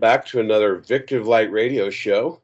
[0.00, 2.40] back to another Victor Light radio show.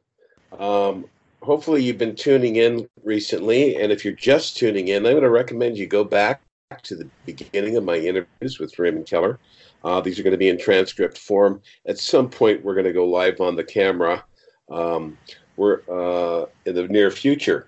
[0.57, 1.05] Um,
[1.41, 5.29] hopefully, you've been tuning in recently, and if you're just tuning in, I'm going to
[5.29, 6.41] recommend you go back
[6.83, 9.39] to the beginning of my interviews with Raymond Keller.
[9.83, 11.61] Uh, these are going to be in transcript form.
[11.87, 14.23] At some point, we're going to go live on the camera.
[14.69, 15.17] Um,
[15.55, 17.67] we're uh, in the near future.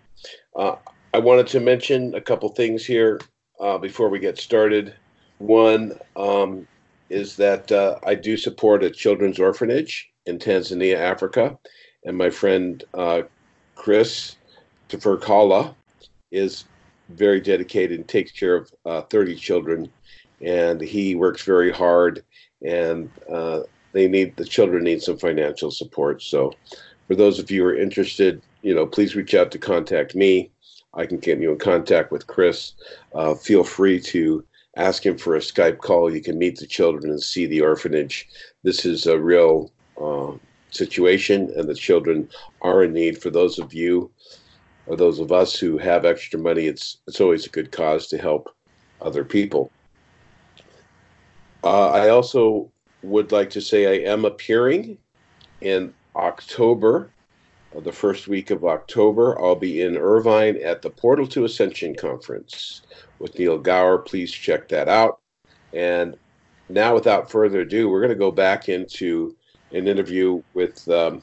[0.56, 0.76] Uh,
[1.14, 3.20] I wanted to mention a couple things here
[3.60, 4.94] uh, before we get started.
[5.40, 6.68] One um,
[7.10, 11.58] is that uh, I do support a children's orphanage in Tanzania, Africa,
[12.06, 13.24] and my friend uh,
[13.76, 14.36] Chris
[14.90, 15.74] Taferkala
[16.32, 16.66] is
[17.10, 19.92] very dedicated and takes care of uh, 30 children,
[20.42, 22.24] and he works very hard,
[22.66, 23.62] and uh,
[23.94, 26.22] they need the children need some financial support.
[26.22, 26.54] So,
[27.08, 30.52] for those of you who are interested, you know, please reach out to contact me.
[30.94, 32.74] I can get you in contact with Chris.
[33.14, 34.44] Uh, feel free to
[34.80, 36.14] ask him for a Skype call.
[36.14, 38.28] You can meet the children and see the orphanage.
[38.64, 39.72] This is a real
[40.02, 40.32] uh,
[40.72, 42.30] situation, and the children
[42.62, 43.22] are in need.
[43.22, 44.10] For those of you
[44.88, 48.18] or those of us who have extra money, it's it's always a good cause to
[48.18, 48.56] help
[49.02, 49.72] other people.
[51.64, 52.72] Uh, I also
[53.04, 54.98] would like to say I am appearing
[55.62, 57.12] in October,
[57.76, 59.40] the first week of October.
[59.40, 62.82] I'll be in Irvine at the Portal to Ascension conference
[63.20, 64.00] with Neil Gaur.
[64.00, 65.20] Please check that out.
[65.74, 66.18] And
[66.68, 69.36] now, without further ado, we're going to go back into
[69.72, 71.22] an interview with um,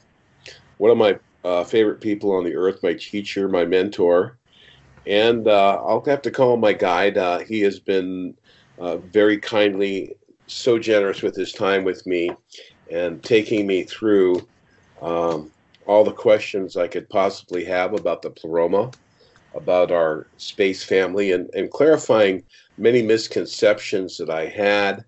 [0.79, 4.39] one of my uh, favorite people on the earth, my teacher, my mentor.
[5.07, 7.17] And uh, I'll have to call him my guide.
[7.17, 8.37] Uh, he has been
[8.79, 10.17] uh, very kindly,
[10.49, 12.31] so generous with his time with me
[12.91, 14.47] and taking me through
[15.03, 15.51] um,
[15.87, 18.91] all the questions I could possibly have about the pleroma
[19.57, 22.45] about our space family and, and clarifying
[22.79, 25.05] many misconceptions that I had.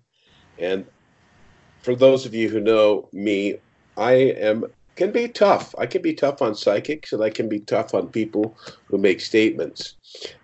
[0.57, 0.85] And
[1.81, 3.57] for those of you who know me,
[3.95, 5.73] I am can be tough.
[5.77, 9.21] I can be tough on psychics, and I can be tough on people who make
[9.21, 9.95] statements.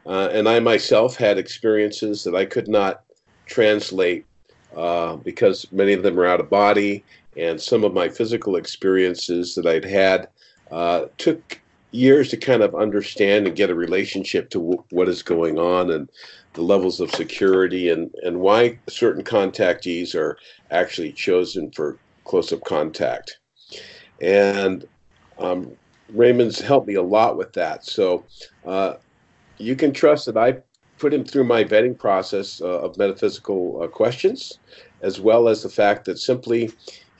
[0.06, 3.04] Uh, and I myself had experiences that I could not
[3.48, 4.26] translate
[4.74, 7.04] uh, because many of them are out of body,
[7.38, 10.28] and some of my physical experiences that I'd had
[10.72, 11.60] uh, took
[11.92, 15.92] years to kind of understand and get a relationship to w- what is going on
[15.92, 16.10] and
[16.54, 20.38] the levels of security and, and why certain contactees are
[20.72, 23.40] actually chosen for close up contact.
[24.22, 24.86] And
[25.38, 25.72] um,
[26.14, 27.86] Raymond's helped me a lot with that.
[27.86, 28.26] So
[28.66, 28.96] uh,
[29.58, 30.58] you can trust that I
[30.98, 34.60] put him through my vetting process uh, of metaphysical uh, questions,
[35.02, 36.72] as well as the fact that simply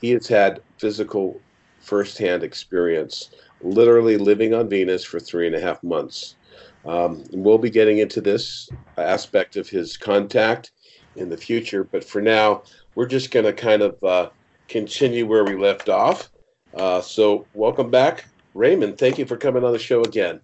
[0.06, 1.40] he has had physical
[1.80, 3.30] firsthand experience
[3.60, 6.36] literally living on Venus for three and a half months.
[6.84, 10.70] Um, we'll be getting into this aspect of his contact
[11.16, 12.62] in the future, but for now,
[12.94, 14.28] we're just going to kind of uh,
[14.68, 16.30] continue where we left off.
[16.76, 18.98] Uh, so, welcome back, Raymond.
[18.98, 20.40] Thank you for coming on the show again.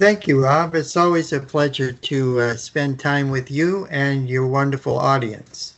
[0.00, 0.74] Thank you, Rob.
[0.74, 5.74] It's always a pleasure to uh, spend time with you and your wonderful audience.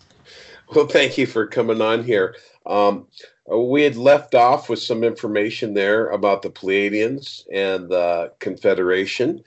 [0.75, 2.35] Well, thank you for coming on here.
[2.69, 3.09] Um,
[3.51, 9.43] uh, we had left off with some information there about the Pleiadians and the Confederation,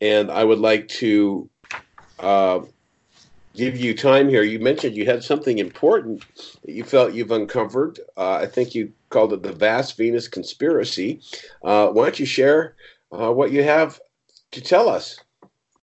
[0.00, 1.48] and I would like to
[2.18, 2.60] uh,
[3.54, 4.42] give you time here.
[4.42, 6.24] You mentioned you had something important
[6.64, 8.00] that you felt you've uncovered.
[8.16, 11.20] Uh, I think you called it the Vast Venus Conspiracy.
[11.64, 12.74] Uh, why don't you share
[13.12, 14.00] uh, what you have
[14.50, 15.18] to tell us?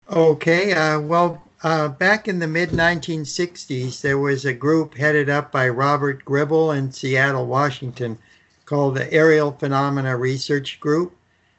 [0.09, 0.73] Okay.
[0.73, 5.67] Uh, well, uh, back in the mid 1960s, there was a group headed up by
[5.67, 8.17] Robert Gribble in Seattle, Washington,
[8.65, 11.15] called the Aerial Phenomena Research Group.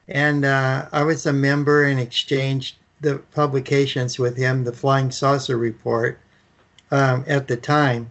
[0.07, 5.57] And uh, I was a member and exchanged the publications with him, the Flying Saucer
[5.57, 6.19] Report,
[6.91, 8.09] um, at the time.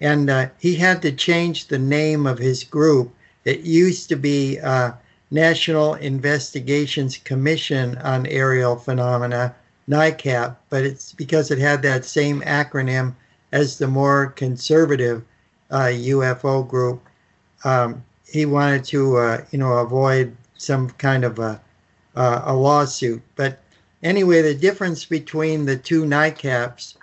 [0.00, 3.12] And uh, he had to change the name of his group.
[3.44, 4.92] It used to be uh,
[5.30, 9.54] National Investigations Commission on Aerial Phenomena
[9.88, 13.14] NICAP, but it's because it had that same acronym
[13.52, 15.22] as the more conservative
[15.70, 17.02] uh, UFO group.
[17.64, 21.60] Um, he wanted to, uh, you know, avoid some kind of a,
[22.16, 23.22] uh, a lawsuit.
[23.36, 23.58] But
[24.02, 26.94] anyway, the difference between the two NICAPs,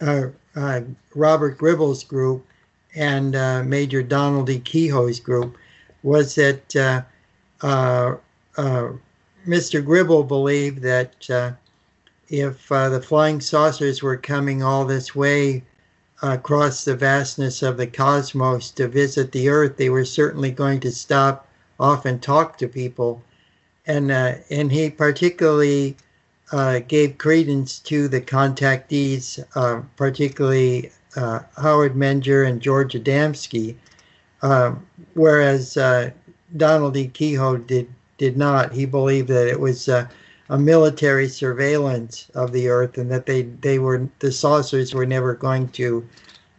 [0.00, 0.80] uh, uh,
[1.14, 2.44] Robert Gribble's group
[2.94, 4.58] and uh, Major Donald E.
[4.58, 5.56] Keyhoe's group,
[6.02, 6.68] was that
[9.46, 9.84] Mr.
[9.84, 11.58] Gribble believed that
[12.28, 15.62] if uh, the flying saucers were coming all this way
[16.22, 20.80] uh, across the vastness of the cosmos to visit the Earth, they were certainly going
[20.80, 23.22] to stop off and talk to people.
[23.86, 25.96] And, uh, and he particularly
[26.52, 33.76] uh, gave credence to the contactees, uh, particularly uh, Howard Menger and George Adamski.
[34.42, 36.10] Um, whereas uh,
[36.56, 37.08] Donald E.
[37.08, 37.88] Keyhoe did
[38.18, 38.72] did not.
[38.72, 40.06] He believed that it was uh,
[40.48, 45.34] a military surveillance of the Earth, and that they they were the saucers were never
[45.34, 46.06] going to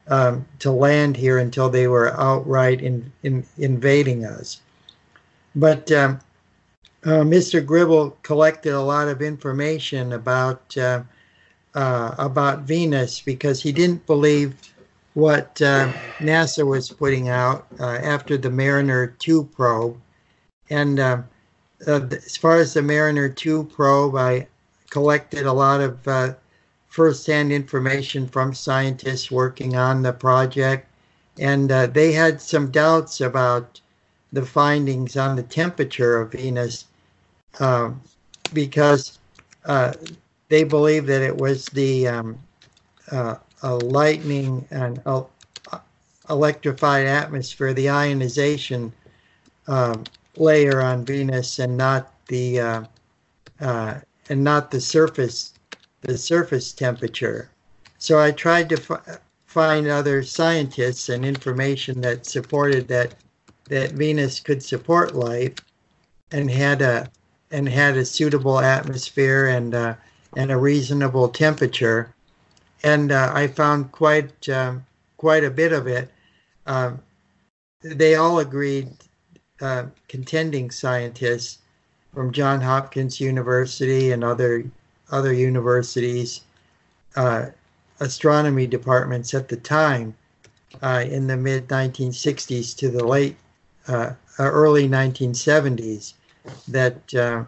[0.07, 4.61] um, to land here until they were outright in, in invading us.
[5.55, 6.19] But um,
[7.03, 7.65] uh, Mr.
[7.65, 11.03] Gribble collected a lot of information about uh,
[11.75, 14.55] uh, about Venus because he didn't believe
[15.13, 19.99] what uh, NASA was putting out uh, after the Mariner 2 probe.
[20.69, 20.99] And
[21.85, 24.47] uh, as far as the Mariner 2 probe, I
[24.89, 26.35] collected a lot of
[26.87, 30.87] firsthand information from scientists working on the project,
[31.39, 33.79] and uh, they had some doubts about
[34.33, 36.85] the findings on the temperature of Venus
[37.59, 38.01] um,
[38.53, 39.19] because
[39.65, 39.93] uh,
[40.49, 42.39] they believe that it was the um,
[43.11, 45.21] uh, lightning and uh,
[46.29, 48.91] electrified atmosphere, the ionization
[49.67, 50.03] um,
[50.39, 52.83] layer on Venus, and not the uh,
[53.59, 53.95] uh,
[54.29, 55.53] and not the surface
[56.01, 57.49] the surface temperature.
[57.97, 63.15] So I tried to f- find other scientists and information that supported that
[63.69, 65.55] that Venus could support life
[66.31, 67.09] and had a
[67.51, 69.95] and had a suitable atmosphere and uh,
[70.35, 72.13] and a reasonable temperature.
[72.83, 74.85] And uh, I found quite um,
[75.17, 76.09] quite a bit of it.
[76.65, 76.99] Um,
[77.81, 78.89] they all agreed,
[79.61, 81.59] uh, contending scientists
[82.13, 84.63] from John Hopkins University and other
[85.09, 86.41] other universities,
[87.15, 87.47] uh,
[87.99, 90.13] astronomy departments at the time
[90.81, 93.37] uh, in the mid 1960s to the late
[93.87, 96.13] uh, early 1970s
[96.67, 97.43] that uh,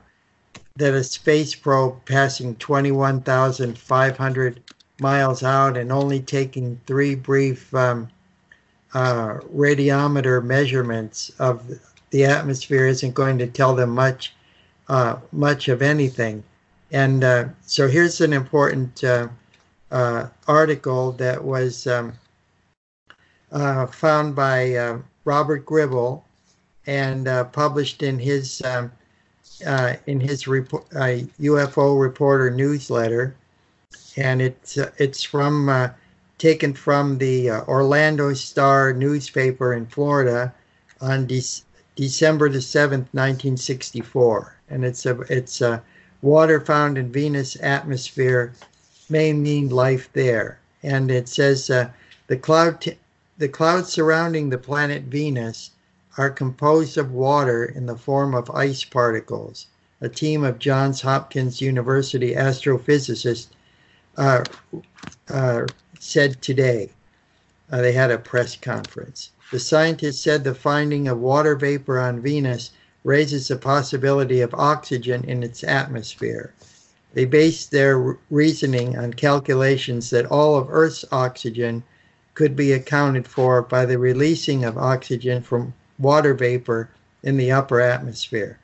[0.76, 4.62] that a space probe passing 21,500
[5.02, 8.08] miles out and only taking three brief um,
[8.94, 11.70] uh, radiometer measurements of
[12.12, 14.34] the atmosphere isn't going to tell them much
[14.90, 16.44] uh, much of anything.
[16.92, 19.28] And uh, so here's an important uh,
[19.92, 22.14] uh, article that was um,
[23.52, 26.26] uh, found by Robert Gribble
[26.88, 28.92] and published in his um,
[30.08, 33.36] in his UFO Reporter newsletter,
[34.18, 35.92] and it's it's from
[36.40, 40.54] taken from the Orlando Star newspaper in Florida
[41.02, 41.62] on De-
[42.00, 45.84] December the seventh, 1964, and it's a it's a
[46.22, 48.54] water found in Venus atmosphere
[49.10, 50.60] may mean life there.
[50.82, 51.90] And it says uh,
[52.28, 52.98] the cloud t-
[53.38, 55.72] the clouds surrounding the planet Venus
[56.18, 59.68] are composed of water in the form of ice particles.
[60.00, 63.48] A team of Johns Hopkins University astrophysicists
[64.16, 64.46] uh,
[65.28, 65.66] uh,
[66.00, 66.92] said today.
[67.70, 69.32] Uh, they had a press conference.
[69.52, 72.70] The scientists said the finding of water vapor on Venus
[73.04, 76.54] raises the possibility of oxygen in its atmosphere.
[77.16, 81.82] They base their reasoning on calculations that all of Earth's oxygen
[82.36, 86.90] could be accounted for by the releasing of oxygen from water vapor
[87.24, 88.60] in the upper atmosphere.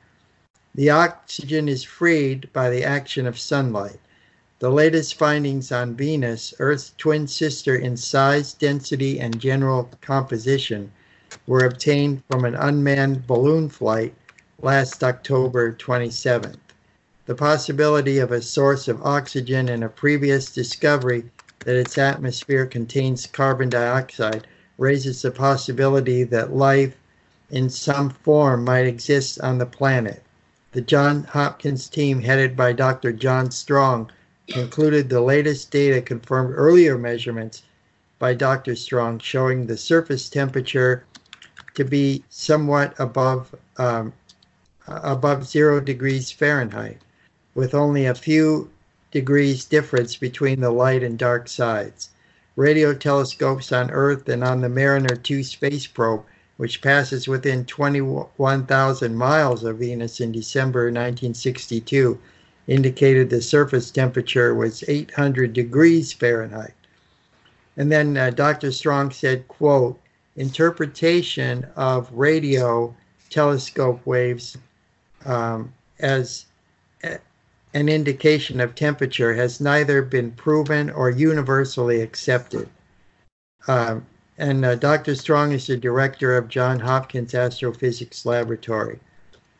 [0.76, 3.98] The oxygen is freed by the action of sunlight.
[4.58, 10.92] The latest findings on Venus, Earth's twin sister in size, density, and general composition,
[11.46, 14.14] were obtained from an unmanned balloon flight
[14.62, 16.56] last October 27th.
[17.26, 21.24] The possibility of a source of oxygen in a previous discovery
[21.66, 24.46] that its atmosphere contains carbon dioxide
[24.78, 26.96] raises the possibility that life
[27.50, 30.22] in some form might exist on the planet.
[30.72, 33.12] The John Hopkins team, headed by Dr.
[33.12, 34.10] John Strong,
[34.48, 37.62] concluded the latest data confirmed earlier measurements
[38.18, 38.74] by Dr.
[38.74, 41.04] Strong showing the surface temperature
[41.74, 44.12] to be somewhat above um,
[44.86, 47.02] above zero degrees Fahrenheit,
[47.54, 48.70] with only a few
[49.10, 52.10] degrees difference between the light and dark sides.
[52.54, 56.24] Radio telescopes on Earth and on the Mariner 2 space probe,
[56.56, 62.18] which passes within 21,000 miles of Venus in December 1962,
[62.66, 66.74] indicated the surface temperature was 800 degrees Fahrenheit.
[67.76, 68.72] And then uh, Dr.
[68.72, 70.00] Strong said, quote,
[70.36, 72.94] interpretation of radio
[73.30, 74.56] telescope waves
[75.24, 76.46] um, as
[77.74, 82.68] an indication of temperature has neither been proven or universally accepted.
[83.68, 84.06] Um,
[84.38, 85.14] and uh, Dr.
[85.14, 89.00] Strong is the director of John Hopkins Astrophysics Laboratory.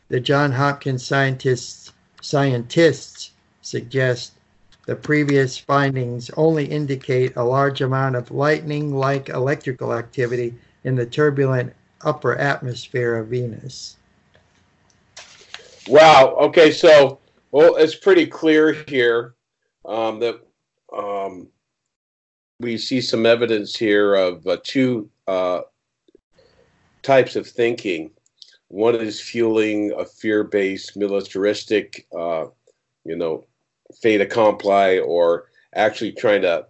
[0.09, 1.91] The John Hopkins scientists
[2.27, 3.31] scientists
[3.61, 4.33] suggest
[4.85, 10.53] the previous findings only indicate a large amount of lightning-like electrical activity
[10.83, 13.95] in the turbulent upper atmosphere of Venus.
[15.87, 16.35] Wow.
[16.41, 16.69] Okay.
[16.71, 17.19] So,
[17.51, 19.35] well, it's pretty clear here
[19.85, 20.41] um, that
[20.93, 21.47] um,
[22.59, 25.61] we see some evidence here of uh, two uh,
[27.03, 28.11] types of thinking.
[28.69, 32.47] One is fueling a fear-based militaristic, uh,
[33.05, 33.45] you know,
[34.01, 36.65] fait accompli, or actually trying to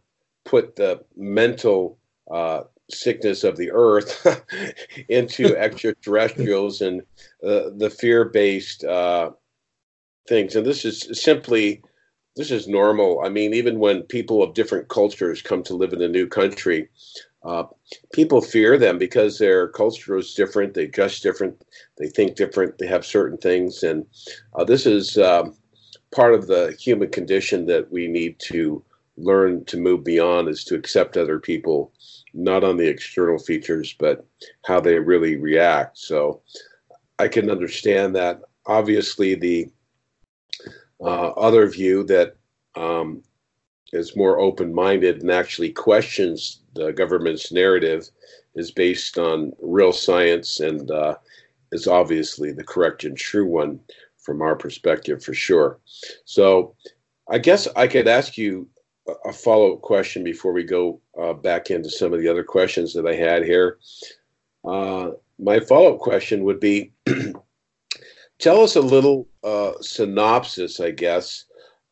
[0.45, 1.97] put the mental
[2.31, 4.25] uh, sickness of the earth
[5.09, 7.01] into extraterrestrials and
[7.43, 9.31] uh, the fear-based uh,
[10.27, 10.55] things.
[10.55, 11.81] And this is simply
[12.37, 13.21] this is normal.
[13.25, 16.87] I mean, even when people of different cultures come to live in a new country,
[17.47, 17.63] uh,
[18.11, 20.73] people fear them because their culture is different.
[20.73, 21.63] They dress different.
[21.97, 22.77] They think different.
[22.77, 24.05] They have certain things, and
[24.55, 25.55] uh, this is um,
[26.13, 28.83] part of the human condition that we need to
[29.15, 30.49] learn to move beyond.
[30.49, 31.93] Is to accept other people,
[32.33, 34.25] not on the external features, but
[34.65, 35.97] how they really react.
[35.97, 36.41] So,
[37.17, 38.41] I can understand that.
[38.65, 39.69] Obviously, the
[40.99, 42.35] uh, other view that
[42.75, 43.23] um,
[43.93, 48.09] is more open minded and actually questions the government's narrative
[48.55, 51.15] is based on real science and uh,
[51.71, 53.79] is obviously the correct and true one
[54.17, 55.79] from our perspective for sure.
[56.25, 56.75] So
[57.29, 58.67] I guess I could ask you
[59.25, 62.93] a follow up question before we go uh, back into some of the other questions
[62.93, 63.77] that I had here.
[64.65, 66.91] Uh, my follow up question would be
[68.39, 71.45] tell us a little uh, synopsis, I guess.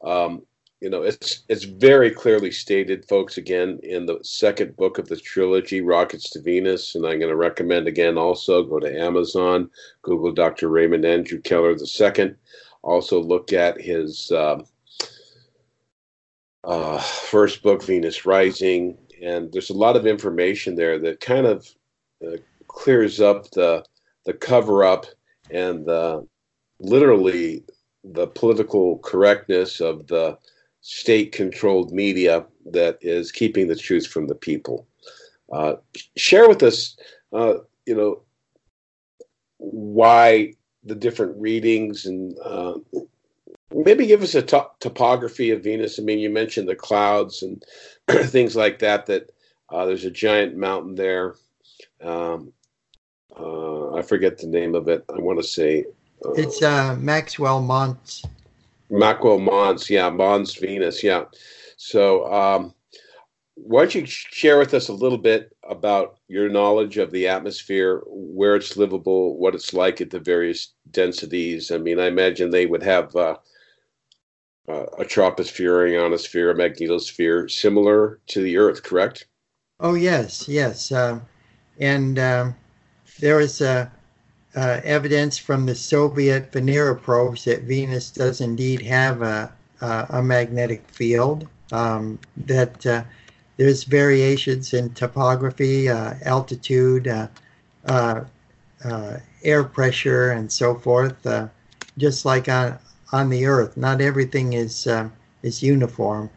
[0.04, 0.44] Um,
[0.86, 3.38] you know, it's it's very clearly stated, folks.
[3.39, 7.36] Again, in the second book of the trilogy, "Rockets to Venus," and I'm going to
[7.36, 8.20] recommend again.
[8.20, 9.72] Also, go to Amazon,
[10.04, 10.70] Google Dr.
[10.70, 12.36] Raymond Andrew Keller II.
[12.84, 14.62] Also, look at his uh,
[16.63, 21.68] uh, first book, Venus Rising, and there's a lot of information there that kind of
[22.24, 22.38] uh,
[22.68, 23.84] clears up the
[24.25, 25.08] the cover up
[25.50, 26.27] and the
[26.80, 27.65] literally
[28.04, 30.38] the political correctness of the
[30.88, 34.86] state controlled media that is keeping the truth from the people.
[35.51, 35.74] Uh,
[36.15, 36.96] share with us,
[37.34, 37.56] uh,
[37.88, 38.22] you know,
[39.58, 42.75] why the different readings and uh,
[43.74, 45.98] maybe give us a to- topography of Venus.
[45.98, 47.63] I mean, you mentioned the clouds and
[48.30, 49.32] things like that, that
[49.70, 51.34] uh, there's a giant mountain there.
[52.00, 52.54] Um,
[53.36, 55.04] uh, I forget the name of it.
[55.10, 55.86] I want to say
[56.36, 58.24] it's uh, Maxwell Mons.
[58.89, 61.25] Maxwell Mons, yeah, Mons Venus, yeah.
[61.77, 62.74] So, um,
[63.56, 68.01] why don't you share with us a little bit about your knowledge of the atmosphere,
[68.06, 71.72] where it's livable, what it's like at the various densities?
[71.72, 73.38] I mean, I imagine they would have uh,
[74.68, 79.27] uh, a troposphere, ionosphere, a magnetosphere, similar to the Earth, correct?
[79.80, 81.20] Oh yes, yes, uh,
[81.80, 82.56] and um,
[83.20, 83.92] there is a
[84.55, 90.24] uh, evidence from the Soviet Venera probes that Venus does indeed have a, a, a
[90.24, 93.03] magnetic field, um, that uh,
[93.57, 97.27] there's variations in topography, uh, altitude, uh,
[97.85, 98.21] uh,
[98.83, 101.15] uh, air pressure, and so forth,
[101.97, 102.77] just like on,
[103.12, 103.77] on the Earth.
[103.77, 104.88] Not everything is,
[105.43, 106.29] is uniform.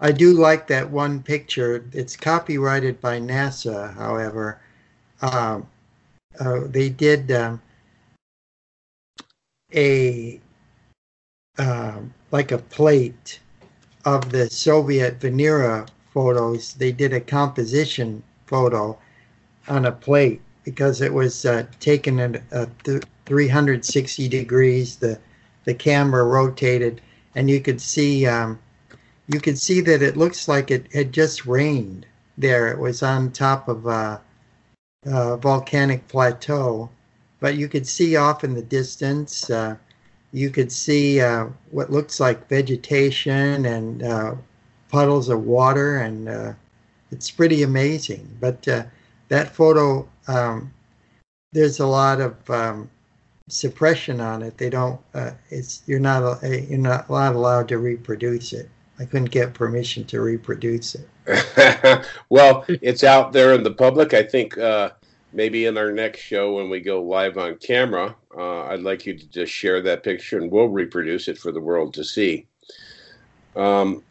[0.00, 1.84] I do like that one picture.
[1.92, 4.60] It's copyrighted by NASA, however.
[5.22, 5.66] Um,
[6.40, 7.60] uh, they did um,
[9.74, 10.40] a
[11.58, 11.98] uh,
[12.30, 13.40] like a plate
[14.04, 16.74] of the Soviet Venera photos.
[16.74, 18.98] They did a composition photo
[19.68, 22.66] on a plate because it was uh, taken at uh,
[23.26, 24.96] 360 degrees.
[24.96, 25.18] The
[25.64, 27.00] the camera rotated,
[27.34, 28.58] and you could see um,
[29.26, 32.06] you could see that it looks like it had just rained
[32.38, 32.68] there.
[32.68, 34.18] It was on top of uh,
[35.06, 36.90] uh, volcanic plateau,
[37.40, 39.48] but you could see off in the distance.
[39.48, 39.76] Uh,
[40.32, 44.34] you could see uh, what looks like vegetation and uh,
[44.90, 46.52] puddles of water, and uh,
[47.10, 48.28] it's pretty amazing.
[48.40, 48.84] But uh,
[49.28, 50.72] that photo, um,
[51.52, 52.90] there's a lot of um,
[53.48, 54.58] suppression on it.
[54.58, 55.00] They don't.
[55.50, 58.68] it's you're not you're not allowed to reproduce it.
[58.98, 61.08] I couldn't get permission to reproduce it.
[62.28, 64.14] well, it's out there in the public.
[64.14, 64.90] I think uh,
[65.32, 69.18] maybe in our next show when we go live on camera, uh, I'd like you
[69.18, 72.46] to just share that picture and we'll reproduce it for the world to see.
[73.56, 74.02] Um,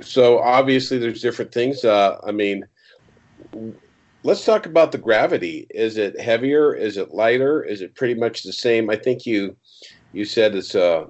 [0.00, 1.84] so obviously, there's different things.
[1.84, 2.66] Uh, I mean,
[4.22, 5.66] let's talk about the gravity.
[5.70, 6.74] Is it heavier?
[6.74, 7.62] Is it lighter?
[7.62, 8.90] Is it pretty much the same?
[8.90, 9.56] I think you
[10.12, 11.08] you said it's a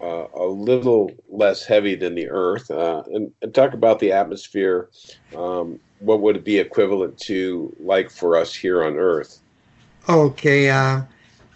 [0.00, 4.88] uh, a little less heavy than the Earth, uh, and, and, talk about the atmosphere.
[5.34, 9.40] Um, what would it be equivalent to like for us here on Earth?
[10.08, 10.70] Okay.
[10.70, 11.02] Uh,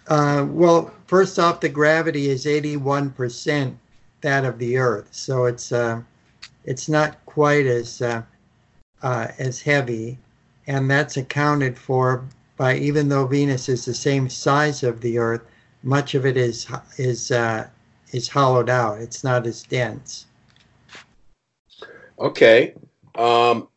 [0.07, 3.75] uh, well, first off, the gravity is 81%
[4.21, 6.01] that of the Earth, so it's uh,
[6.65, 8.21] it's not quite as uh,
[9.01, 10.17] as heavy,
[10.67, 12.25] and that's accounted for
[12.57, 15.41] by even though Venus is the same size of the Earth,
[15.83, 17.67] much of it is is uh,
[18.13, 19.01] is hollowed out.
[19.01, 20.25] It's not as dense.
[22.19, 22.75] Okay,
[23.15, 23.67] um,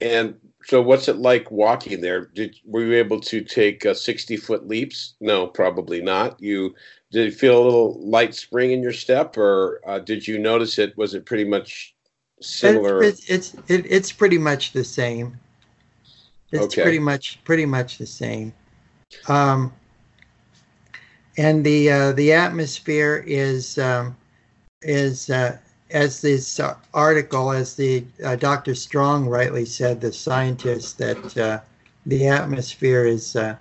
[0.00, 0.34] and
[0.64, 2.26] so what's it like walking there?
[2.26, 5.14] Did were you able to take uh, sixty foot leaps?
[5.20, 6.40] No, probably not.
[6.40, 6.74] You
[7.10, 10.78] did you feel a little light spring in your step, or uh, did you notice
[10.78, 10.96] it?
[10.96, 11.94] Was it pretty much
[12.40, 13.02] similar?
[13.02, 15.38] It's it's it, it's pretty much the same.
[16.52, 16.82] It's okay.
[16.82, 18.52] pretty much pretty much the same.
[19.28, 19.72] Um,
[21.36, 24.16] and the uh, the atmosphere is um,
[24.82, 25.56] is uh,
[25.90, 26.60] as this
[26.94, 28.74] article, as the uh, Dr.
[28.74, 31.60] Strong rightly said, the scientist that uh,
[32.06, 33.56] the atmosphere is uh,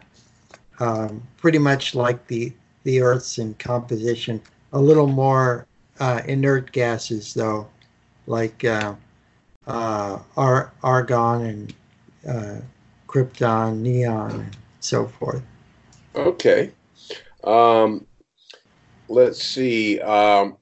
[0.79, 2.51] um, pretty much like the
[2.83, 4.41] the Earth's in composition.
[4.73, 5.67] A little more
[5.99, 7.67] uh, inert gases, though,
[8.25, 8.65] like
[9.67, 11.73] ar- argon
[12.25, 12.63] and
[13.07, 15.43] krypton, neon, and so forth.
[16.15, 16.71] Okay.
[17.43, 18.05] Um,
[19.07, 19.99] let's see.
[19.99, 20.57] Um,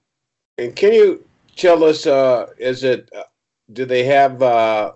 [0.58, 3.24] and can you tell us, uh, is it, uh,
[3.74, 4.94] do they have, uh,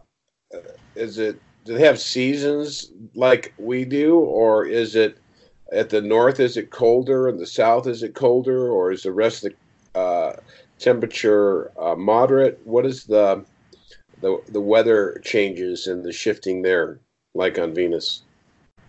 [0.95, 5.17] is it, do they have seasons like we do, or is it
[5.71, 6.39] at the north?
[6.39, 9.53] Is it colder, and the south is it colder, or is the rest of
[9.93, 10.35] the uh,
[10.79, 12.59] temperature uh, moderate?
[12.65, 13.45] What is the
[14.21, 16.99] the the weather changes and the shifting there
[17.33, 18.23] like on Venus?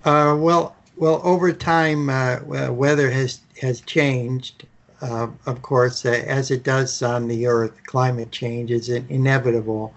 [0.05, 4.65] Uh, well, well, over time, uh, weather has has changed
[5.05, 9.95] uh, of course, uh, as it does on the Earth, climate change is inevitable.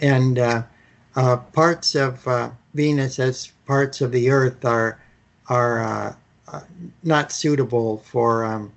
[0.00, 0.62] And uh,
[1.16, 4.98] uh parts of uh, Venus, as parts of the Earth, are
[5.48, 6.16] are
[6.50, 6.60] uh,
[7.02, 8.72] not suitable for um,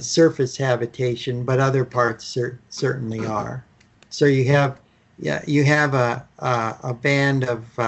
[0.00, 3.64] surface habitation, but other parts cer- certainly are.
[4.10, 4.80] So you have
[5.20, 7.78] yeah, you have a a, a band of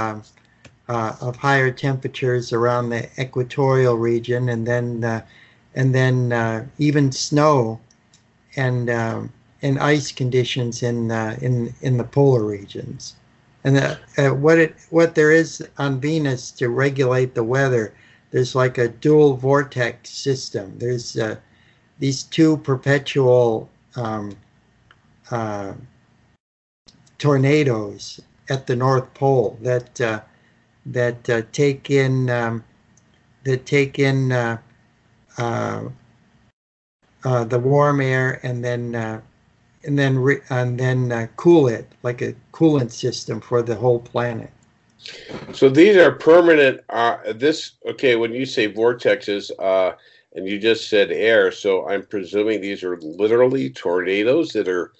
[0.91, 5.23] um, of higher temperatures around the equatorial region, and then
[5.75, 7.81] and then uh, even snow
[8.57, 13.15] and um, and ice conditions in uh, in in the polar regions.
[13.63, 17.93] And uh, what it what there is on Venus to regulate the weather,
[18.31, 20.75] there's like a dual vortex system.
[20.79, 21.37] There's uh,
[21.99, 24.35] these two perpetual um,
[25.31, 25.75] uh,
[27.19, 30.01] tornadoes at the North Pole that
[30.87, 32.65] uh, that take in um,
[33.45, 34.59] that take in uh,
[37.25, 39.21] uh, the warm air and then uh,
[39.85, 44.01] and then re- and then uh, cool it like a coolant system for the whole
[44.01, 44.51] planet.
[45.53, 46.81] So these are permanent.
[46.89, 48.17] Uh, this okay?
[48.17, 49.97] When you say vortexes, uh,
[50.35, 54.93] and you just said air, so I'm presuming these are literally tornadoes that are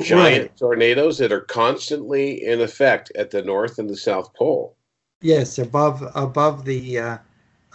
[0.00, 0.56] giant right.
[0.56, 4.75] tornadoes that are constantly in effect at the north and the south pole.
[5.26, 7.18] Yes, above above the uh,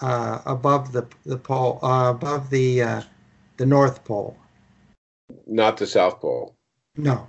[0.02, 3.02] uh, above the the pole, uh, above the uh,
[3.58, 4.38] the North Pole.
[5.48, 6.56] Not the South Pole.
[6.96, 7.28] No.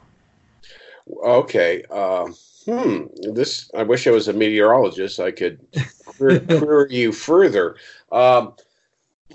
[1.25, 1.83] Okay.
[1.91, 2.29] Uh,
[2.65, 3.07] hmm.
[3.35, 3.69] This.
[3.75, 5.19] I wish I was a meteorologist.
[5.19, 5.59] I could
[6.07, 7.75] query you further.
[8.13, 8.55] Um,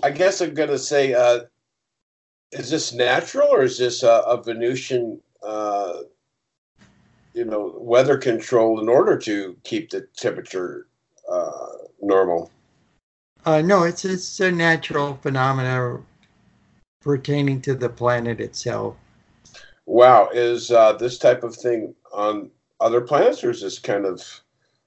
[0.02, 1.40] I guess I'm going to say, uh,
[2.52, 5.20] is this natural or is this a, a Venusian?
[5.42, 5.98] Uh,
[7.38, 10.88] you know, weather control in order to keep the temperature
[11.30, 11.68] uh,
[12.02, 12.50] normal.
[13.46, 16.00] Uh, no, it's it's a natural phenomena
[17.00, 18.96] pertaining to the planet itself.
[19.86, 24.20] Wow, is uh, this type of thing on other planets, or is this kind of?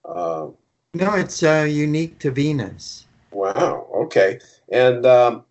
[0.04, 0.48] Uh...
[0.94, 3.06] No, it's uh, unique to Venus.
[3.32, 3.88] Wow.
[3.96, 5.46] Okay, and um,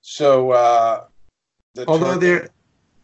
[0.00, 1.04] so uh,
[1.74, 2.48] the although there,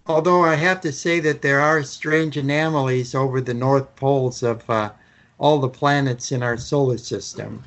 [0.08, 4.68] although I have to say that there are strange anomalies over the north poles of
[4.68, 4.90] uh,
[5.38, 7.62] all the planets in our solar system.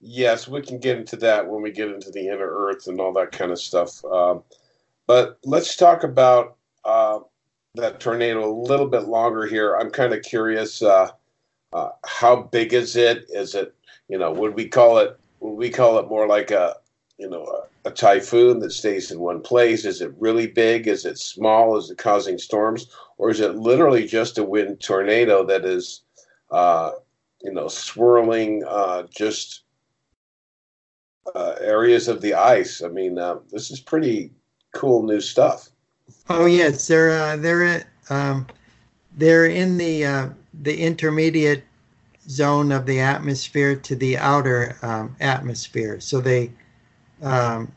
[0.00, 3.12] Yes, we can get into that when we get into the inner Earth and all
[3.12, 4.04] that kind of stuff.
[4.04, 4.42] Um,
[5.06, 7.20] but let's talk about uh,
[7.74, 9.76] that tornado a little bit longer here.
[9.76, 10.82] I'm kind of curious.
[10.82, 11.10] Uh,
[11.72, 13.26] uh, how big is it?
[13.28, 13.74] Is it
[14.08, 16.76] you know would we call it would we call it more like a
[17.20, 17.44] you know
[17.84, 19.84] a, a typhoon that stays in one place?
[19.84, 20.88] Is it really big?
[20.88, 21.76] Is it small?
[21.76, 22.86] Is it causing storms,
[23.18, 26.02] or is it literally just a wind tornado that is
[26.50, 26.92] uh,
[27.42, 29.62] you know swirling uh, just
[31.34, 32.82] uh, areas of the ice.
[32.82, 34.32] I mean, uh, this is pretty
[34.74, 35.68] cool new stuff.
[36.28, 38.46] Oh yes, they're uh, they're um,
[39.16, 40.28] they're in the uh,
[40.62, 41.64] the intermediate
[42.28, 46.00] zone of the atmosphere to the outer um, atmosphere.
[46.00, 46.50] So they
[47.22, 47.72] um,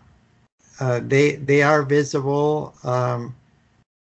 [0.80, 3.36] uh, they they are visible um,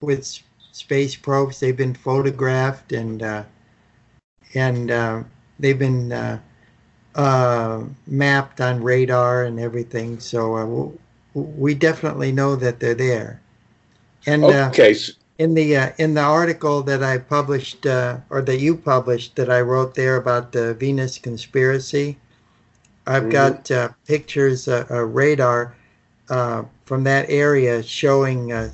[0.02, 0.26] with
[0.72, 1.60] space probes.
[1.60, 3.44] They've been photographed and uh,
[4.54, 5.24] and uh,
[5.60, 6.40] they've been uh,
[7.16, 10.20] uh, mapped on radar and everything.
[10.20, 10.92] So uh,
[11.34, 13.42] we definitely know that they're there.
[14.26, 14.96] And okay.
[15.38, 19.96] in the in the article that I published or that you published that I wrote
[19.96, 22.18] there about the Venus conspiracy,
[23.06, 23.74] I've mm-hmm.
[23.74, 25.76] got pictures, of radar
[26.30, 28.72] uh, from that area showing uh,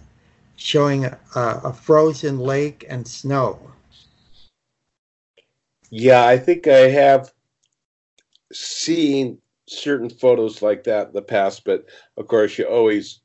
[0.55, 3.59] showing a, a, frozen lake and snow.
[5.89, 7.31] Yeah, I think I have
[8.51, 11.85] seen certain photos like that in the past, but
[12.17, 13.21] of course, you always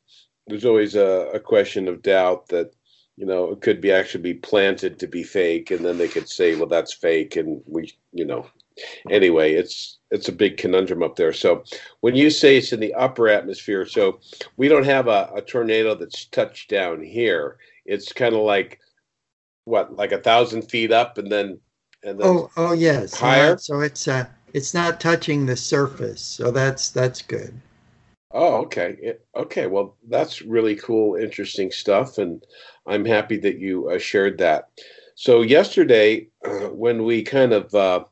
[0.47, 2.73] there's always a, a question of doubt that
[3.17, 6.29] you know it could be actually be planted to be fake, and then they could
[6.29, 8.47] say, well, that's fake, and we, you know,
[9.11, 11.33] anyway, it's it's a big conundrum up there.
[11.33, 11.65] So
[12.01, 14.21] when you say it's in the upper atmosphere, so
[14.57, 17.57] we don't have a, a tornado that's touched down here.
[17.85, 18.79] It's kind of like
[19.65, 21.59] what, like a thousand feet up, and then
[22.05, 23.59] and then oh oh yes higher.
[23.59, 27.61] so it's uh it's not touching the surface, so that's that's good.
[28.31, 29.15] Oh, okay.
[29.37, 29.67] Okay.
[29.67, 32.45] Well, that's really cool, interesting stuff, and
[32.87, 34.71] I'm happy that you uh, shared that.
[35.17, 38.05] So yesterday, uh, when we kind of uh,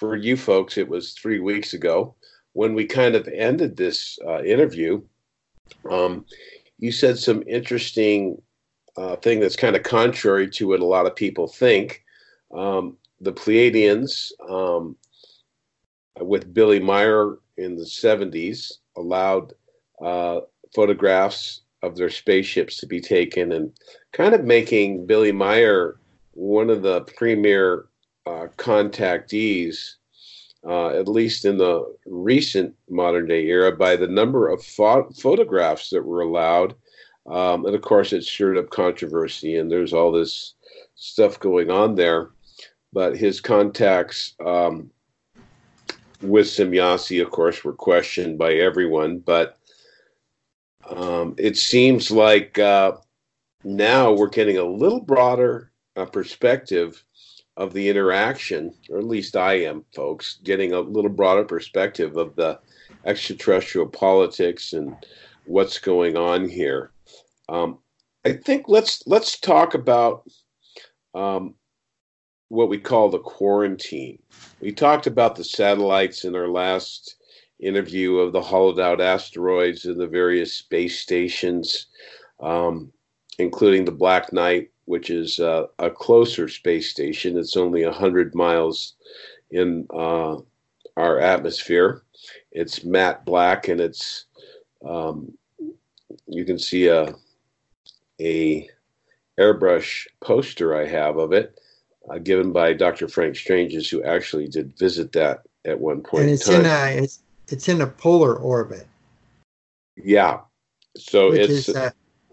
[0.00, 2.14] for you folks, it was three weeks ago
[2.54, 5.02] when we kind of ended this uh, interview.
[5.90, 6.24] Um,
[6.78, 8.40] you said some interesting
[8.96, 12.02] uh, thing that's kind of contrary to what a lot of people think.
[12.50, 14.96] Um, the Pleiadians, um,
[16.18, 19.52] with Billy Meier in the 70s, allowed
[20.02, 20.40] uh,
[20.74, 23.70] photographs of their spaceships to be taken and
[24.12, 26.00] kind of making Billy Meier
[26.32, 27.89] one of the premier
[28.26, 29.94] uh, contactees,
[30.66, 36.04] uh, at least in the recent modern day era, by the number of photographs that
[36.04, 36.74] were allowed.
[37.26, 40.54] Um, and of course, it stirred up controversy, and there's all this
[40.94, 42.30] stuff going on there.
[42.92, 44.90] But his contacts um,
[46.20, 49.18] with Semjase, of course, were questioned by everyone.
[49.20, 49.58] But
[50.88, 52.96] um, it seems like uh,
[53.64, 57.04] now we're getting a little broader uh, perspective
[57.60, 62.34] of the interaction, or at least I am, folks, getting a little broader perspective of
[62.34, 62.58] the
[63.04, 64.96] extraterrestrial politics and
[65.44, 66.90] what's going on here.
[67.50, 67.78] Um,
[68.24, 70.26] I think let's let's talk about
[71.14, 71.54] um,
[72.48, 74.22] what we call the quarantine.
[74.62, 77.16] We talked about the satellites in our last
[77.58, 81.88] interview of the hollowed out asteroids and the various space stations,
[82.40, 82.90] um,
[83.38, 87.38] including the Black Knight which is uh, a closer space station.
[87.38, 88.94] It's only 100 miles
[89.52, 90.38] in uh,
[90.96, 92.02] our atmosphere.
[92.50, 94.24] It's matte black and it's,
[94.84, 95.32] um,
[96.26, 97.14] you can see a,
[98.20, 98.68] a
[99.38, 101.56] airbrush poster I have of it,
[102.10, 103.06] uh, given by Dr.
[103.06, 106.24] Frank Stranges, who actually did visit that at one point.
[106.24, 108.88] And it's in, in a it's it's in a polar orbit.
[109.96, 110.40] Yeah,
[110.96, 111.90] so Which it's is, uh,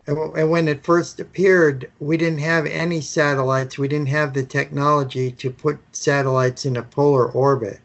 [0.08, 3.78] and when it first appeared, we didn't have any satellites.
[3.78, 7.80] We didn't have the technology to put satellites in a polar orbit.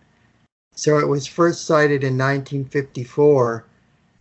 [0.74, 3.64] So it was first sighted in 1954,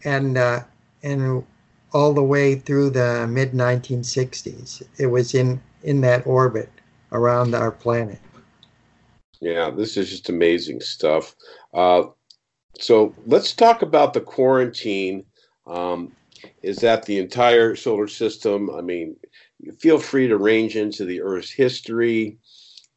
[0.03, 0.63] and uh,
[1.03, 1.45] and
[1.93, 6.69] all the way through the mid 1960s, it was in in that orbit
[7.11, 8.19] around our planet.
[9.39, 11.35] Yeah, this is just amazing stuff.
[11.73, 12.03] Uh,
[12.79, 15.25] so let's talk about the quarantine.
[15.67, 16.15] Um,
[16.61, 18.69] is that the entire solar system?
[18.69, 19.15] I mean,
[19.79, 22.37] feel free to range into the Earth's history,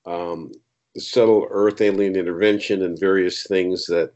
[0.06, 0.52] um,
[0.94, 4.12] the subtle Earth alien intervention, and various things that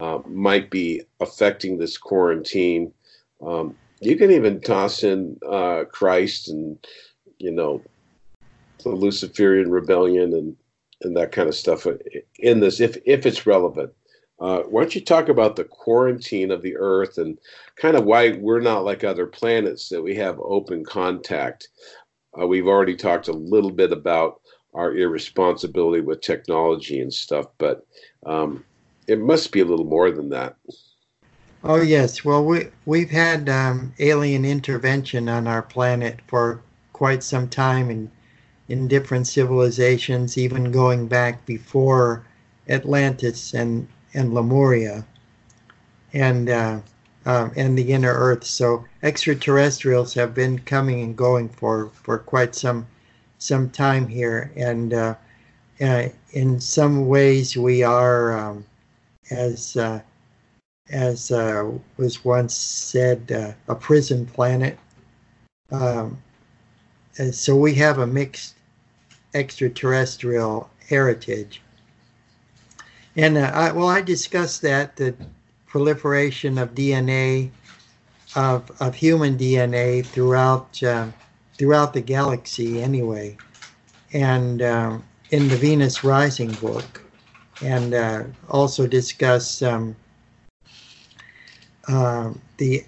[0.00, 2.92] uh, might be affecting this quarantine.
[3.40, 6.78] Um, you can even toss in uh, Christ and,
[7.38, 7.82] you know,
[8.84, 10.56] the Luciferian rebellion and,
[11.02, 11.86] and that kind of stuff
[12.38, 13.92] in this if, if it's relevant.
[14.40, 17.38] Uh, why don't you talk about the quarantine of the Earth and
[17.76, 21.68] kind of why we're not like other planets that we have open contact?
[22.40, 24.40] Uh, we've already talked a little bit about
[24.74, 27.84] our irresponsibility with technology and stuff, but
[28.26, 28.64] um,
[29.08, 30.54] it must be a little more than that.
[31.64, 37.48] Oh yes, well we we've had um, alien intervention on our planet for quite some
[37.48, 38.10] time in
[38.68, 42.24] in different civilizations, even going back before
[42.68, 45.04] Atlantis and and Lemuria,
[46.12, 46.80] and uh,
[47.26, 48.44] uh, and the inner Earth.
[48.44, 52.86] So extraterrestrials have been coming and going for for quite some
[53.38, 55.14] some time here, and uh,
[55.80, 58.64] uh in some ways, we are, um,
[59.30, 60.00] as uh,
[60.90, 64.78] as uh, was once said, uh, a prison planet.
[65.70, 66.18] Um,
[67.32, 68.54] so we have a mixed
[69.34, 71.60] extraterrestrial heritage.
[73.18, 75.12] And uh, I, well, I discussed that the
[75.66, 77.50] proliferation of DNA,
[78.36, 81.08] of, of human DNA throughout uh,
[81.54, 83.36] throughout the galaxy, anyway,
[84.12, 87.02] and um, in the Venus Rising book,
[87.60, 89.96] and uh, also discuss um,
[91.88, 92.84] uh, the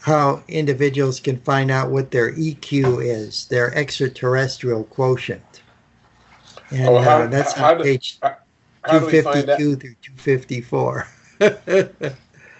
[0.00, 5.62] how individuals can find out what their EQ is, their extraterrestrial quotient.
[6.72, 8.36] And oh, how, uh, that's how, on page how,
[8.88, 11.08] 252 through 254.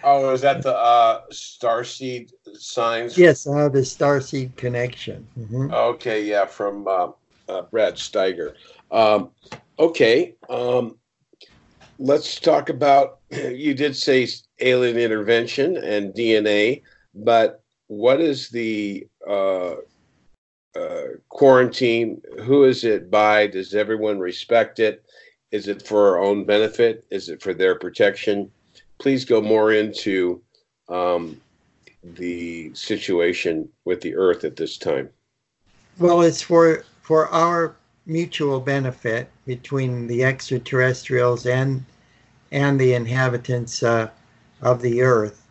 [0.05, 3.17] oh, is that the uh, starseed signs?
[3.17, 5.27] Yes, uh, the starseed connection.
[5.39, 5.73] Mm-hmm.
[5.73, 7.09] Okay, yeah, from uh,
[7.49, 8.55] uh, Brad Steiger.
[8.91, 9.31] Um,
[9.79, 10.99] okay, um,
[11.99, 13.21] let's talk about.
[13.37, 14.29] You did say
[14.61, 16.83] alien intervention and DNA,
[17.15, 19.75] but what is the uh,
[20.77, 22.23] uh, quarantine?
[22.45, 23.49] Who is it by?
[23.49, 25.05] Does everyone respect it?
[25.57, 27.07] Is it for our own benefit?
[27.11, 28.51] Is it for their protection?
[28.99, 30.42] Please go more into
[30.90, 31.40] um,
[32.03, 35.09] the situation with the Earth at this time.
[35.99, 41.83] Well, it's for for our mutual benefit between the extraterrestrials and
[42.53, 44.11] and the inhabitants uh,
[44.61, 45.42] of the Earth.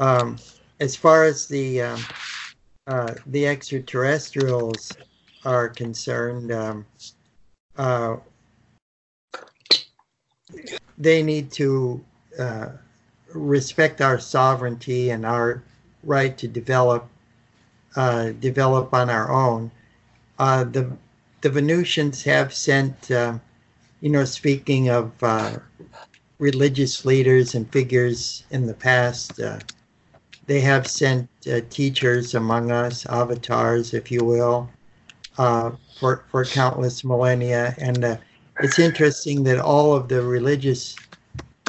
[0.00, 0.38] Um,
[0.80, 2.00] as far as the um,
[2.86, 4.90] uh, the extraterrestrials
[5.44, 6.86] are concerned, um,
[7.76, 8.16] uh,
[10.98, 12.04] they need to
[12.38, 12.68] uh,
[13.32, 15.62] respect our sovereignty and our
[16.04, 17.08] right to develop
[17.96, 19.70] uh, develop on our own.
[20.38, 20.90] Uh, the
[21.42, 23.38] the Venusians have sent, uh,
[24.00, 25.58] you know, speaking of uh,
[26.38, 29.58] religious leaders and figures in the past, uh,
[30.46, 31.28] they have sent
[31.70, 34.68] teachers among us, avatars, if you will,
[35.36, 38.18] for for countless millennia, and
[38.60, 40.96] it's interesting that all of the religious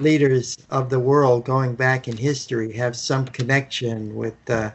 [0.02, 4.72] leaders of the world going back in history have some connection with uh,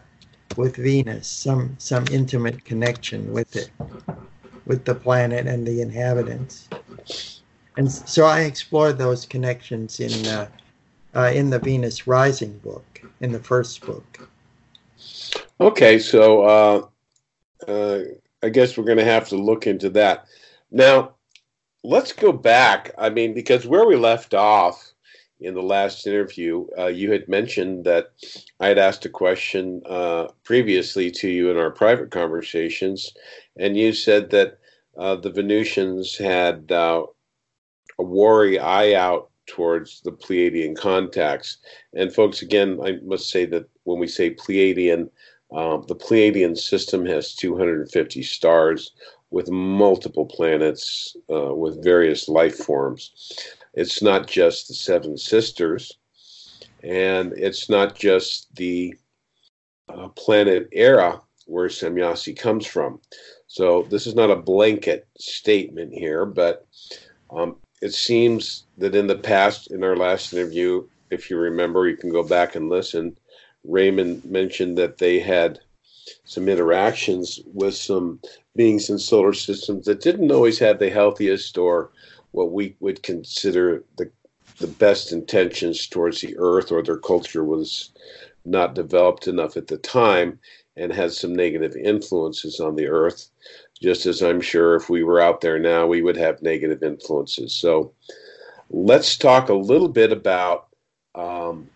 [0.56, 3.70] with Venus, some some intimate connection with it,
[4.66, 6.68] with the planet and the inhabitants.
[7.76, 10.48] And so I explored those connections in uh,
[11.14, 14.28] uh, in the Venus Rising book, in the first book.
[15.60, 16.86] Okay, so uh,
[17.68, 18.00] uh,
[18.42, 20.26] I guess we're going to have to look into that.
[20.70, 21.14] Now,
[21.82, 22.92] let's go back.
[22.98, 24.92] I mean, because where we left off
[25.40, 28.10] in the last interview, uh, you had mentioned that
[28.60, 33.12] I had asked a question uh, previously to you in our private conversations,
[33.58, 34.58] and you said that
[34.98, 37.04] uh, the Venusians had uh,
[37.98, 41.58] a wary eye out towards the Pleiadian contacts.
[41.94, 45.10] And folks, again, I must say that when we say Pleiadian,
[45.52, 48.92] um, the Pleiadian system has 250 stars
[49.30, 53.32] with multiple planets uh, with various life forms.
[53.74, 55.98] It's not just the Seven Sisters,
[56.82, 58.94] and it's not just the
[59.88, 63.00] uh, planet Erra where Semjase comes from.
[63.46, 66.66] So this is not a blanket statement here, but
[67.30, 71.96] um, it seems that in the past, in our last interview, if you remember, you
[71.96, 73.16] can go back and listen.
[73.64, 75.60] Raymond mentioned that they had
[76.24, 78.20] some interactions with some
[78.56, 81.90] beings in solar systems that didn't always have the healthiest or
[82.32, 84.10] what we would consider the
[84.58, 87.92] the best intentions towards the earth or their culture was
[88.44, 90.38] not developed enough at the time
[90.76, 93.30] and had some negative influences on the earth
[93.82, 97.54] just as I'm sure if we were out there now, we would have negative influences.
[97.54, 97.92] So
[98.68, 100.68] let's talk a little bit about
[101.14, 101.68] um,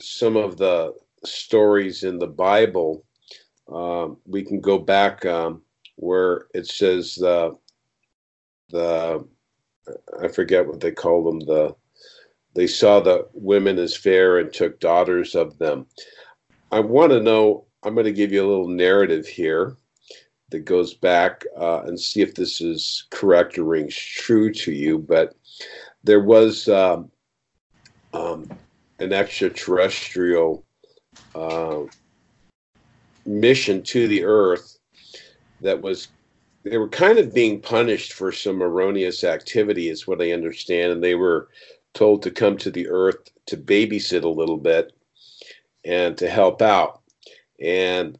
[0.00, 0.94] some of the
[1.26, 3.04] stories in the Bible.
[3.72, 5.62] Um, we can go back um,
[5.96, 7.56] where it says the
[8.70, 9.26] the
[10.22, 11.74] I forget what they call them the
[12.54, 15.86] they saw the women as fair and took daughters of them.
[16.70, 17.66] I want to know.
[17.82, 19.76] I'm going to give you a little narrative here
[20.50, 24.98] that goes back uh, and see if this is correct or rings true to you.
[24.98, 25.34] But
[26.04, 27.10] there was um,
[28.12, 28.48] um,
[29.00, 30.64] an extraterrestrial
[31.34, 31.82] uh,
[33.26, 34.78] mission to the Earth
[35.60, 36.08] that was
[36.64, 41.04] they were kind of being punished for some erroneous activity, is what I understand, and
[41.04, 41.48] they were
[41.92, 44.92] told to come to the Earth to babysit a little bit
[45.84, 47.02] and to help out.
[47.60, 48.18] And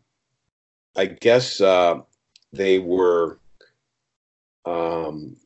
[0.97, 2.01] I guess uh,
[2.53, 3.39] they were
[4.67, 5.37] um,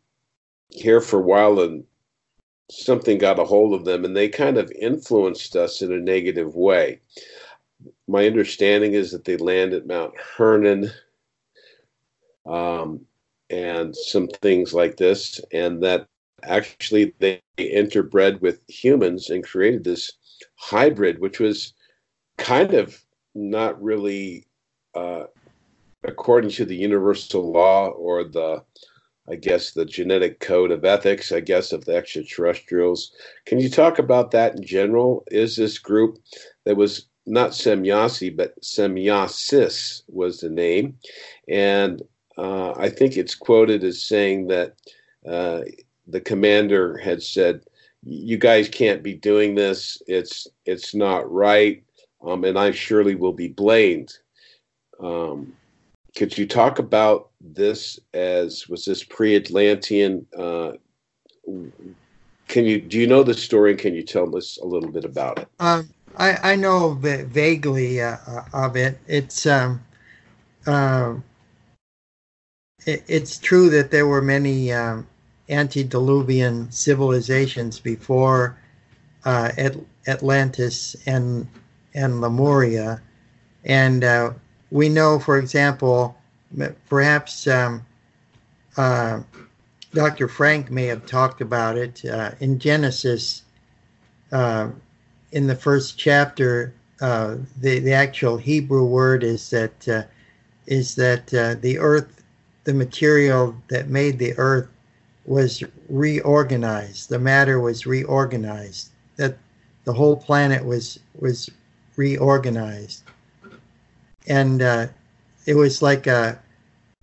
[0.70, 1.84] here for a while and
[2.70, 6.54] something got a hold of them and they kind of influenced us in a negative
[6.54, 7.00] way.
[8.08, 10.90] My understanding is that they land at Mount Hermon
[12.46, 13.04] um,
[13.50, 16.06] and some things like this, and that
[16.42, 20.12] actually they interbred with humans and created this
[20.56, 21.74] hybrid, which was
[22.38, 22.98] kind of
[23.34, 24.46] not really
[24.94, 25.24] uh,
[26.04, 28.64] according to the universal law or the
[29.30, 33.12] I guess, the genetic code of ethics, I guess, of the extraterrestrials.
[33.44, 35.22] Can you talk about that in general?
[35.30, 36.18] Is this group
[36.64, 40.98] that was not Semyasi, but Semyasis was the name.
[41.48, 42.02] And
[42.36, 44.74] uh, I think it's quoted as saying that
[45.26, 45.62] uh,
[46.06, 47.62] the commander had said,
[48.02, 50.00] "You guys can't be doing this.
[50.06, 51.82] It's it's not right,
[52.22, 54.12] um, and I surely will be blamed."
[55.00, 55.52] Um,
[56.16, 60.26] could you talk about this as was this pre-Atlantean?
[60.36, 60.72] Uh,
[62.48, 63.72] can you do you know the story?
[63.72, 65.48] and Can you tell us a little bit about it?
[65.60, 68.98] Um, I I know vaguely uh, uh, of it.
[69.06, 69.82] It's um,
[70.66, 71.14] uh,
[72.86, 75.06] it, it's true that there were many um,
[75.48, 78.58] antediluvian civilizations before
[79.24, 81.46] uh, At- Atlantis and
[81.94, 83.00] and Lemuria,
[83.64, 84.32] and uh,
[84.70, 86.16] we know, for example,
[86.88, 87.84] perhaps um,
[88.76, 89.20] uh,
[89.92, 90.28] Dr.
[90.28, 93.42] Frank may have talked about it uh, in Genesis.
[95.32, 100.02] In the first chapter, uh, the the actual Hebrew word is that uh,
[100.66, 102.22] is that uh, the earth,
[102.64, 104.68] the material that made the earth,
[105.26, 107.08] was reorganized.
[107.08, 108.90] The matter was reorganized.
[109.16, 109.38] That
[109.84, 111.50] the whole planet was was
[111.96, 113.02] reorganized
[114.28, 114.86] and uh,
[115.46, 116.38] it was like a,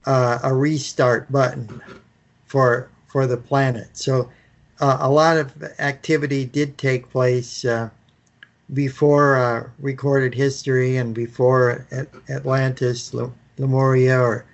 [0.05, 1.81] a, a restart button
[2.45, 3.89] for for the planet.
[3.93, 4.29] So
[4.79, 7.89] uh, a lot of activity did take place uh,
[8.73, 11.85] before uh, recorded history and before
[12.29, 13.13] Atlantis,
[13.57, 14.45] Lemuria, or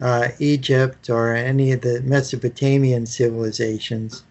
[0.00, 4.22] uh, Egypt, or any of the Mesopotamian civilizations.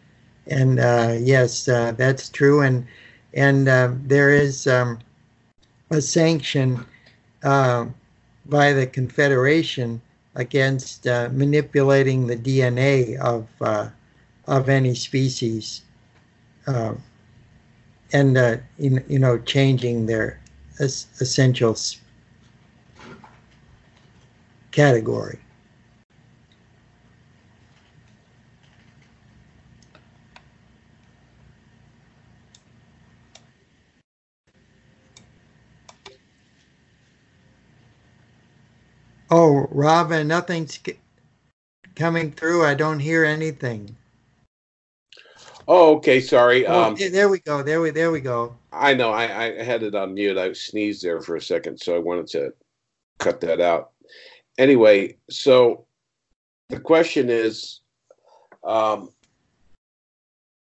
[0.48, 2.62] And uh, yes, that's true.
[2.62, 2.86] And
[3.34, 3.68] and
[4.08, 5.00] there is um,
[5.92, 6.86] a sanction
[7.44, 7.86] uh,
[8.46, 10.02] by the Confederation
[10.36, 13.90] against uh, manipulating the DNA of uh,
[14.48, 15.82] of any species,
[16.68, 16.94] uh,
[18.14, 20.40] and uh, you, you know changing their
[20.80, 21.78] essential
[24.72, 25.40] category.
[39.32, 40.80] Oh, Robin, nothing's
[41.96, 42.64] coming through.
[42.66, 43.96] I don't hear anything.
[45.68, 46.20] Oh, okay.
[46.20, 46.66] Sorry.
[46.66, 47.64] Oh, um, there we go.
[47.64, 48.56] There we there we go.
[48.72, 49.12] I know.
[49.12, 50.38] I, I had it on mute.
[50.38, 52.54] I sneezed there for a second, so I wanted to
[53.20, 53.92] cut that out.
[54.58, 55.86] Anyway, so
[56.70, 57.82] the question is,
[58.64, 59.10] um,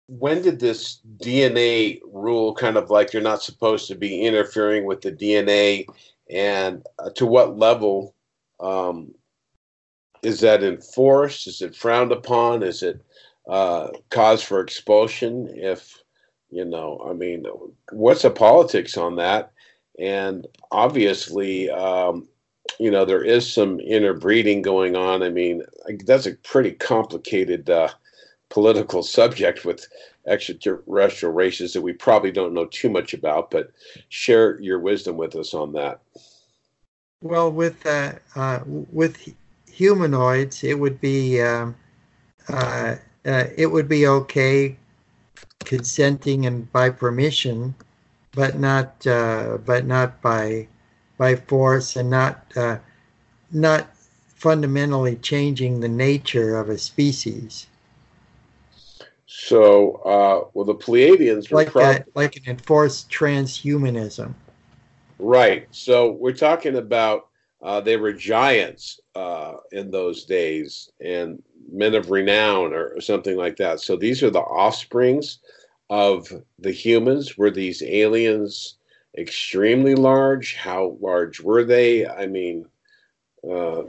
[0.07, 5.01] when did this DNA rule kind of like you're not supposed to be interfering with
[5.01, 5.85] the DNA,
[6.29, 8.15] and uh, to what level
[8.59, 9.13] um,
[10.23, 11.47] is that enforced?
[11.47, 12.63] Is it frowned upon?
[12.63, 13.01] Is it
[13.49, 15.49] uh, cause for expulsion?
[15.53, 16.01] If
[16.51, 17.45] you know, I mean,
[17.91, 19.51] what's the politics on that?
[19.99, 22.27] And obviously, um,
[22.79, 25.21] you know, there is some interbreeding going on.
[25.23, 25.63] I mean,
[26.05, 27.89] that's a pretty complicated uh,
[28.49, 29.87] political subject with
[30.27, 33.51] extraterrestrial races that we probably don't know too much about.
[33.51, 33.71] But
[34.09, 35.99] share your wisdom with us on that.
[37.21, 39.33] Well, with uh, uh, with
[39.69, 41.75] humanoids, it would be um,
[42.47, 42.95] uh,
[43.29, 44.75] uh, it would be okay
[45.63, 47.75] consenting and by permission,
[48.33, 50.67] but not uh, but not by
[51.17, 52.77] by force and not uh,
[53.51, 53.87] not
[54.35, 57.67] fundamentally changing the nature of a species.
[59.27, 64.33] So, uh, well, the Pleiadians were like like an enforced transhumanism.
[65.19, 65.67] Right.
[65.69, 67.27] So we're talking about
[67.61, 73.57] uh, they were giants uh, in those days and men of renown or, something like
[73.57, 73.79] that.
[73.79, 75.39] So these are the offsprings
[75.89, 76.27] of
[76.59, 77.37] the humans.
[77.37, 78.75] Were these aliens
[79.17, 80.55] extremely large?
[80.55, 82.07] How large were they?
[82.07, 82.65] I mean,
[83.49, 83.83] uh,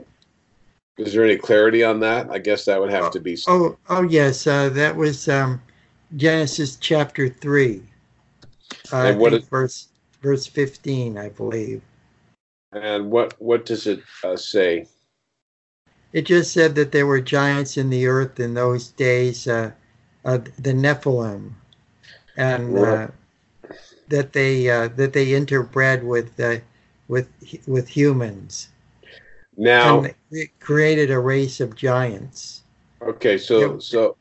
[0.97, 2.29] is there any clarity on that?
[2.29, 3.37] I guess that would have to be.
[3.47, 5.61] Oh, oh yes, uh, that was um,
[6.15, 7.83] Genesis chapter three.
[8.91, 9.87] Uh, is, verse
[10.21, 11.81] verse 15, I believe.
[12.71, 14.87] And what what does it uh, say?
[16.13, 19.71] It just said that there were giants in the earth in those days, uh,
[20.25, 21.51] uh, the Nephilim,
[22.37, 23.07] and uh,
[24.07, 26.57] that they uh, that they interbred with uh,
[27.07, 27.27] with
[27.67, 28.69] with humans.
[29.57, 32.63] Now and it created a race of giants.
[33.01, 34.17] Okay, so so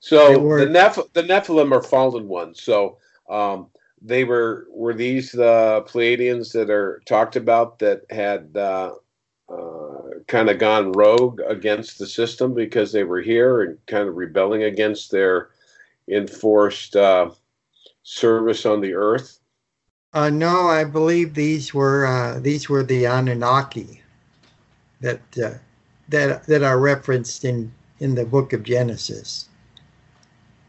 [0.00, 2.62] so were, the Neph- the Nephilim are fallen ones.
[2.62, 3.68] So um,
[4.00, 8.94] they were were these the Pleiadians that are talked about that had uh,
[9.52, 14.16] uh, kind of gone rogue against the system because they were here and kind of
[14.16, 15.50] rebelling against their
[16.08, 17.30] enforced uh,
[18.02, 19.40] service on the earth?
[20.14, 24.02] Uh, no, I believe these were uh, these were the Anunnaki
[25.00, 25.54] that uh,
[26.08, 29.48] that that are referenced in in the Book of Genesis.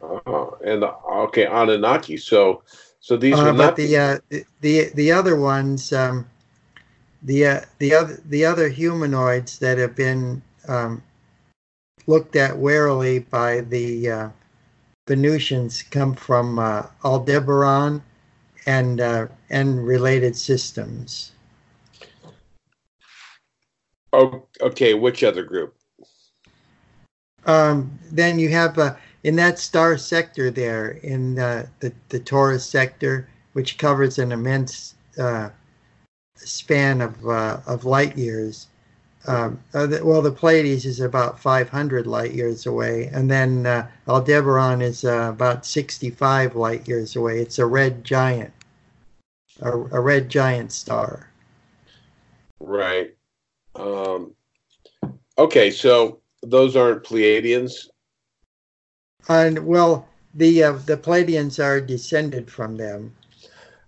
[0.00, 2.16] Oh, and okay, Anunnaki.
[2.16, 2.62] So,
[3.00, 4.18] so these uh, are not the, uh,
[4.60, 5.92] the the other ones.
[5.92, 6.28] Um,
[7.24, 11.02] the uh, the other the other humanoids that have been um,
[12.06, 14.28] looked at warily by the uh,
[15.06, 18.02] Venusians come from uh, Aldebaran
[18.66, 21.32] and uh, and related systems.
[24.12, 24.94] Oh, okay.
[24.94, 25.74] Which other group?
[27.46, 28.94] Um, then you have uh,
[29.24, 34.94] in that star sector there in uh, the the Taurus sector, which covers an immense
[35.18, 35.50] uh,
[36.36, 38.66] span of uh, of light years.
[39.26, 43.88] Um, uh, the, well, the Pleiades is about 500 light years away, and then uh,
[44.06, 47.40] Aldebaran is uh, about 65 light years away.
[47.40, 48.52] It's a red giant,
[49.62, 51.30] a, a red giant star.
[52.60, 53.14] Right.
[53.74, 54.34] Um,
[55.38, 57.88] okay, so those aren't Pleiadians.
[59.28, 63.14] And well, the uh, the Pleiadians are descended from them.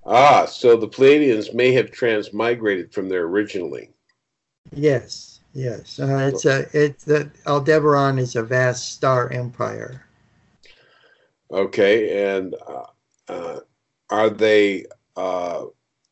[0.07, 3.91] Ah, so the Pleiadians may have transmigrated from there originally.
[4.73, 5.99] Yes, yes.
[5.99, 10.05] Uh, it's a it's the Aldebaran is a vast star empire.
[11.51, 12.87] Okay, and uh,
[13.29, 13.61] uh,
[14.11, 14.87] are they
[15.17, 15.65] uh,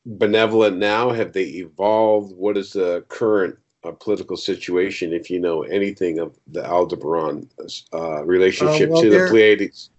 [0.06, 1.10] benevolent now?
[1.10, 2.34] Have they evolved?
[2.36, 5.12] What is the current uh, political situation?
[5.12, 7.48] If you know anything of the Aldebaran
[7.92, 9.90] uh, relationship well, to the Pleiades.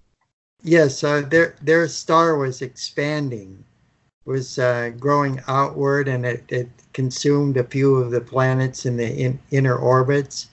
[0.63, 3.64] Yes, their their star was expanding
[4.25, 9.13] was uh, growing outward and it, it, consumed a few of the planets in the
[9.13, 10.47] in, inner orbits.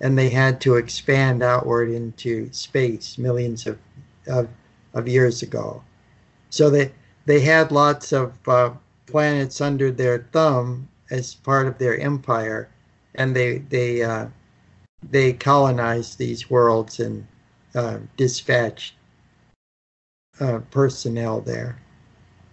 [0.00, 3.78] And they had to expand outward into space millions of,
[4.26, 4.48] of,
[4.92, 5.82] of years ago.
[6.50, 6.90] So they,
[7.26, 8.70] they had lots of uh,
[9.06, 12.68] planets under their thumb as part of their empire.
[13.14, 14.26] And they, they, uh,
[15.08, 17.24] they colonized these worlds and
[17.76, 18.94] uh, dispatched
[20.40, 21.78] uh, personnel there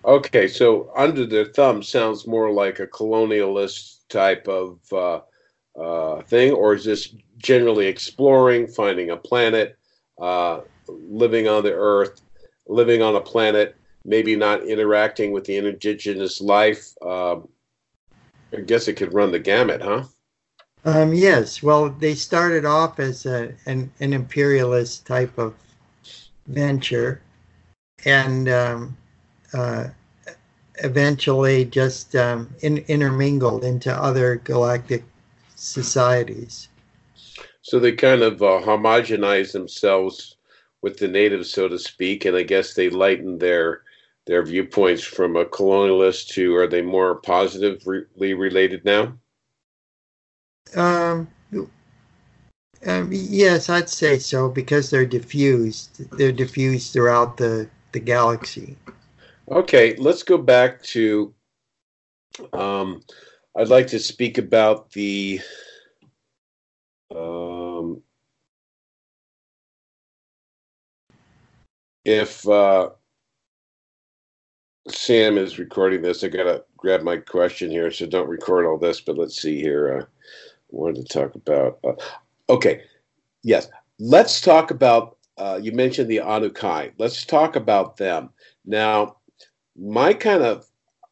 [0.04, 5.20] Okay, so under their thumb sounds more like a colonialist type of uh,
[5.80, 9.78] uh, thing, or is this generally exploring, finding a planet,
[10.20, 12.22] uh, living on the Earth,
[12.68, 16.93] living on a planet, maybe not interacting with the indigenous life?
[17.06, 17.47] Um,
[18.54, 20.06] I guess it could run the gamut, huh?
[20.84, 21.62] Um, yes.
[21.62, 25.54] Well, they started off as a, an, an imperialist type of
[26.47, 27.22] venture,
[28.04, 28.97] and um,
[29.54, 29.88] uh,
[30.84, 35.04] eventually just um, in, intermingled into other galactic
[35.56, 36.70] societies.
[37.62, 40.36] So they kind of uh, homogenize themselves
[40.82, 43.84] with the natives, so to speak, and I guess they lighten their
[44.28, 49.18] their viewpoints from a colonialist to are they more positively related now?
[50.76, 51.28] Um,
[52.86, 56.10] um, yes, I'd say so because they're diffused.
[56.18, 58.78] They're diffused throughout the the galaxy.
[59.52, 61.34] Okay, let's go back to.
[62.54, 63.02] Um,
[63.58, 65.41] I'd like to speak about the.
[67.14, 68.02] Um,
[72.06, 72.91] if uh,
[74.88, 79.02] Sam is recording this, I gotta grab my question here, so don't record all this.
[79.02, 79.97] But let's see here.
[79.97, 80.08] Uh, I
[80.70, 81.78] wanted to talk about.
[81.84, 81.95] Uh,
[82.49, 82.84] okay,
[83.43, 83.68] yes,
[83.99, 85.18] let's talk about.
[85.38, 86.93] Uh, you mentioned the Anukai.
[86.97, 88.30] Let's talk about them
[88.66, 89.18] now
[89.78, 90.67] my kind of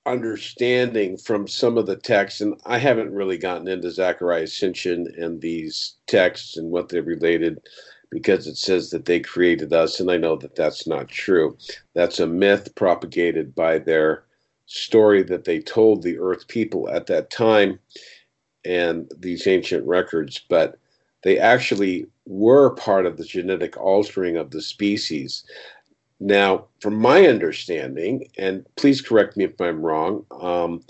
[0.05, 5.41] understanding from some of the texts, and I haven't really gotten into Zecharia Sitchin and
[5.41, 7.59] these texts and what they're related
[8.09, 11.57] because it says that they created us, and I know that that's not true.
[11.93, 14.23] That's a myth propagated by their
[14.65, 17.79] story that they told the earth people at that time
[18.65, 20.79] and these ancient records, but
[21.23, 25.43] they actually were part of the genetic altering of the species.
[26.19, 30.81] Now, from my understanding, and please correct me if I'm wrong, um,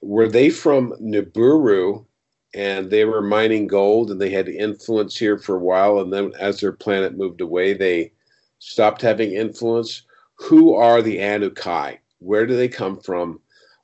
[0.00, 2.06] were they from Nibiru
[2.54, 6.00] and they were mining gold and they had influence here for a while.
[6.00, 8.12] And then as their planet moved away, they
[8.58, 10.02] stopped having influence.
[10.34, 11.98] Who are the Anukai?
[12.18, 13.40] Where do they come from?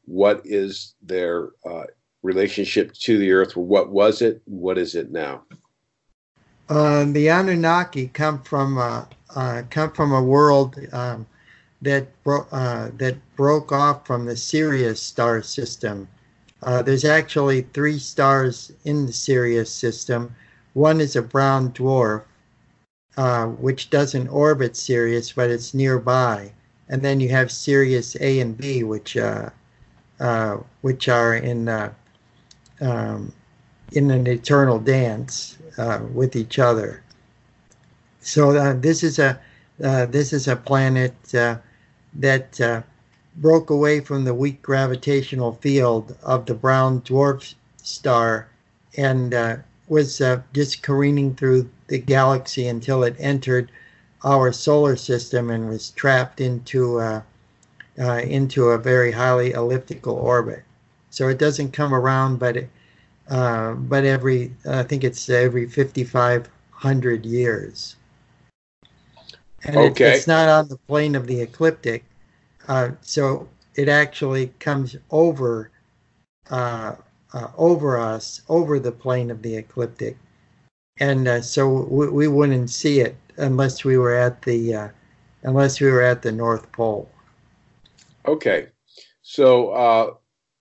[0.06, 1.84] What is their uh,
[2.22, 3.56] relationship to the Earth?
[3.56, 4.42] What was it?
[4.46, 5.44] What is it now?
[6.68, 11.26] Uh, the Anunnaki come from uh, uh, come from a world um,
[11.82, 16.08] that bro- uh, that broke off from the Sirius star system.
[16.62, 20.34] Uh, there's actually three stars in the Sirius system.
[20.74, 22.22] One is a brown dwarf,
[23.16, 26.52] uh, which doesn't orbit Sirius, but it's nearby.
[26.88, 29.50] And then you have Sirius A and B, which uh,
[30.20, 31.68] uh, which are in
[32.80, 33.32] um,
[33.92, 35.58] in an eternal dance
[36.12, 37.02] with each other.
[38.26, 39.38] So this is a
[39.78, 41.14] this is a planet
[42.14, 42.82] that uh,
[43.36, 48.48] broke away from the weak gravitational field of the brown dwarf star
[48.96, 49.56] and uh,
[49.88, 53.70] was uh, just careening through the galaxy until it entered
[54.24, 57.22] our solar system and was trapped into uh,
[57.98, 60.64] uh, into a very highly elliptical orbit.
[61.10, 62.70] So it doesn't come around, but it,
[63.28, 67.96] uh, but every I think it's every 5,500 years.
[69.66, 70.12] And okay.
[70.12, 72.04] it, it's not on the plane of the ecliptic.
[72.68, 75.70] Uh, so it actually comes over
[76.50, 76.94] uh,
[77.32, 80.16] uh, over us, over the plane of the ecliptic.
[80.98, 84.88] And uh, so we, we, wouldn't see it unless we were at the uh,
[85.42, 87.10] unless we were at the North Pole.
[88.26, 88.68] Okay.
[89.22, 90.14] So uh,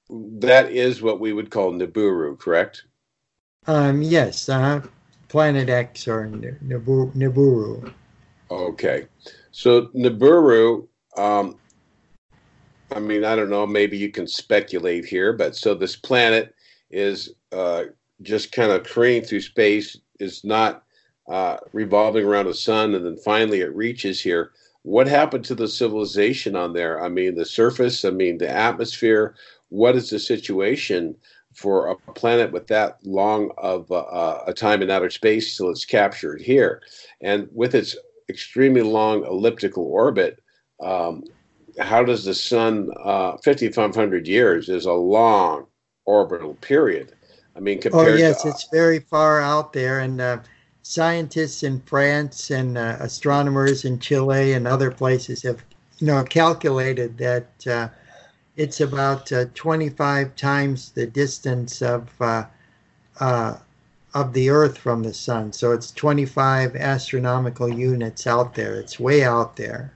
[0.09, 2.83] that is what we would call Nibiru, correct?
[3.67, 4.81] Um, yes, uh,
[5.29, 7.93] Planet X or Nibiru.
[8.51, 9.07] Okay,
[9.51, 10.87] so Nibiru,
[11.17, 11.57] um,
[12.91, 16.53] I mean, I don't know, maybe you can speculate here, but so this planet
[16.91, 17.85] is uh,
[18.21, 20.83] just kind of careening through space, is not
[21.27, 24.51] uh, revolving around the sun, and then finally it reaches here.
[24.83, 27.03] What happened to the civilization on there?
[27.03, 29.35] I mean, the surface, I mean, the atmosphere.
[29.69, 31.15] What is the situation?
[31.55, 35.85] for a planet with that long of uh, a time in outer space till it's
[35.85, 36.81] captured here.
[37.21, 37.95] And with its
[38.29, 40.39] extremely long elliptical orbit,
[40.81, 41.23] um,
[41.79, 45.67] how does the sun, uh, 5,500 years is a long
[46.05, 47.13] orbital period.
[47.55, 49.99] I mean, oh, compared Oh, yes, to, it's very far out there.
[49.99, 50.39] And uh,
[50.83, 55.63] scientists in France and uh, astronomers in Chile and other places have,
[55.99, 57.89] you know, calculated that uh,
[58.55, 62.45] it's about uh, 25 times the distance of uh,
[63.19, 63.57] uh,
[64.15, 65.51] of the Earth from the sun.
[65.51, 68.75] So it's 25 astronomical units out there.
[68.75, 69.93] It's way out there.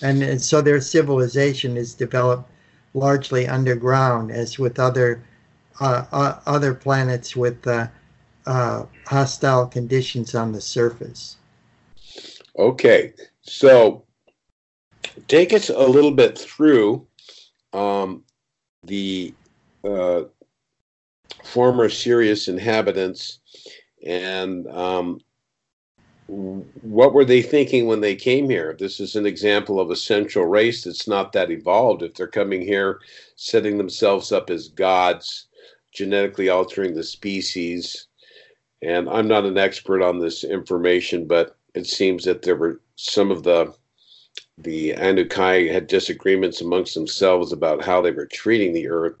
[0.00, 2.48] And, and so their civilization is developed
[2.94, 5.24] largely underground, as with other
[5.80, 7.88] uh, uh, other planets with uh,
[8.46, 11.36] uh hostile conditions on the surface.
[12.58, 14.04] Okay, so
[15.28, 17.06] take us a little bit through
[17.72, 18.22] um,
[18.84, 19.32] the
[19.84, 20.22] uh,
[21.52, 23.40] former Sirius inhabitants
[24.04, 25.20] and um,
[26.26, 28.74] what were they thinking when they came here?
[28.78, 32.02] This is an example of a central race that's not that evolved.
[32.02, 33.00] If they're coming here,
[33.36, 35.48] setting themselves up as gods,
[35.92, 38.06] genetically altering the species,
[38.80, 43.30] and I'm not an expert on this information, but it seems that there were some
[43.30, 43.74] of the
[44.58, 49.20] the Anukai had disagreements amongst themselves about how they were treating the Earth.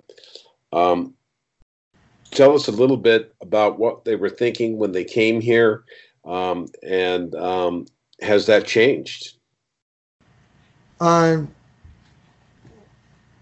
[0.72, 1.14] Um,
[2.32, 5.84] tell us a little bit about what they were thinking when they came here
[6.24, 7.86] um, and um,
[8.20, 9.34] has that changed?
[11.00, 11.52] Um,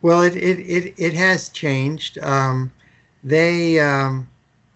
[0.03, 2.19] well, it, it, it, it has changed.
[2.19, 2.73] Um,
[3.23, 4.29] they um,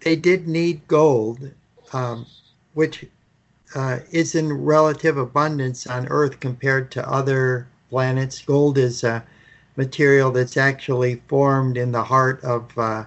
[0.03, 1.51] they did need gold,
[1.95, 2.27] um,
[2.75, 3.07] which
[3.75, 8.43] uh, is in relative abundance on Earth compared to other planets.
[8.43, 9.25] Gold is a
[9.77, 13.05] material that's actually formed in the heart of uh,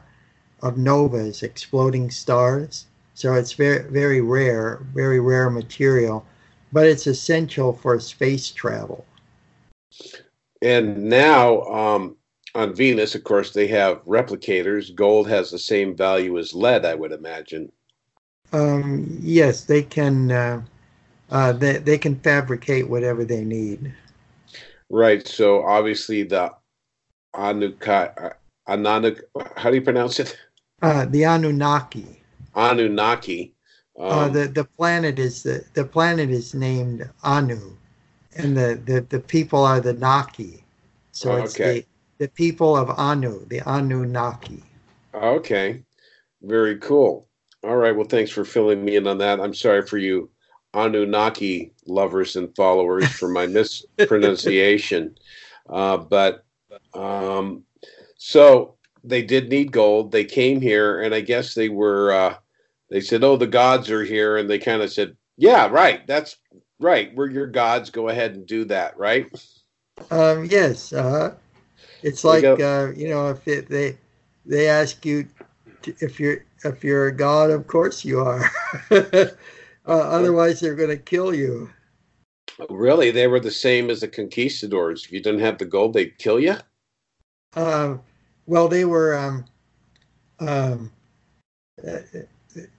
[0.61, 2.85] of novas, exploding stars.
[3.13, 6.25] So it's very, very rare, very rare material,
[6.71, 9.05] but it's essential for space travel.
[10.61, 12.17] And now um,
[12.55, 14.93] on Venus, of course, they have replicators.
[14.93, 17.71] Gold has the same value as lead, I would imagine.
[18.53, 20.31] Um, yes, they can.
[20.31, 20.61] Uh,
[21.29, 23.93] uh, they they can fabricate whatever they need.
[24.89, 25.27] Right.
[25.27, 26.53] So obviously the
[27.35, 28.33] Anuka, uh,
[28.69, 29.21] Ananuk,
[29.55, 30.37] how do you pronounce it?
[30.81, 32.21] Uh, the Anunnaki.
[32.55, 33.53] Anunnaki.
[33.97, 37.75] Uh, um, uh, the the planet is the the planet is named Anu,
[38.35, 40.63] and the the, the people are the Naki.
[41.11, 41.79] So it's okay.
[42.19, 44.61] the the people of Anu, the Anunnaki.
[45.15, 45.83] Okay,
[46.43, 47.27] Very cool.
[47.63, 47.95] All right.
[47.95, 49.39] Well, thanks for filling me in on that.
[49.39, 50.29] I'm sorry for you
[50.75, 53.47] Anunnaki lovers and followers for my
[53.99, 55.15] mispronunciation.
[55.67, 56.45] Uh, but
[56.93, 57.63] um,
[58.17, 58.76] so
[59.07, 60.11] they did need gold.
[60.11, 62.11] They came here, and I guess they were.
[62.11, 62.35] Uh,
[62.89, 66.05] they said, "Oh, the gods are here," and they kind of said, "Yeah, right.
[66.07, 66.37] That's
[66.79, 67.13] right.
[67.15, 67.89] We're your gods.
[67.89, 69.27] Go ahead and do that." Right?
[70.11, 70.93] Um, yes.
[70.93, 71.35] Uh,
[72.03, 73.97] it's like uh, you know, if it, they
[74.45, 75.27] they ask you
[75.83, 78.49] to, if you're if you're a god, of course you are.
[78.91, 79.27] uh,
[79.85, 81.69] otherwise, they're going to kill you.
[82.69, 85.05] Really, they were the same as the conquistadors.
[85.05, 86.55] If you didn't have the gold, they'd kill you.
[87.55, 88.01] Um,
[88.47, 89.45] well, they were um,
[90.39, 90.91] um,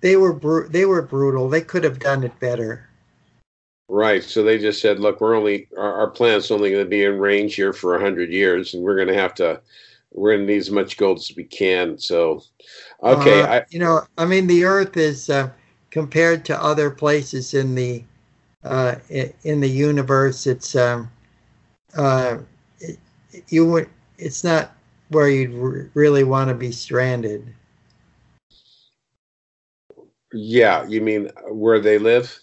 [0.00, 1.48] they were bru- they were brutal.
[1.48, 2.88] They could have done it better.
[3.88, 4.22] Right.
[4.22, 7.18] So they just said, "Look, we're only our, our plant's only going to be in
[7.18, 9.60] range here for a hundred years, and we're going to have to
[10.12, 12.42] we're going to need as much gold as we can." So,
[13.02, 15.50] okay, uh, I, you know, I mean, the Earth is uh,
[15.90, 18.04] compared to other places in the
[18.64, 20.46] uh, in the universe.
[20.46, 21.10] It's um,
[21.96, 22.38] uh,
[22.80, 22.98] it,
[23.48, 23.88] you would
[24.18, 24.72] it's not
[25.08, 27.54] where you'd r- really want to be stranded.
[30.32, 32.38] Yeah, you mean where they live?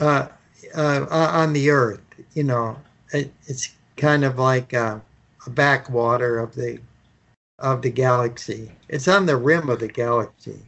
[0.00, 0.28] Uh,
[0.74, 2.00] uh, on the Earth,
[2.34, 2.78] you know,
[3.12, 5.02] it, it's kind of like a,
[5.46, 6.78] a backwater of the
[7.58, 8.72] of the galaxy.
[8.88, 10.58] It's on the rim of the galaxy.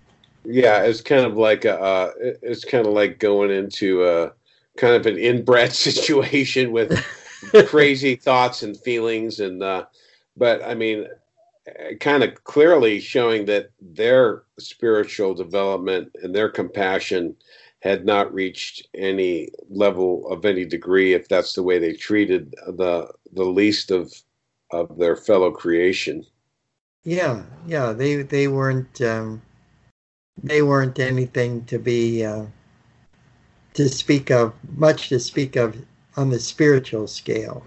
[0.44, 4.32] Yeah, it's kind of like a, uh, it's kind of like going into a
[4.76, 7.04] kind of an inbred situation with
[7.66, 9.86] crazy thoughts and feelings and uh,
[10.36, 11.06] but I mean
[12.00, 17.34] kind of clearly showing that their spiritual development and their compassion
[17.80, 23.10] had not reached any level of any degree if that's the way they treated the
[23.32, 24.12] the least of
[24.70, 26.24] of their fellow creation.
[27.04, 29.42] Yeah yeah they they weren't um
[30.42, 32.46] they weren't anything to be uh
[33.74, 35.76] to speak of much to speak of
[36.16, 37.66] on the spiritual scale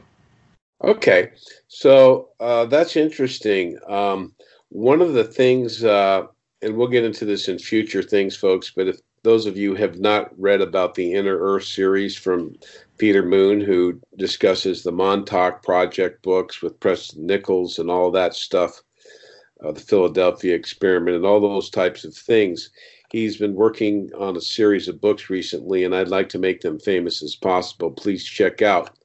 [0.83, 1.31] Okay,
[1.67, 3.79] so uh, that's interesting.
[3.87, 4.33] Um,
[4.69, 6.27] one of the things, uh,
[6.61, 9.99] and we'll get into this in future things, folks, but if those of you have
[9.99, 12.55] not read about the Inner Earth series from
[12.99, 18.83] Peter Moon, who discusses the Montauk Project books with Preston Nichols and all that stuff,
[19.63, 22.69] uh, the Philadelphia experiment, and all those types of things,
[23.09, 26.79] he's been working on a series of books recently, and I'd like to make them
[26.79, 27.89] famous as possible.
[27.89, 28.96] Please check out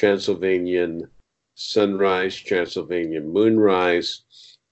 [0.00, 1.10] Transylvanian
[1.56, 4.22] Sunrise, Transylvanian Moonrise,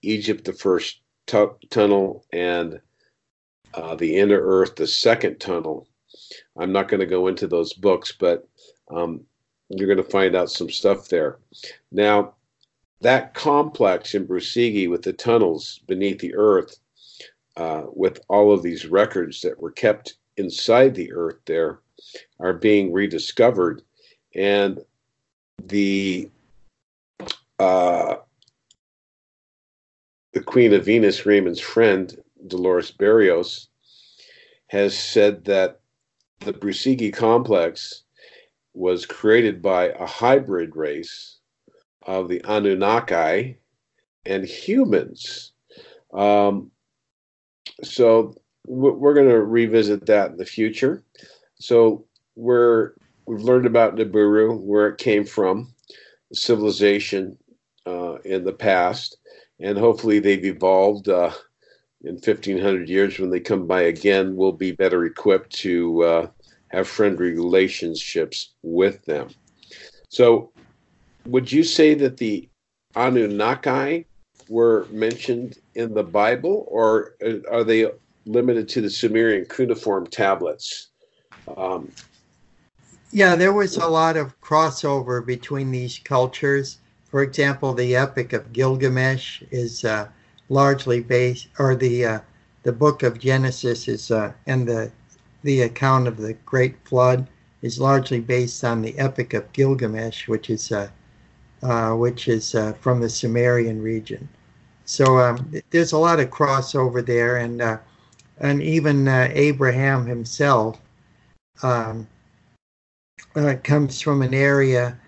[0.01, 2.81] Egypt, the first tu- tunnel, and
[3.75, 5.87] uh, the Inner Earth, the second tunnel.
[6.57, 8.49] I'm not going to go into those books, but
[8.91, 9.21] um,
[9.69, 11.41] you're going to find out some stuff there.
[11.93, 12.37] Now,
[13.03, 16.79] that complex in Bucegi with the tunnels beneath the earth,
[17.59, 21.81] uh, with all of these records that were kept inside the earth there,
[22.41, 23.83] are being rediscovered.
[24.35, 24.81] And
[25.63, 26.31] the
[27.59, 28.17] uh,
[30.33, 33.69] the Queen of Venus, Raymond's friend, Dolores Barrios,
[34.69, 35.81] has said that
[36.41, 38.05] the Bucegi complex
[38.75, 41.39] was created by a hybrid race
[42.03, 43.59] of the Anunnaki
[44.25, 45.53] and humans.
[46.13, 46.71] Um,
[47.83, 48.35] so
[48.67, 51.03] we're going to revisit that in the future.
[51.57, 52.05] So
[52.37, 52.93] we're
[53.29, 55.73] we've learned about Nibiru, where it came from,
[56.33, 57.37] civilization
[57.87, 59.19] uh, in the past,
[59.61, 61.09] and hopefully they've evolved.
[61.09, 61.33] Uh,
[62.05, 66.27] in 1500 years, when they come by again, we'll be better equipped to uh,
[66.69, 69.29] have friendly relationships with them.
[70.09, 70.53] So,
[71.27, 72.49] would you say that the
[72.95, 74.07] Anunnaki
[74.49, 77.91] were mentioned in the Bible, or uh, are they
[78.25, 80.89] limited to the Sumerian cuneiform tablets?
[81.57, 81.91] Um,
[83.11, 86.79] yeah, there was a lot of crossover between these cultures.
[87.07, 90.09] For example, the Epic of Gilgamesh is uh,
[90.51, 92.21] largely based, or the uh,
[92.65, 94.91] the Book of Genesis is, uh, and the
[95.43, 97.27] the account of the Great Flood
[97.63, 100.89] is largely based on the Epic of Gilgamesh, which is uh,
[101.63, 104.29] uh, which is uh, from the Sumerian region.
[104.85, 107.79] So um, there's a lot of crossover there, and
[108.39, 110.79] and even Abraham himself.
[111.63, 112.07] Um,
[113.37, 114.99] uh, comes from an area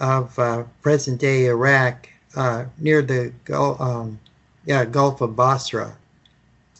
[0.00, 4.18] of uh, present day Iraq uh, near the um,
[4.64, 5.96] yeah, Gulf of Basra,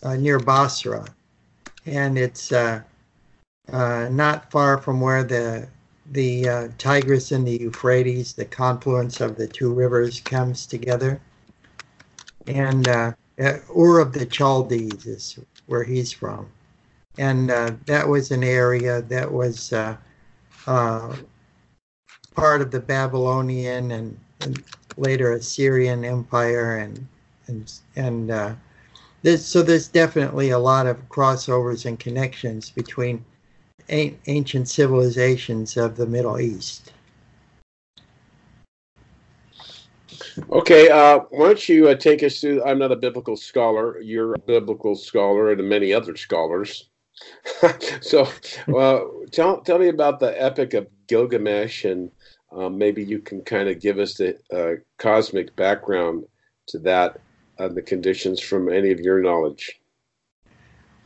[0.03, 1.07] uh, near Basra.
[1.87, 2.81] And it's uh,
[3.69, 5.69] not far from where the
[6.13, 11.21] the Tigris and the Euphrates, the confluence of the two rivers, comes together.
[12.47, 16.49] And Ur of the Chaldees is where he's from,
[17.19, 19.97] and uh, that was an area that was uh,
[20.67, 21.17] uh,
[22.35, 24.63] part of the Babylonian and, and,
[24.97, 27.07] later Assyrian Empire, and
[27.49, 28.55] and and uh,
[29.37, 33.25] so there's definitely a lot of crossovers and connections between
[33.91, 36.93] a- ancient civilizations of the Middle East.
[40.51, 42.63] Okay, uh, why don't you uh, take us through?
[42.65, 44.01] I'm not a biblical scholar.
[44.01, 46.89] You're a biblical scholar, and many other scholars.
[48.01, 48.29] so,
[48.77, 49.01] uh,
[49.33, 52.11] tell tell me about the Epic of Gilgamesh, and
[52.53, 56.25] um, maybe you can kind of give us the uh, cosmic background
[56.69, 57.21] to that
[57.59, 59.81] and the conditions from any of your knowledge.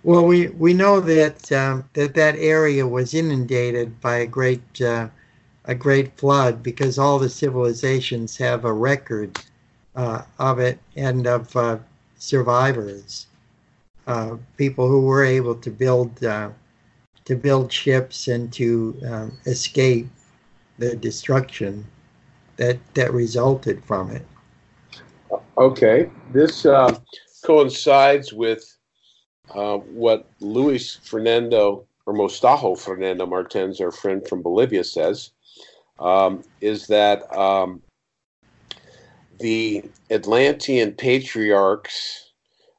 [0.04, 5.08] Well, we, we know that um, that that area was inundated by a great uh,
[5.64, 9.38] a great flood because all the civilizations have a record
[9.96, 11.78] uh, of it and of uh,
[12.16, 13.37] survivors, uh,
[14.56, 16.50] people who were able to build uh,
[17.24, 20.08] to build ships and to um, escape
[20.78, 21.84] the destruction
[22.56, 24.26] that that resulted from it.
[25.58, 26.98] Okay, this uh,
[27.44, 28.64] coincides with
[29.54, 35.32] uh, what Luis Fernando or Mostajo Fernando Martens, our friend from Bolivia, says
[35.98, 37.82] um, is that um,
[39.38, 42.27] the Atlantean patriarchs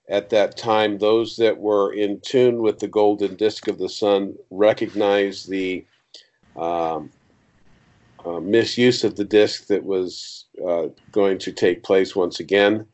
[0.10, 4.36] at that time, those that were in tune with the golden disk of the sun,
[4.50, 5.86] recognized the
[6.58, 7.12] um,
[8.26, 12.86] uh, misuse of the disk that was uh, going to take place once again.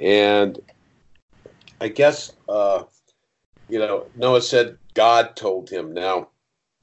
[0.00, 0.60] And
[1.80, 2.84] I guess, uh,
[3.68, 5.92] you know, Noah said God told him.
[5.92, 6.28] Now,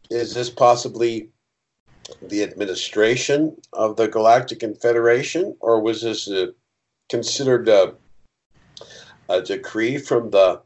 [0.10, 1.30] is this possibly
[2.22, 6.54] the administration of the Galactic Confederation, or was this a,
[7.10, 7.94] considered a,
[9.32, 10.62] a decree from the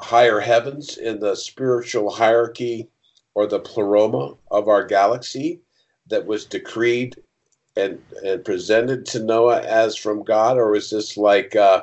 [0.00, 2.88] higher heavens in the spiritual hierarchy
[3.34, 5.60] or the pleroma of our galaxy
[6.08, 7.16] that was decreed
[7.76, 11.82] and, and presented to Noah as from God, or is this like, uh,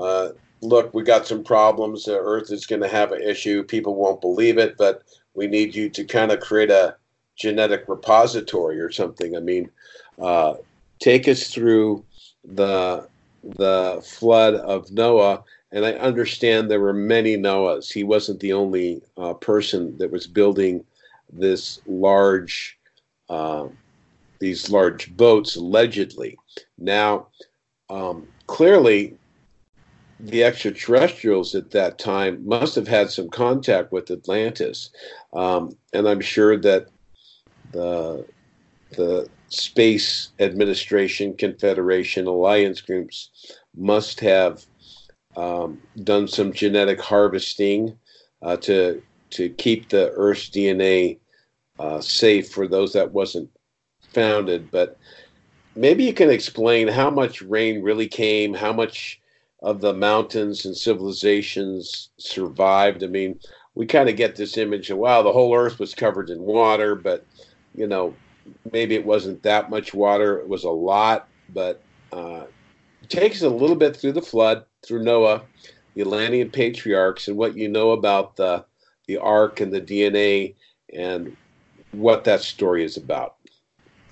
[0.00, 0.30] uh,
[0.62, 4.20] look, we got some problems, the Earth is going to have an issue, people won't
[4.20, 5.02] believe it, but
[5.34, 6.96] we need you to kind of create a
[7.36, 9.36] genetic repository or something.
[9.36, 9.70] I mean,
[10.20, 10.54] uh,
[10.98, 12.04] take us through
[12.44, 13.08] the
[13.42, 15.44] the flood of Noah.
[15.72, 17.92] And I understand there were many Noahs.
[17.92, 20.84] He wasn't the only uh, person that was building
[21.32, 22.78] this large,
[23.28, 23.68] uh,
[24.40, 26.36] these large boats allegedly.
[26.78, 27.28] Now,
[27.88, 29.16] um, clearly,
[30.18, 34.90] the extraterrestrials at that time must have had some contact with Atlantis,
[35.32, 36.88] um, and I'm sure that
[37.72, 38.26] the
[38.96, 43.30] the Space Administration, Confederation, alliance groups
[43.76, 44.64] must have
[45.36, 47.98] um, done some genetic harvesting
[48.42, 51.18] uh, to to keep the Earth's DNA
[51.78, 53.48] uh, safe for those that wasn't
[54.12, 54.70] founded.
[54.70, 54.98] But
[55.76, 59.20] maybe you can explain how much rain really came, how much
[59.62, 63.04] of the mountains and civilizations survived.
[63.04, 63.38] I mean,
[63.74, 66.94] we kind of get this image of wow, the whole Earth was covered in water,
[66.94, 67.24] but
[67.74, 68.14] you know,
[68.72, 70.38] maybe it wasn't that much water.
[70.38, 71.82] It was a lot, but
[72.12, 72.44] uh,
[73.08, 75.42] takes a little bit through the flood, through Noah,
[75.94, 78.64] the Atlantean patriarchs, and what you know about the
[79.06, 80.54] the ark and the DNA
[80.94, 81.36] and
[81.92, 83.36] what that story is about.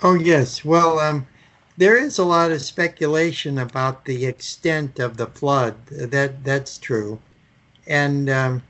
[0.02, 1.26] Oh yes, well, um,
[1.76, 5.86] there is a lot of speculation about the extent of the flood.
[5.86, 7.20] That that's true,
[7.86, 8.62] and um,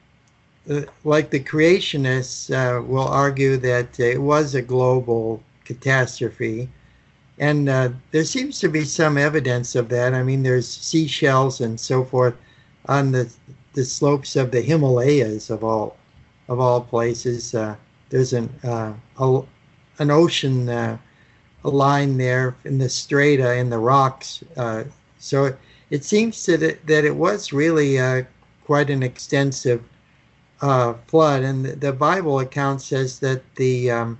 [0.71, 6.69] uh, like the creationists uh, will argue that it was a global catastrophe.
[7.39, 10.15] And uh, there seems to be some evidence of that.
[10.15, 12.35] I mean, there's seashells and so forth
[12.87, 13.31] on the
[13.75, 15.97] the slopes of the Himalayas of all
[16.49, 17.55] of all places.
[17.55, 17.77] Uh,
[18.09, 19.43] there's an uh, a,
[20.01, 20.99] an ocean uh,
[21.63, 24.43] line there in the strata in the rocks.
[25.19, 25.59] so it,
[25.91, 27.99] it seems that it, that it was really
[28.65, 29.83] quite an extensive
[30.61, 34.19] uh, flood, and the Bible account says that the um,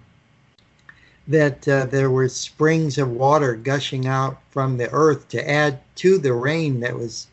[1.29, 6.19] that uh, there were springs of water gushing out from the earth to add to
[6.19, 7.29] the rain that was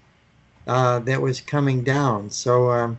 [0.67, 2.29] uh, that was coming down.
[2.29, 2.97] So um,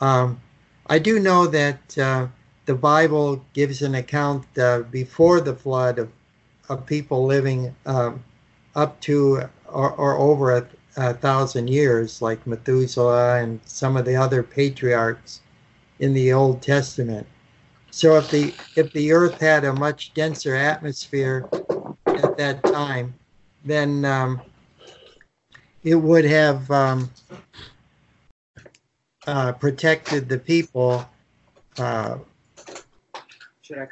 [0.00, 0.40] um,
[0.88, 2.26] I do know that uh,
[2.66, 6.10] the Bible gives an account uh, before the flood of
[6.68, 8.22] of people living um,
[8.76, 14.16] up to or, or over a, a thousand years, like Methuselah and some of the
[14.16, 15.40] other patriarchs
[15.98, 17.26] in the Old Testament.
[17.90, 21.48] So if the if the Earth had a much denser atmosphere
[22.16, 23.14] at that time,
[23.64, 24.40] then um,
[25.84, 27.10] it would have um,
[29.26, 31.08] uh, protected the people,
[31.78, 32.18] uh,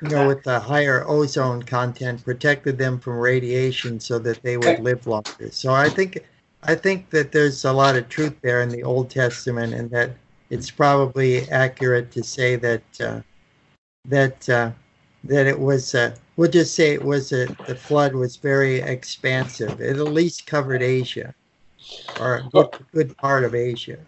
[0.01, 4.79] you know, with the higher ozone content, protected them from radiation so that they would
[4.79, 4.83] Okay.
[4.83, 5.51] live longer.
[5.51, 6.25] So I think,
[6.63, 10.13] I think that there's a lot of truth there in the Old Testament, and that
[10.51, 13.21] it's probably accurate to say that uh,
[14.09, 14.71] that uh,
[15.25, 15.95] that it was.
[15.95, 19.81] Uh, we'll just say it was a, the flood was very expansive.
[19.81, 21.35] It at least covered Asia,
[22.21, 23.99] or a good, good part of Asia.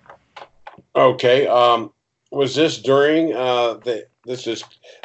[0.96, 1.46] Okay.
[1.46, 1.92] Um,
[2.30, 4.06] was this during uh, the?
[4.26, 4.62] This is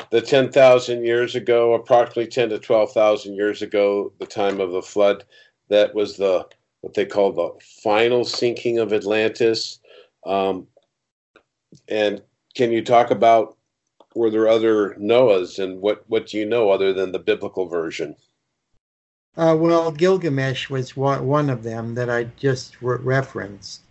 [0.09, 4.71] the ten thousand years ago, approximately ten to twelve thousand years ago, the time of
[4.71, 5.23] the flood.
[5.69, 6.45] That was the
[6.81, 7.49] what they call the
[7.83, 9.79] final sinking of Atlantis.
[10.25, 10.67] Um,
[11.87, 12.21] and
[12.55, 13.54] can you talk about
[14.15, 18.15] were there other Noahs and what what do you know other than the biblical version?
[19.37, 23.81] Uh, well, Gilgamesh was one, of them that I just re- referenced.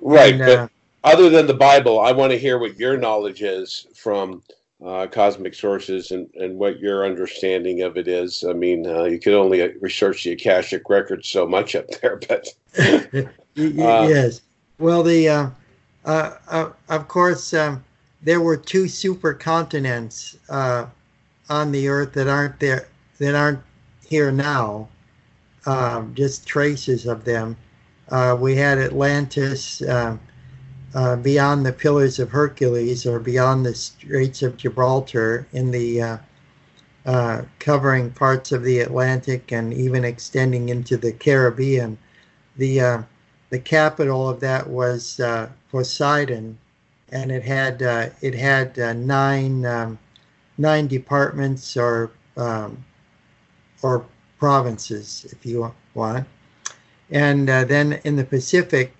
[0.00, 0.68] Right, And, but uh,
[1.04, 4.42] other than the Bible, I want to hear what your knowledge is from
[4.82, 8.42] uh, cosmic sources and, and what your understanding of it is.
[8.42, 12.48] I mean, uh, you could only research the Akashic records so much up there, but
[13.56, 14.42] Uh, yes.
[14.78, 15.50] Well, the uh,
[16.04, 17.82] uh, uh, of course um,
[18.26, 20.86] there were two supercontinents uh,
[21.48, 23.60] on the Earth that aren't there that aren't
[24.04, 24.88] here now.
[25.64, 27.56] Um, just traces of them.
[28.08, 30.20] Uh, we had Atlantis um
[30.94, 36.18] uh, beyond the Pillars of Hercules or beyond the Straits of Gibraltar in the uh,
[37.04, 41.96] uh, covering parts of the Atlantic and even extending into the Caribbean.
[42.56, 43.02] The uh,
[43.50, 46.58] the capital of that was uh, Poseidon,
[47.12, 49.98] and it had uh, it had uh, nine um,
[50.58, 52.84] nine departments or um,
[53.82, 54.04] or
[54.38, 56.26] provinces, if you want.
[57.10, 58.94] And uh, then in the Pacific,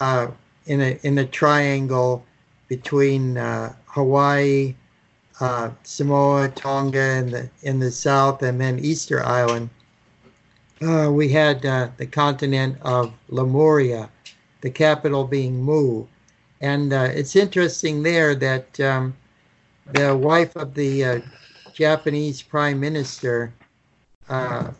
[0.00, 0.28] uh,
[0.66, 2.24] in a in a triangle
[2.68, 4.74] between uh, Hawaii,
[5.40, 9.70] uh, Samoa, Tonga in the in the south, and then Easter Island
[10.80, 14.10] we had the continent of Lemuria,
[14.60, 16.04] the capital being Mu.
[16.60, 19.16] And uh, it's interesting there that um,
[19.92, 21.20] the wife of the uh,
[21.72, 23.52] Japanese prime minister
[24.28, 24.70] uh,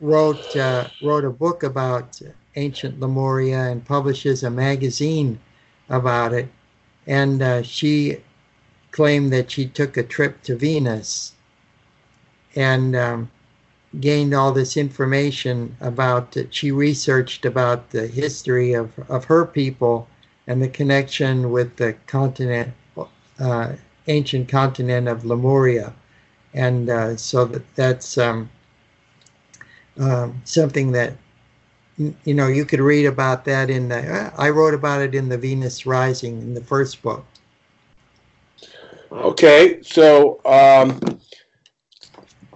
[0.00, 2.20] wrote, uh, wrote a book about
[2.56, 5.38] ancient Lemuria and publishes a magazine
[5.88, 6.48] about it.
[7.06, 8.18] And uh, she
[8.90, 11.32] claimed that she took a trip to Venus.
[12.54, 13.30] And um,
[14.00, 20.08] gained all this information about she researched about the history of, of her people
[20.46, 22.72] and the connection with the continent
[23.38, 23.72] uh,
[24.06, 25.92] ancient continent of lemuria
[26.54, 28.48] and uh, so that that's um,
[29.98, 31.14] um, something that
[31.98, 35.38] you know you could read about that in the i wrote about it in the
[35.38, 37.24] venus rising in the first book
[39.12, 39.80] okay.
[39.82, 41.00] So um,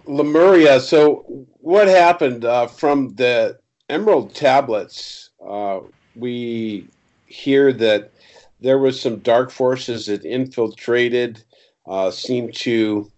[0.07, 0.81] Lemuria.
[0.81, 5.31] So what happened uh, from the Emerald tablets?
[5.45, 5.81] Uh,
[6.15, 6.89] we
[7.31, 8.13] hear that
[8.61, 11.43] there was some dark forces that infiltrated,
[11.89, 13.11] uh, seemed to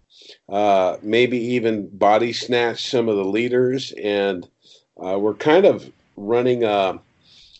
[0.47, 4.47] uh, maybe even body snatch some of the leaders, and
[5.03, 6.99] uh, we're kind of running a,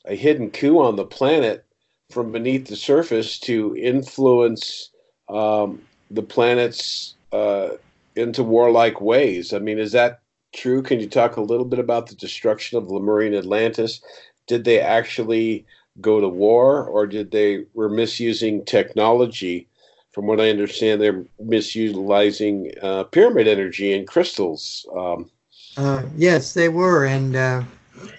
[0.06, 1.66] a hidden coup on the planet
[2.10, 4.92] from beneath the surface to influence
[5.30, 5.82] um,
[6.12, 7.70] the planet's uh,
[8.16, 9.54] into warlike ways.
[9.54, 10.22] I mean, is that
[10.54, 10.84] true?
[10.84, 14.02] Can you talk a little bit about the destruction of Lemurian Atlantis?
[14.46, 15.66] Did they actually
[16.02, 19.68] go to war, or did they were misusing technology?
[20.12, 24.86] From what I understand, they're misutilizing uh, pyramid energy and crystals.
[24.96, 25.30] Um,
[25.76, 27.64] Uh, yes, they were, and uh,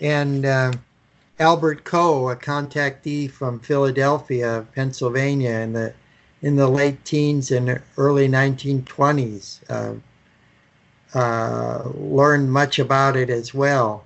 [0.01, 0.73] and uh,
[1.39, 5.95] Albert Coe, a contactee from Philadelphia, Pennsylvania, in the
[6.43, 9.95] in the late teens and early 1920s, uh,
[11.17, 14.05] uh, learned much about it as well.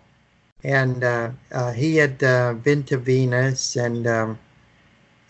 [0.64, 4.38] And uh, uh, he had uh, been to Venus and um,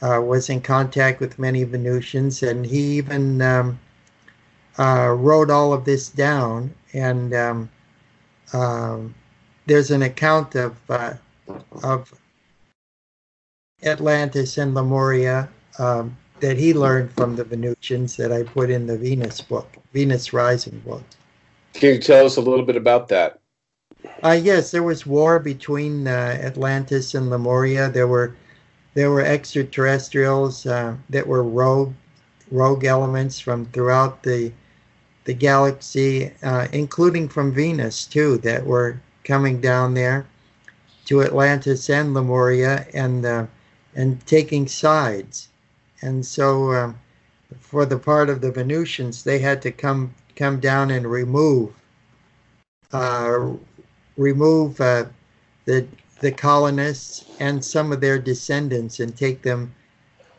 [0.01, 3.79] uh, was in contact with many Venusians, and he even um,
[4.79, 6.75] uh, wrote all of this down.
[6.95, 7.71] And um,
[8.53, 9.15] um,
[9.67, 11.15] there's an account of uh,
[11.83, 12.15] of
[13.83, 15.49] Atlantis and Lemuria
[15.79, 20.33] um, that he learned from the Venusians that I put in the Venus book, Venus
[20.33, 21.03] Rising book.
[21.75, 23.41] can you tell us a little bit about that?
[24.23, 27.89] Uh, yes, there was war between uh, Atlantis and Lemuria.
[27.91, 28.37] There were
[28.95, 31.95] there were extraterrestrials uh, that were rogue
[32.51, 34.53] rogue elements from throughout the
[35.25, 40.27] the galaxy, uh, including from Venus too, that were coming down there.
[41.07, 43.47] to Atlantis and Lemuria and uh,
[43.95, 45.49] and taking sides.
[46.03, 46.99] And so, um,
[47.61, 51.73] for the part of the Venusians, they had to come come down and remove
[52.93, 53.51] uh,
[54.19, 55.07] remove uh,
[55.65, 55.87] the
[56.21, 59.73] the colonists and some of their descendants and take them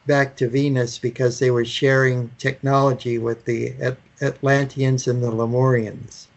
[0.06, 6.28] back to Venus because they were sharing technology with the At- Atlanteans and the Lemurians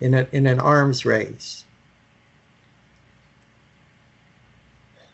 [0.00, 1.64] in a, in an arms race.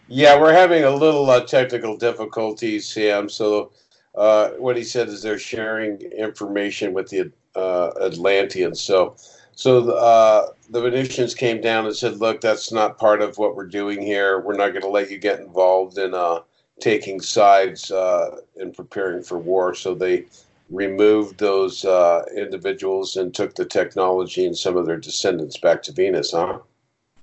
[0.09, 3.29] Yeah, we're having a little uh, technical difficulties, Sam.
[3.29, 3.73] So,
[4.15, 8.81] uh, what he said is they're sharing information with the uh, Atlanteans.
[8.81, 9.17] So,
[9.59, 13.57] so the, uh, the Venusians came down and said, "Look, that's not part of what
[13.57, 14.39] we're doing here.
[14.39, 16.43] We're not going to let you get involved in uh,
[16.79, 20.27] taking sides uh, and preparing for war." So they
[20.71, 25.93] removed those uh, individuals and took the technology and some of their descendants back to
[25.93, 26.61] Venus, huh?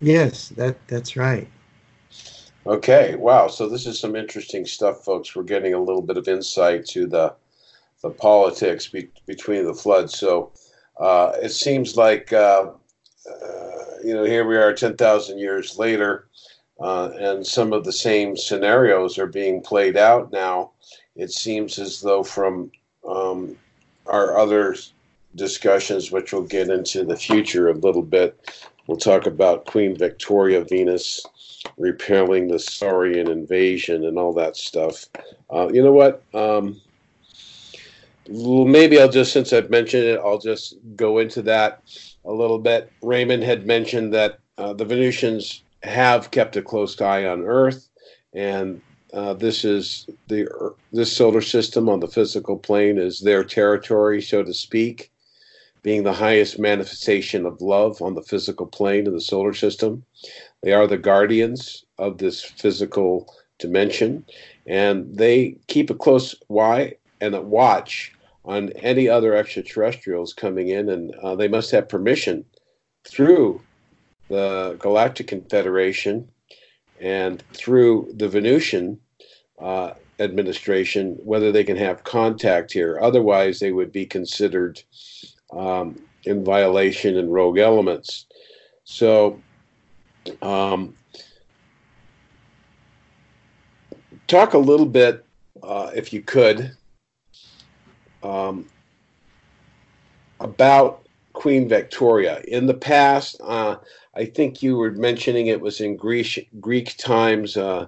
[0.01, 1.47] Yes, that that's right.
[2.67, 3.47] Okay, wow.
[3.47, 5.33] So this is some interesting stuff, folks.
[5.33, 7.33] We're getting a little bit of insight to the
[8.01, 10.19] the politics be- between the floods.
[10.19, 10.51] So
[10.97, 12.71] uh, it seems like uh,
[13.29, 13.67] uh,
[14.03, 16.27] you know here we are 10,000 years later
[16.79, 20.71] uh, and some of the same scenarios are being played out now.
[21.15, 22.71] It seems as though from
[23.07, 23.57] um,
[24.07, 24.75] our other
[25.35, 28.55] discussions which we'll get into the future a little bit
[28.87, 31.25] we'll talk about queen victoria venus
[31.77, 35.05] repelling the saurian invasion and all that stuff.
[35.53, 36.23] Uh, you know what?
[36.33, 36.81] Um,
[38.29, 41.81] well, maybe I'll just, since I've mentioned it, I'll just go into that
[42.25, 42.91] a little bit.
[43.01, 47.89] Raymond had mentioned that uh, the Venusians have kept a close eye on Earth,
[48.33, 48.81] and
[49.13, 50.47] uh, this is the
[50.91, 55.11] this solar system on the physical plane is their territory, so to speak,
[55.83, 60.03] being the highest manifestation of love on the physical plane of the solar system.
[60.63, 64.25] They are the guardians of this physical dimension,
[64.65, 68.14] and they keep a close eye and a watch
[68.45, 72.45] on any other extraterrestrials coming in, and uh, they must have permission
[73.03, 73.61] through
[74.29, 76.27] the Galactic Confederation
[76.99, 78.99] and through the Venusian
[79.59, 82.99] uh, administration whether they can have contact here.
[83.01, 84.81] Otherwise, they would be considered
[85.51, 88.25] um, in violation and rogue elements.
[88.83, 89.39] So,
[90.41, 90.95] um,
[94.27, 95.25] talk a little bit,
[95.61, 96.75] uh, if you could,
[98.25, 98.65] um,
[100.39, 102.41] about Queen Victoria.
[102.47, 103.75] In the past, uh,
[104.15, 107.57] I think you were mentioning it was in Greek Greek times.
[107.57, 107.87] Uh,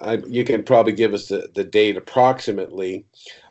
[0.00, 3.04] I, you can probably give us the, the date approximately.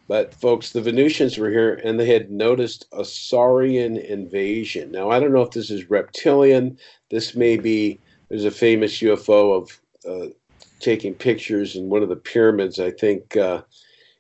[0.08, 4.90] But folks, the Venusians were here and they had noticed a Saurian invasion.
[4.92, 6.78] Now, I don't know if this is reptilian.
[7.10, 8.00] This may be,
[8.30, 10.30] there's a famous UFO of uh,
[10.80, 13.64] taking pictures in one of the pyramids, I think uh,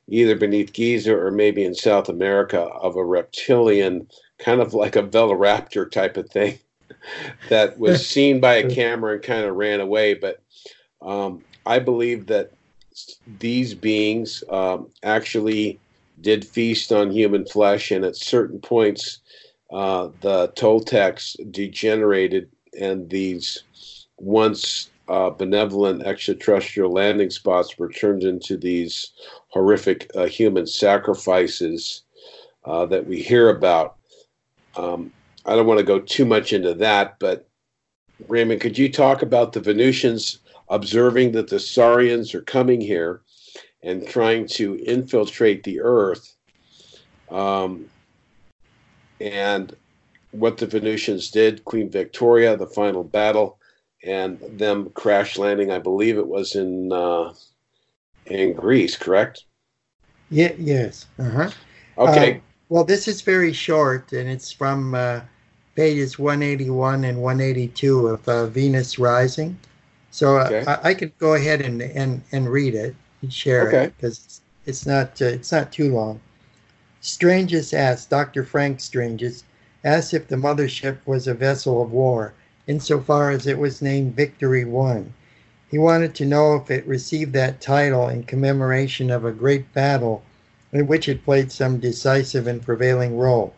[0.07, 4.07] either beneath Giza or maybe in South America, of a reptilian,
[4.39, 6.59] kind of like a Velociraptor type of thing
[7.49, 10.13] that was seen by a camera and kind of ran away.
[10.13, 10.41] But
[11.01, 12.51] um, I believe that
[13.39, 15.79] these beings um, actually
[16.21, 19.19] did feast on human flesh, and at certain points,
[19.71, 22.49] uh, the Toltecs degenerated,
[22.79, 23.63] and these
[24.17, 29.11] once uh, benevolent extraterrestrial landing spots were turned into these
[29.49, 32.03] horrific uh, human sacrifices
[32.65, 33.95] uh, that we hear about.
[34.75, 35.11] Um,
[35.45, 37.47] I don't want to go too much into that, but
[38.27, 40.39] Raymond, could you talk about the Venusians
[40.69, 43.21] observing that the Saurians are coming here
[43.83, 46.35] and trying to infiltrate the Earth,
[47.29, 47.85] um,
[49.21, 49.75] and
[50.31, 53.57] what the Venusians did, Queen Victoria, the final battle,
[54.07, 55.71] and them crash landing.
[55.71, 57.33] I believe it was in uh,
[58.25, 59.43] in Greece, correct?
[60.29, 60.53] Yeah.
[60.57, 61.05] Yes.
[61.19, 61.49] Uh-huh.
[61.97, 62.35] Okay.
[62.35, 62.39] Uh,
[62.69, 65.21] well, this is very short, and it's from uh,
[65.75, 69.57] pages 181 and 182 of uh, Venus Rising.
[70.11, 70.65] So uh, okay.
[70.65, 73.83] I, I, could go ahead and, and, and read it and share okay.
[73.83, 76.19] it because it's not uh, it's not too long.
[77.01, 78.43] Stranges asked Dr.
[78.43, 79.43] Frank Stranges
[79.83, 82.33] asked if the mothership was a vessel of war
[82.67, 85.13] insofar as it was named Victory One.
[85.71, 90.21] He wanted to know if it received that title in commemoration of a great battle
[90.73, 93.53] in which it played some decisive and prevailing role.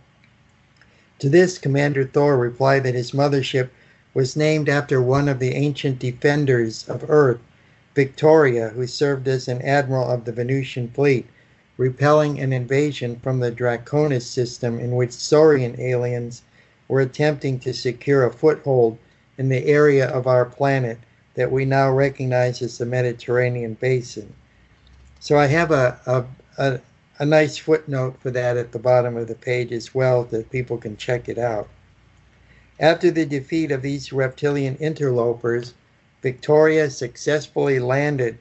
[1.20, 3.70] To this, Commander Thor replied that his mothership
[4.14, 7.39] was named after one of the ancient defenders of Earth,
[7.95, 11.26] Victoria, who served as an admiral of the Venusian fleet,
[11.78, 16.43] repelling an invasion from the Draconis system in which Saurian aliens
[16.90, 18.98] were attempting to secure a foothold
[19.38, 21.00] in the area of our planet
[21.36, 24.34] that we now recognize as the Mediterranean basin.
[25.22, 26.26] So I have a, a,
[26.58, 26.80] a,
[27.20, 30.78] a nice footnote for that at the bottom of the page as well that people
[30.78, 31.70] can check it out.
[32.82, 35.74] After the defeat of these reptilian interlopers,
[36.22, 38.38] Victoria successfully landed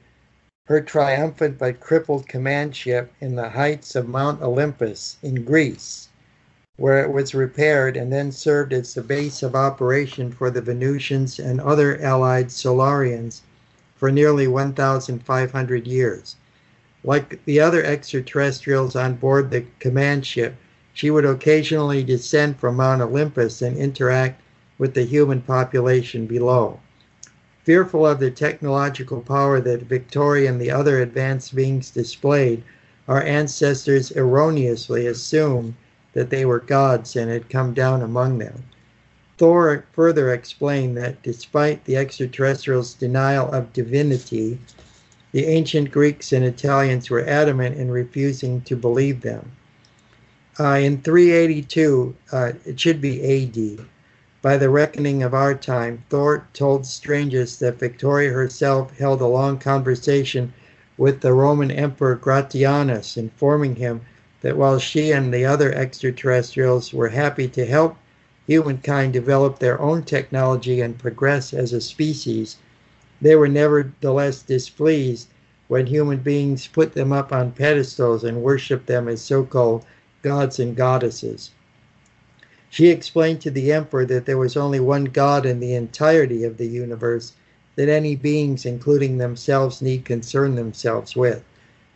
[0.65, 6.08] her triumphant but crippled command ship in the heights of Mount Olympus in Greece,
[6.79, 11.37] where it was repaired and then served as the base of operation for the Venusians
[11.37, 13.41] and other allied Solarians
[13.97, 16.37] for nearly 1,500 years.
[17.03, 20.55] Like the other extraterrestrials on board the command ship,
[20.93, 24.41] she would occasionally descend from Mount Olympus and interact
[24.77, 26.79] with the human population below.
[27.65, 32.63] Fearful of the technological power that Victoria and the other advanced beings displayed,
[33.05, 35.73] our ancestors erroneously assumed
[36.13, 38.63] that they were gods and had come down among them.
[39.37, 44.59] Thor further explained that despite the extraterrestrials' denial of divinity,
[45.31, 49.51] the ancient Greeks and Italians were adamant in refusing to believe them.
[50.59, 53.85] Uh, in 382, uh, it should be AD,
[54.41, 59.57] by the reckoning of our time, Thor told Stranges that Victoria herself held a long
[59.57, 60.53] conversation
[60.97, 64.01] with the Roman Emperor Gratianus, informing him
[64.41, 67.97] that while she and the other extraterrestrials were happy to help
[68.47, 72.57] humankind develop their own technology and progress as a species,
[73.21, 75.27] they were nevertheless displeased
[75.67, 79.85] when human beings put them up on pedestals and worshiped them as so called
[80.23, 81.51] gods and goddesses.
[82.71, 86.57] She explained to the emperor that there was only one God in the entirety of
[86.57, 87.33] the universe
[87.75, 91.43] that any beings, including themselves, need concern themselves with.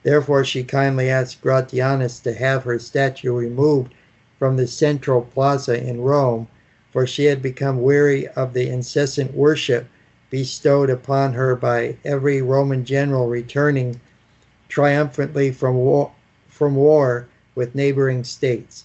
[0.04, 3.94] Therefore, she kindly asked Gratianus to have her statue removed
[4.38, 6.50] from the central plaza in Rome,
[6.92, 9.86] for she had become weary of the incessant worship
[10.30, 14.02] bestowed upon her by every Roman general returning
[14.68, 16.12] triumphantly from war,
[16.50, 18.84] from war with neighboring states.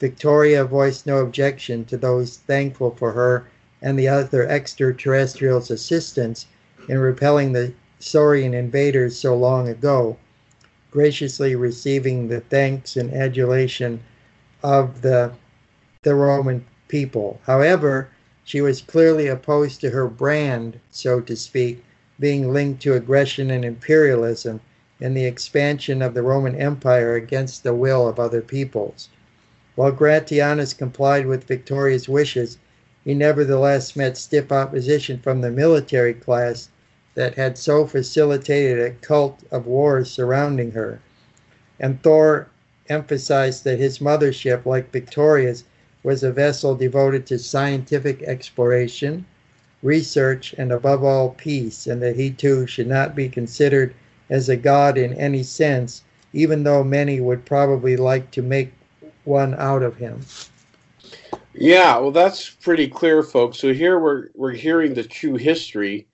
[0.00, 3.44] Victoria voiced no objection to those thankful for her
[3.80, 6.46] and the other extraterrestrials' assistance
[6.88, 10.16] in repelling the Saurian invaders so long ago,
[10.96, 14.00] graciously receiving the thanks and adulation
[14.62, 15.30] of the,
[16.04, 17.38] the Roman people.
[17.44, 18.08] However,
[18.44, 21.84] she was clearly opposed to her brand, so to speak,
[22.18, 24.58] being linked to aggression and imperialism
[24.98, 29.10] and the expansion of the Roman Empire against the will of other peoples.
[29.74, 32.56] While Gratianus complied with Victoria's wishes,
[33.04, 36.70] he nevertheless met stiff opposition from the military class
[37.16, 41.00] that had so facilitated a cult of war surrounding her.
[41.80, 42.46] And Thor
[42.88, 45.64] emphasized that his mothership, like Victoria's,
[46.02, 49.26] was a vessel devoted to scientific exploration,
[49.82, 53.94] research, and above all, peace, and that he too should not be considered
[54.28, 56.02] as a god in any sense,
[56.34, 58.72] even though many would probably like to make
[59.24, 60.20] one out of him.
[61.54, 63.58] Yeah, well, that's pretty clear, folks.
[63.58, 66.06] So here we're we're hearing the true history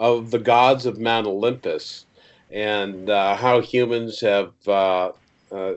[0.00, 2.06] of the gods of Mount Olympus
[2.50, 5.12] and uh, how humans have uh,
[5.52, 5.74] uh,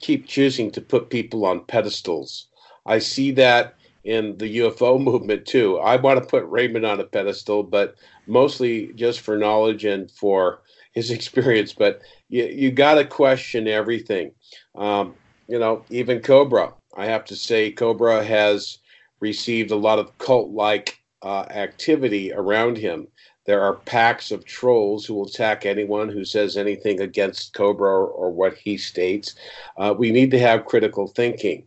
[0.00, 2.48] keep choosing to put people on pedestals
[2.86, 5.78] I see that in the UFO movement too.
[5.78, 7.94] I want to put Raymond on a pedestal, but
[8.26, 10.62] mostly just for knowledge and for
[10.92, 11.72] his experience.
[11.72, 14.32] But you, you got to question everything.
[14.76, 15.14] Um,
[15.48, 16.74] you know, even Cobra.
[16.96, 18.78] I have to say, Cobra has
[19.20, 23.06] received a lot of cult like uh, activity around him.
[23.46, 28.06] There are packs of trolls who will attack anyone who says anything against Cobra or,
[28.06, 29.34] or what he states.
[29.76, 31.64] Uh, we need to have critical thinking.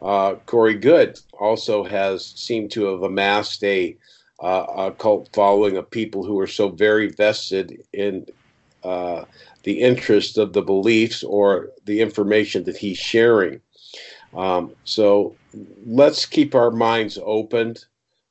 [0.00, 3.96] Uh, Corey Goode also has seemed to have amassed a,
[4.42, 8.26] uh, a cult following of people who are so very vested in
[8.82, 9.24] uh,
[9.62, 13.60] the interest of the beliefs or the information that he's sharing.
[14.34, 15.36] Um, so
[15.86, 17.76] let's keep our minds open.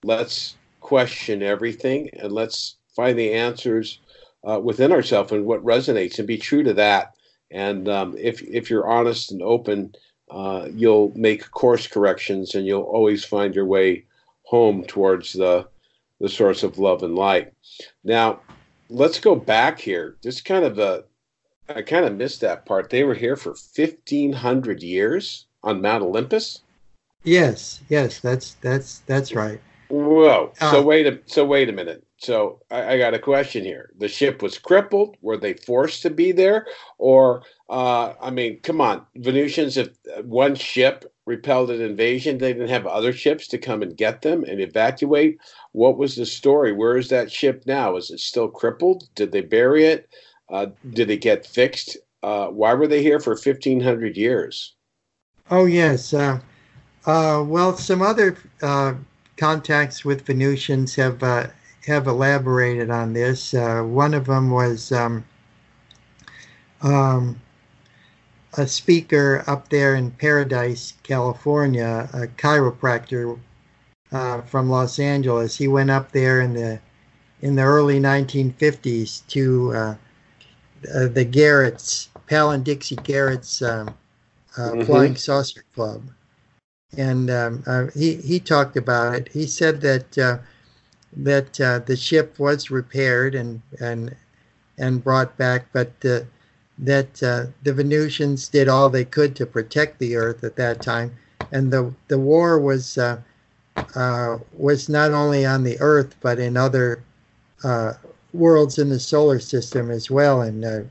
[0.04, 4.00] Let's question everything and let's find the answers
[4.48, 7.16] uh, within ourselves and what resonates and be true to that.
[7.52, 9.94] And um, if, if you're honest and open,
[10.30, 14.06] uh, you'll make course corrections and you'll always find your way
[14.44, 15.68] home towards the
[16.20, 17.52] the source of love and light.
[18.04, 18.42] Now,
[18.90, 20.18] let's go back here.
[20.22, 21.04] Just kind of a
[21.68, 22.90] I kind of missed that part.
[22.90, 26.62] They were here for 1500 years on Mount Olympus?
[27.24, 29.62] Yes, yes, that's that's that's right.
[29.90, 30.54] Whoa.
[30.60, 32.04] Uh, so wait a so wait a minute.
[32.22, 33.90] So I, I, got a question here.
[33.98, 35.18] The ship was crippled.
[35.22, 36.68] Were they forced to be there,
[37.00, 39.76] or uh, I mean, come on, Venusians?
[39.76, 39.90] If
[40.24, 44.44] one ship repelled an invasion, they didn't have other ships to come and get them
[44.44, 45.40] and evacuate.
[45.72, 46.74] What was the story?
[46.74, 47.96] Where is that ship now?
[47.96, 49.10] Is it still crippled?
[49.16, 50.08] Did they bury it?
[50.48, 51.98] Uh, did it get fixed?
[52.22, 54.76] Uh, why were they here for 1,500 years?
[55.50, 56.14] Oh, yes.
[56.14, 56.40] Uh,
[57.08, 58.94] uh well, some other uh,
[59.38, 61.48] contacts with Venusians have uh,
[61.86, 63.54] have elaborated on this.
[63.54, 65.24] one of them was um,
[66.82, 67.40] um,
[68.58, 73.40] a speaker up there in Paradise, California, a chiropractor
[74.12, 75.58] uh, from Los Angeles.
[75.58, 76.80] He went up there in the
[77.42, 79.96] in the early 1950s to uh,
[80.94, 83.88] uh, the Garrett's, Pal and Dixie Garrett's um,
[84.58, 84.84] uh, mm-hmm.
[84.84, 86.04] Flying Saucer Club,
[86.98, 89.30] and um, uh, he he talked about it.
[89.30, 90.38] He said that uh,
[91.18, 91.54] that
[91.86, 94.16] the ship was repaired and and
[94.78, 95.92] and brought back, but
[96.82, 101.12] that uh, the Venusians did all they could to protect the Earth at that time,
[101.52, 103.22] and the the war was uh,
[103.96, 107.04] uh, was not only on the Earth but in other
[107.64, 107.94] uh,
[108.34, 110.42] worlds in the solar system as well.
[110.42, 110.82] And uh,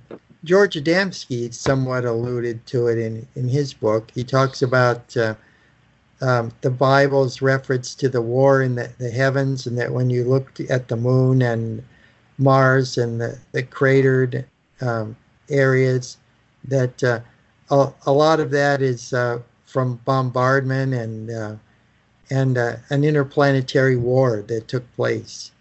[0.44, 4.10] George Adamski somewhat alluded to it in in his book.
[4.14, 5.16] He talks about.
[6.22, 10.24] Um, the Bible's reference to the war in the, the heavens, and that when you
[10.24, 11.82] looked at the moon and
[12.36, 14.44] Mars and the, the cratered
[14.80, 15.16] um,
[15.48, 16.18] areas
[16.64, 17.20] that uh,
[17.70, 21.54] a, a, lot of that is uh, from bombardment and uh,
[22.30, 25.52] and uh, an interplanetary war that took place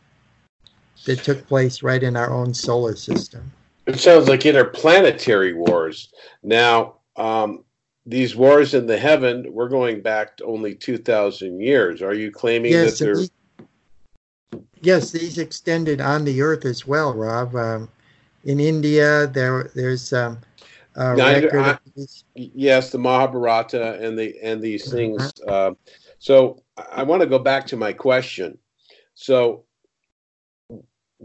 [1.06, 3.52] that took place right in our own solar system.
[3.86, 6.12] It sounds like interplanetary wars.
[6.44, 7.64] Now, um,
[8.10, 12.02] these wars in the heaven, we're going back to only 2,000 years.
[12.02, 13.16] Are you claiming yes, that they're.
[13.18, 13.32] These,
[14.82, 17.56] yes, these extended on the Earth as well, Rob.
[17.56, 17.90] Um,
[18.44, 19.28] in India.
[19.28, 20.40] There, there's um,
[20.96, 21.56] record.
[21.56, 21.78] I,
[22.36, 24.96] yes, the Mahabharata and the and these uh-huh.
[24.96, 25.34] things.
[25.48, 25.72] Uh,
[26.18, 28.58] so I want to go back to my question.
[29.14, 29.66] So,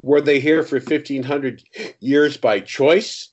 [0.02, 1.62] were they here for fifteen hundred
[2.00, 3.30] years by choice?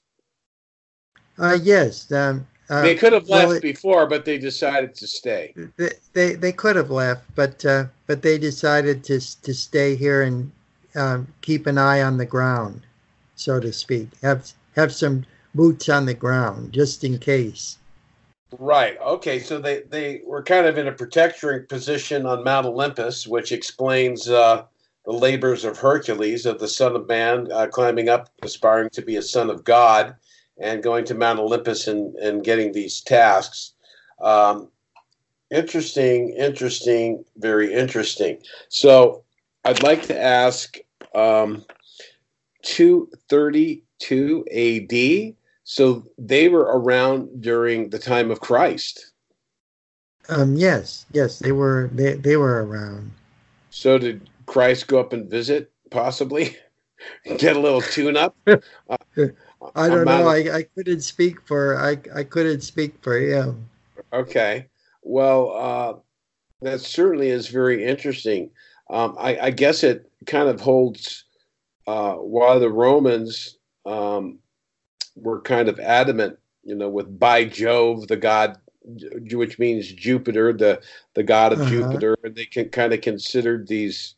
[1.38, 2.12] Uh, yes.
[2.12, 5.54] Um, uh, they could have left well, it, before, but they decided to stay.
[5.78, 10.24] They they, they could have left, but uh, but they decided to to stay here
[10.24, 10.52] and
[10.96, 12.82] um, keep an eye on the ground
[13.42, 14.08] so to speak.
[14.22, 15.26] Have have some
[15.56, 17.78] boots on the ground just in case.
[18.60, 18.98] Right.
[19.00, 19.40] Okay.
[19.40, 24.30] So they, they were kind of in a protectoring position on Mount Olympus, which explains
[24.30, 24.64] uh,
[25.06, 29.16] the labors of Hercules, of the Son of Man, uh, climbing up, aspiring to be
[29.16, 30.16] a son of God,
[30.62, 33.74] and going to Mount Olympus and, and getting these tasks.
[34.22, 34.70] Um,
[35.50, 38.38] interesting, interesting, very interesting.
[38.70, 39.24] So
[39.66, 40.78] I'd like to ask
[41.14, 41.66] um,
[42.64, 45.36] 232 AD.
[45.64, 49.12] So they were around during the time of Christ.
[50.30, 51.90] Um, yes, yes, they were.
[51.94, 53.12] They they were around.
[53.70, 55.72] So did Christ go up and visit?
[55.90, 56.56] Possibly,
[57.38, 58.36] get a little tune up.
[58.90, 59.28] Uh,
[59.76, 60.28] I don't know.
[60.28, 63.70] I, I couldn't speak for I I couldn't speak for him.
[64.14, 64.68] Okay.
[65.04, 65.94] Well, uh,
[66.62, 68.52] that certainly is very interesting.
[68.90, 71.26] Um, I, I guess it kind of holds
[71.88, 74.40] uh, while the Romans um,
[75.16, 80.82] were kind of adamant, you know, with by Jove, the god, which means Jupiter, the
[81.14, 81.70] the god of uh-huh.
[81.70, 84.16] Jupiter, and they can kind of considered these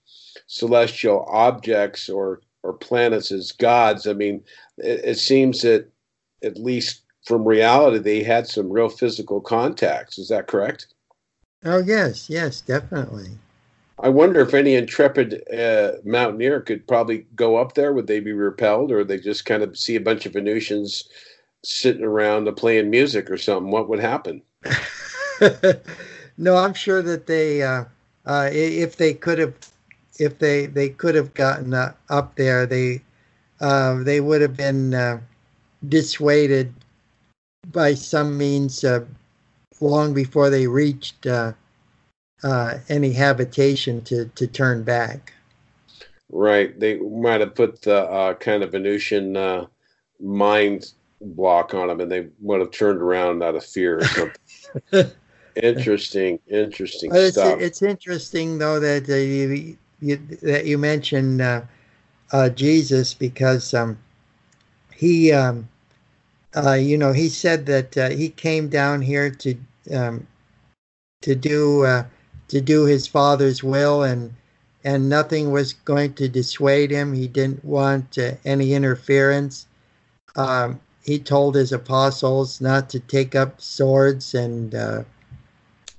[0.47, 4.07] celestial objects or or planets as gods.
[4.07, 4.43] I mean,
[4.77, 5.89] it, it seems that
[6.43, 10.17] at least from reality, they had some real physical contacts.
[10.17, 10.87] Is that correct?
[11.63, 13.31] Oh yes, yes, definitely.
[13.99, 17.93] I wonder if any intrepid uh, mountaineer could probably go up there.
[17.93, 21.07] Would they be repelled, or they just kind of see a bunch of Venusians
[21.63, 23.71] sitting around playing music or something?
[23.71, 24.41] What would happen?
[26.37, 27.85] no, I'm sure that they, uh,
[28.25, 29.53] uh, if they could have,
[30.19, 33.01] if they they could have gotten uh, up there, they
[33.61, 35.19] uh, they would have been uh,
[35.87, 36.73] dissuaded
[37.71, 38.83] by some means
[39.79, 41.25] long before they reached
[42.43, 45.33] uh, any habitation to, to turn back.
[46.29, 46.77] Right.
[46.79, 49.67] They might have put the uh, kind of Venusian uh,
[50.19, 55.11] mind block on them and they would have turned around out of fear or something.
[55.55, 57.61] interesting, interesting it's, stuff.
[57.61, 61.61] It's interesting, though, that uh, you, that you mentioned uh,
[62.31, 63.97] uh, Jesus because um,
[64.93, 65.67] he, um,
[66.77, 69.55] you know, he said that he came down here to
[69.93, 70.27] um,
[71.21, 72.03] to do
[72.49, 74.33] to do his father's will and
[74.83, 77.13] and nothing was going to dissuade him.
[77.13, 79.67] He didn't want uh, any interference.
[80.35, 85.03] Um, he told his apostles not to take up swords and uh,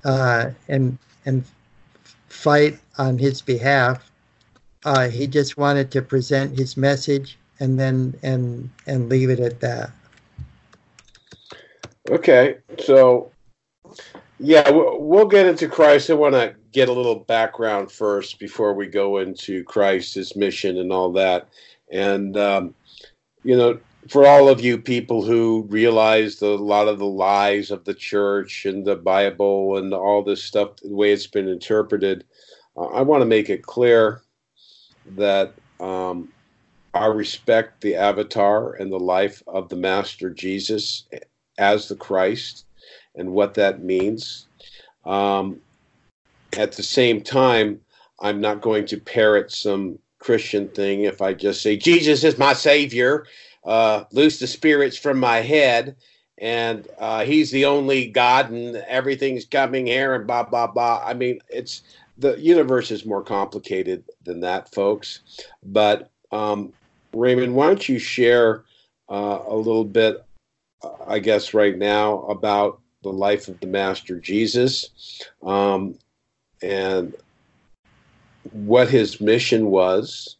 [0.05, 1.45] uh, and and
[2.29, 4.11] fight on his behalf.
[4.85, 9.61] Uh, he just wanted to present his message and then and and leave it at
[9.61, 9.91] that.
[12.11, 13.31] Okay, so
[14.39, 16.11] yeah, we'll get into Christ.
[16.11, 20.79] I want to get a little background first before we go into Christ, his mission,
[20.79, 21.49] and all that.
[21.91, 22.75] And um,
[23.43, 27.85] you know, for all of you people who realize a lot of the lies of
[27.85, 32.25] the church and the Bible and all this stuff, the way it's been interpreted,
[32.77, 34.23] I want to make it clear
[35.17, 36.29] that um,
[36.93, 41.05] I respect the avatar and the life of the Master Jesus
[41.59, 42.67] as the Christ
[43.15, 44.47] and what that means.
[45.05, 45.61] Um,
[46.57, 47.81] at the same time,
[48.21, 52.53] I'm not going to parrot some Christian thing if I just say, Jesus is my
[52.53, 53.27] Savior,
[53.65, 55.97] uh, loose the spirits from my head,
[56.39, 61.03] and uh, He's the only God, and everything's coming here, and blah, blah, blah.
[61.05, 61.83] I mean, it's
[62.19, 65.21] the universe is more complicated than that, folks.
[65.65, 66.73] But um,
[67.13, 68.65] Raymond, why don't you share
[69.09, 70.25] uh, a little bit,
[71.07, 75.99] I guess, right now about the life of the Master Jesus um,
[76.63, 77.15] and
[78.53, 80.37] what his mission was,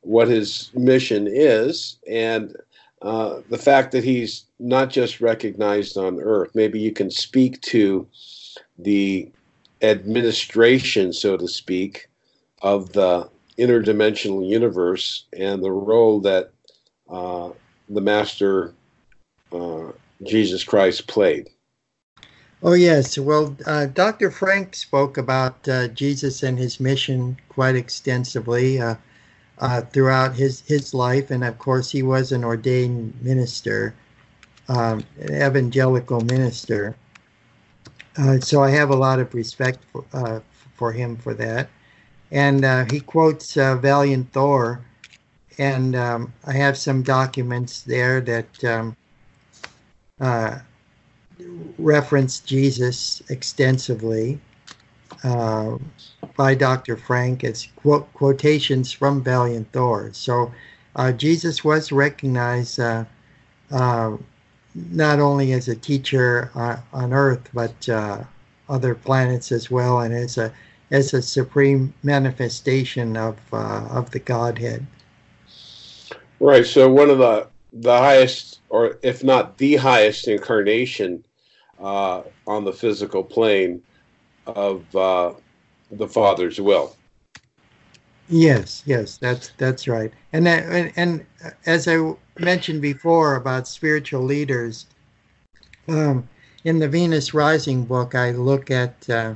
[0.00, 2.56] what his mission is, and
[3.02, 6.50] uh, the fact that he's not just recognized on earth.
[6.54, 8.06] Maybe you can speak to
[8.78, 9.30] the
[9.82, 12.08] administration, so to speak,
[12.62, 13.28] of the
[13.58, 16.50] interdimensional universe and the role that
[17.08, 17.50] uh,
[17.88, 18.74] the Master
[19.52, 19.92] uh,
[20.22, 21.48] Jesus Christ played.
[22.62, 23.16] Oh, yes.
[23.16, 24.30] Well, uh, Dr.
[24.30, 28.96] Frank spoke about uh, Jesus and his mission quite extensively uh,
[29.58, 31.30] uh, throughout his, his life.
[31.30, 33.94] And of course, he was an ordained minister,
[34.68, 36.96] um, an evangelical minister.
[38.40, 40.42] So I have a lot of respect for,
[40.74, 41.68] for him for that
[42.30, 44.84] and uh, he quotes uh, Valiant Thor,
[45.58, 48.96] and um, I have some documents there that um,
[50.20, 50.58] uh,
[51.78, 54.40] reference Jesus extensively
[55.24, 55.78] uh,
[56.36, 56.96] by Dr.
[56.96, 57.44] Frank.
[57.44, 60.10] It's quote, quotations from Valiant Thor.
[60.12, 60.52] So
[60.96, 63.04] uh, Jesus was recognized uh,
[64.90, 66.50] not only as a teacher
[66.92, 67.88] on Earth, but
[68.68, 70.52] other planets as well, and as a
[70.90, 74.86] as a supreme manifestation of uh, of the Godhead.
[76.40, 76.66] Right.
[76.66, 81.24] So one of the the highest, or if not the highest incarnation
[81.80, 83.82] uh, on the physical plane
[84.46, 85.34] of uh,
[85.90, 86.96] the Father's will.
[88.30, 90.12] Yes, yes, that's that's right.
[90.32, 91.26] And that, and, and
[91.64, 94.86] as I mentioned before about spiritual leaders,
[95.88, 96.28] um,
[96.64, 99.34] in the Venus Rising book, I look at uh,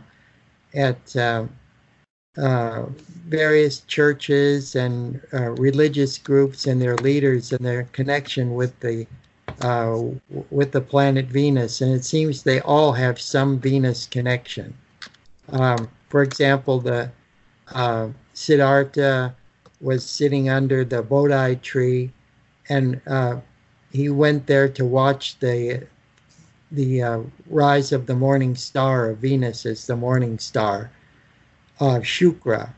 [0.75, 1.47] at uh,
[2.37, 2.87] uh,
[3.27, 9.07] various churches and uh, religious groups and their leaders and their connection with the
[9.61, 10.03] uh,
[10.51, 14.75] with the planet Venus, and it seems they all have some Venus connection.
[15.51, 17.11] Um, for example, the
[17.75, 19.35] uh, Siddhartha
[19.81, 22.11] was sitting under the Bodhi tree,
[22.69, 23.37] and uh,
[23.93, 25.87] he went there to watch the
[26.71, 30.91] the uh, rise of the morning star of Venus as the morning star
[31.81, 32.71] of Shukra.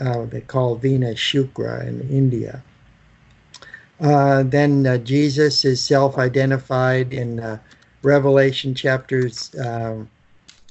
[0.00, 2.62] Uh, they call Venus Shukra in India.
[4.00, 7.58] Uh, then uh, Jesus is self identified in uh,
[8.02, 10.08] Revelation chapters um,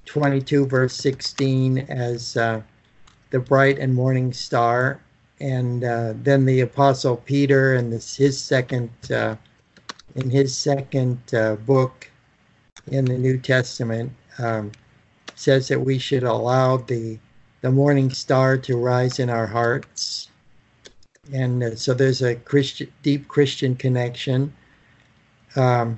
[0.06, 5.02] 22, verse 16, as the bright and morning star.
[5.40, 8.90] And then the Apostle Peter in this, his second
[10.18, 12.10] in his second uh, book
[12.88, 14.72] in the New Testament um,
[15.36, 17.18] says that we should allow the
[17.62, 20.30] the morning star to rise in our hearts,
[21.34, 24.54] and uh, so there's a Christian, deep Christian connection.
[25.56, 25.98] Um,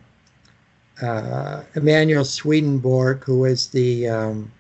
[1.01, 4.51] uh, Emanuel Swedenborg, who was the um,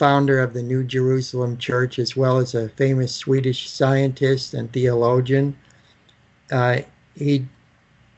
[0.00, 5.54] founder of the New Jerusalem Church, as well as a famous Swedish scientist and theologian,
[6.50, 6.78] uh,
[7.14, 7.46] he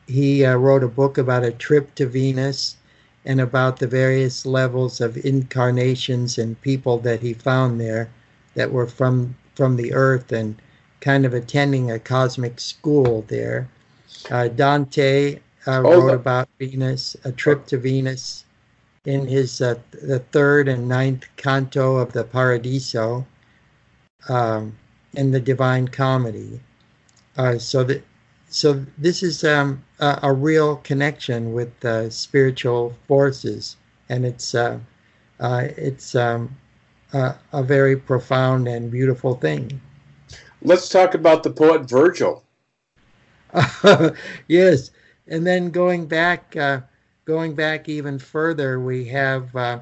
[0.07, 2.77] he uh, wrote a book about a trip to Venus
[3.25, 8.09] and about the various levels of incarnations and people that he found there
[8.55, 10.55] that were from from the earth and
[11.01, 13.69] kind of attending a cosmic school there.
[14.31, 18.45] Uh, Dante uh, oh, wrote about Venus, a trip to Venus,
[19.05, 23.27] in his uh, the third and ninth canto of the Paradiso,
[24.29, 24.77] um,
[25.15, 26.61] in the Divine Comedy.
[27.37, 28.05] Uh, so that
[28.49, 33.77] so this is um, a, a, real connection with uh, spiritual forces,
[34.09, 34.79] and it's uh,
[35.41, 36.55] uh, it's um,
[37.15, 39.81] a, a very profound and beautiful thing.
[40.61, 42.45] Let's talk about the poet Virgil.
[44.49, 44.91] yes,
[45.27, 46.81] and then going back, uh,
[47.25, 49.79] going back even further, we have uh,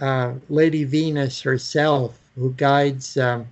[0.00, 3.46] uh, Lady Venus herself, who guides um,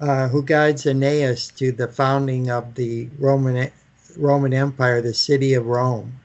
[0.00, 3.70] uh, who guides Aeneas to the founding of the Roman
[4.16, 6.18] Roman Empire, the city of Rome,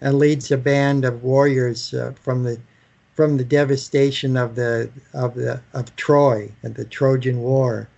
[0.00, 2.58] and leads a band of warriors uh, from the
[3.14, 7.88] from the devastation of the of the of Troy and the Trojan War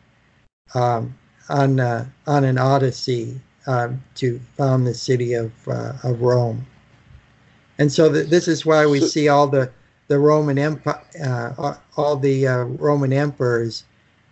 [0.74, 1.16] um,
[1.48, 6.66] on uh, on an odyssey um, to found the city of uh, of Rome.
[7.78, 9.70] And so the, this is why we see all the
[10.08, 13.84] the Roman empire, uh, all the uh, Roman emperors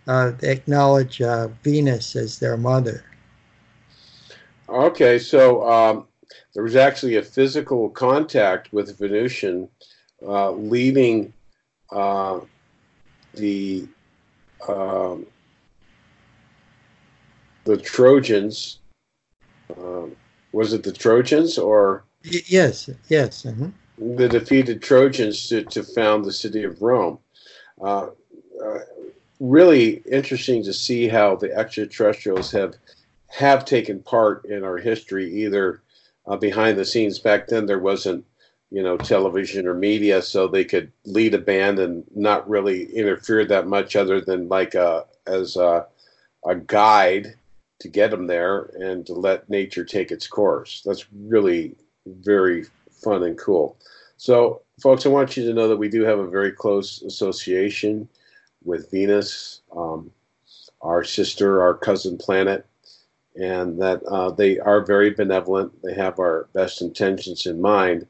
[0.07, 3.03] uh, acknowledge uh, Venus as their mother.
[4.69, 6.07] Okay, so um,
[6.53, 9.67] there was actually a physical contact with Venusian,
[10.25, 11.33] uh, leaving
[11.91, 12.39] uh,
[13.33, 13.87] the
[14.67, 15.25] um,
[17.65, 18.79] the Trojans.
[19.77, 20.15] Um,
[20.51, 22.03] was it the Trojans or?
[22.25, 23.43] Yes, yes.
[23.43, 24.17] Mm-hmm.
[24.17, 27.19] The defeated Trojans to, to found the city of Rome.
[27.81, 28.07] Uh,
[28.63, 28.79] uh,
[29.39, 32.75] really interesting to see how the extraterrestrials have
[33.27, 35.81] have taken part in our history, either
[36.25, 37.19] uh, behind the scenes.
[37.19, 38.25] Back then, there wasn't,
[38.71, 43.43] you know, television or media, so they could lead a band and not really interfere
[43.45, 45.85] that much, other than like a as a,
[46.45, 47.35] a guide
[47.79, 50.81] to get them there and to let nature take its course.
[50.85, 51.75] That's really
[52.05, 53.77] very fun and cool.
[54.17, 58.07] So, folks, I want you to know that we do have a very close association
[58.63, 60.11] with Venus, um,
[60.81, 62.65] our sister, our cousin planet,
[63.35, 65.73] and that uh, they are very benevolent.
[65.83, 68.07] They have our best intentions in mind.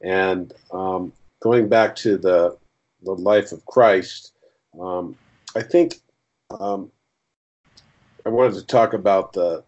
[0.00, 2.56] And um, going back to the
[3.02, 4.32] the life of Christ,
[4.80, 5.16] um,
[5.54, 6.00] I think
[6.58, 6.90] um,
[8.26, 9.64] I wanted to talk about the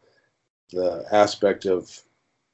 [0.72, 2.00] the aspect of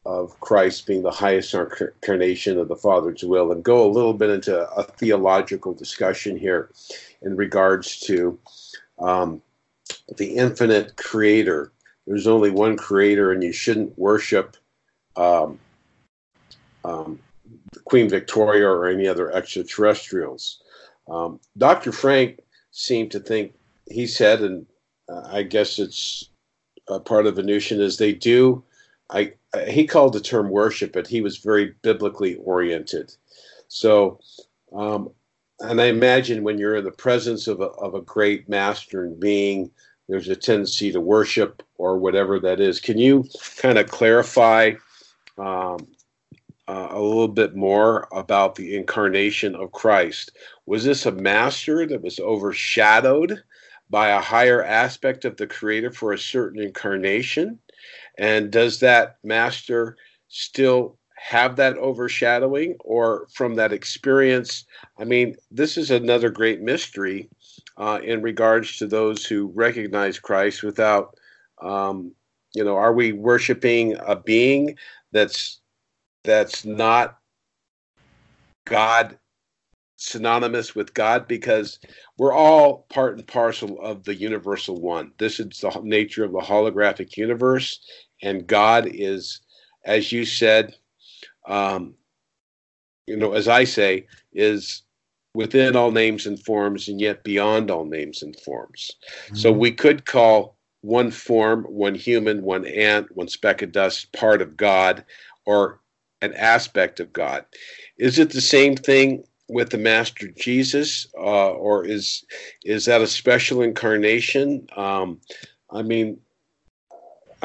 [0.06, 4.30] of Christ being the highest incarnation of the Father's will, and go a little bit
[4.30, 6.70] into a theological discussion here
[7.22, 8.38] in regards to
[9.00, 9.42] um,
[10.16, 11.72] the infinite Creator.
[12.06, 14.56] There's only one Creator, and you shouldn't worship
[15.16, 15.58] um,
[16.84, 17.18] um,
[17.84, 20.62] Queen Victoria or any other extraterrestrials.
[21.08, 21.90] Um, Dr.
[21.90, 22.38] Frank
[22.70, 23.54] seemed to think
[23.90, 24.66] he said, and
[25.08, 26.28] uh, I guess it's
[26.88, 28.62] a part of Venusian, is they do
[29.10, 29.34] I,
[29.68, 33.14] he called the term worship, but he was very biblically oriented.
[33.68, 34.20] So,
[34.72, 35.10] um,
[35.60, 39.18] and I imagine when you're in the presence of a, of a great master and
[39.18, 39.70] being,
[40.08, 42.80] there's a tendency to worship or whatever that is.
[42.80, 43.24] Can you
[43.56, 44.72] kind of clarify
[45.38, 45.86] um,
[46.68, 50.36] uh, a little bit more about the incarnation of Christ?
[50.66, 53.42] Was this a master that was overshadowed
[53.88, 57.58] by a higher aspect of the Creator for a certain incarnation?
[58.18, 59.96] And does that master
[60.28, 64.64] still have that overshadowing or from that experience?
[64.98, 67.28] I mean, this is another great mystery
[67.76, 71.16] uh, in regards to those who recognize Christ without,
[71.60, 72.12] um,
[72.54, 74.76] you know, are we worshiping a being
[75.12, 75.60] that's
[76.24, 77.18] that's not
[78.66, 79.18] God
[79.96, 81.78] synonymous with God because
[82.18, 85.12] we're all part and parcel of the universal one.
[85.18, 87.80] This is the nature of the holographic universe,
[88.22, 89.40] and God is,
[89.84, 90.74] as you said,
[91.46, 91.94] um,
[93.06, 94.82] you know, as I say, is
[95.34, 98.90] within all names and forms, and yet beyond all names and forms.
[99.26, 99.36] Mm-hmm.
[99.36, 104.40] So we could call one form, one human, one ant, one speck of dust part
[104.40, 105.04] of God,
[105.44, 105.80] or
[106.22, 107.44] an aspect of God.
[107.98, 112.24] Is it the same thing with the Master Jesus, uh, or is
[112.64, 114.66] is that a special incarnation?
[114.76, 115.20] Um,
[115.70, 116.18] I mean,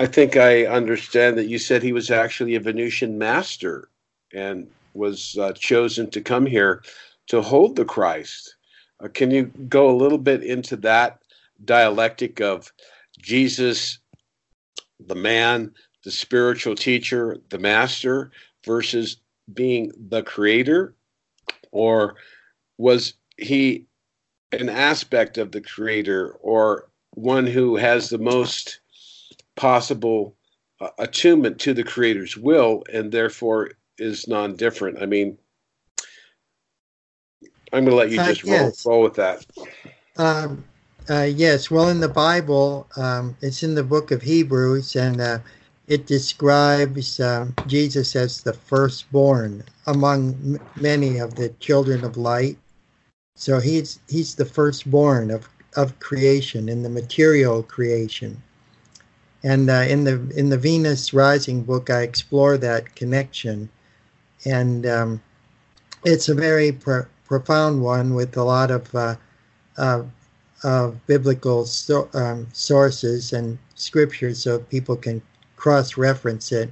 [0.02, 3.90] I think I understand that you said he was actually a Venusian master
[4.34, 6.82] and was uh, chosen to come here
[7.28, 8.56] to hold the Christ.
[9.00, 11.22] Uh, can you go a little bit into that
[11.66, 12.74] dialectic of
[13.22, 14.00] Jesus,
[15.00, 15.72] the man,
[16.04, 18.32] the spiritual teacher, the master,
[18.66, 19.18] versus
[19.54, 20.96] being the creator?
[21.72, 22.16] Or
[22.80, 23.86] was he
[24.52, 28.81] an aspect of the creator or one who has the most
[29.62, 30.36] possible
[30.80, 33.70] uh, attunement to the creator's will and therefore
[34.00, 35.38] is non-different i mean
[37.72, 38.86] i'm going to let you uh, just uh, yes.
[38.86, 39.46] roll, roll, with that
[40.18, 40.64] um,
[41.12, 45.38] uh, yes well in the bible um, it's in the book of hebrews and uh,
[45.92, 52.58] it describes um, Jesus as the firstborn among m- many of the children of light.
[53.36, 58.42] So he's he's the firstborn of of creation in the material creation.
[59.44, 63.70] And uh, in the in the Venus Rising book, I explore that connection,
[64.46, 65.22] and um,
[66.06, 69.16] it's a very pro- profound one with a lot of uh,
[70.64, 75.22] of biblical so, um, sources and scriptures, so people can
[75.56, 76.72] cross-reference it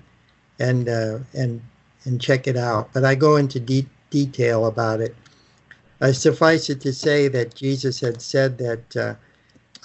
[0.60, 1.62] and uh, and
[2.06, 2.94] and check it out.
[2.94, 5.16] But I go into de- detail about it.
[6.02, 9.16] Uh, suffice it to say that Jesus had said that uh,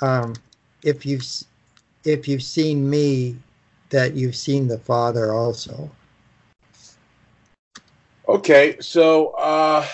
[0.04, 0.34] um,
[0.82, 1.24] if you've
[2.04, 3.36] if you've seen me,
[3.90, 5.90] that you've seen the Father also.
[8.28, 9.86] Okay, so uh,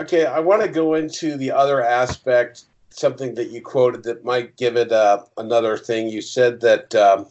[0.00, 4.56] okay, I want to go into the other aspect, something that you quoted that might
[4.56, 6.08] give it uh, another thing.
[6.08, 7.26] You said that um,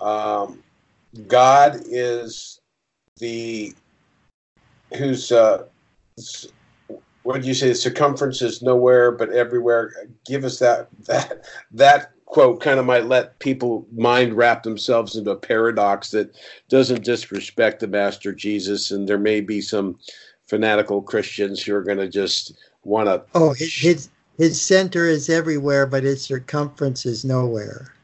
[0.00, 0.62] um,
[1.28, 2.60] God is
[3.18, 3.72] the
[4.96, 5.64] who's uh,
[7.24, 7.68] what did you say?
[7.68, 9.92] The circumference is nowhere but everywhere.
[10.26, 15.30] Give us that that that quote kind of might let people mind wrap themselves into
[15.30, 16.34] a paradox that
[16.68, 19.96] doesn't disrespect the master jesus and there may be some
[20.46, 25.28] fanatical christians who are going to just want to oh his, his his center is
[25.28, 27.94] everywhere but his circumference is nowhere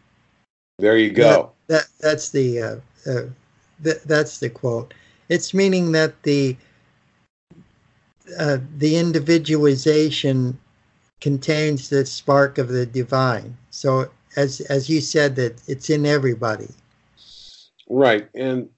[0.79, 2.77] there you go that, that that's the uh,
[3.11, 3.23] uh,
[3.83, 4.95] th- that's the quote
[5.29, 6.57] it's meaning that the
[8.39, 10.59] uh, the individualization
[11.21, 13.57] contains the spark of the divine.
[13.71, 16.69] So as as you said that it's in everybody.
[17.89, 18.29] Right.
[18.35, 18.69] And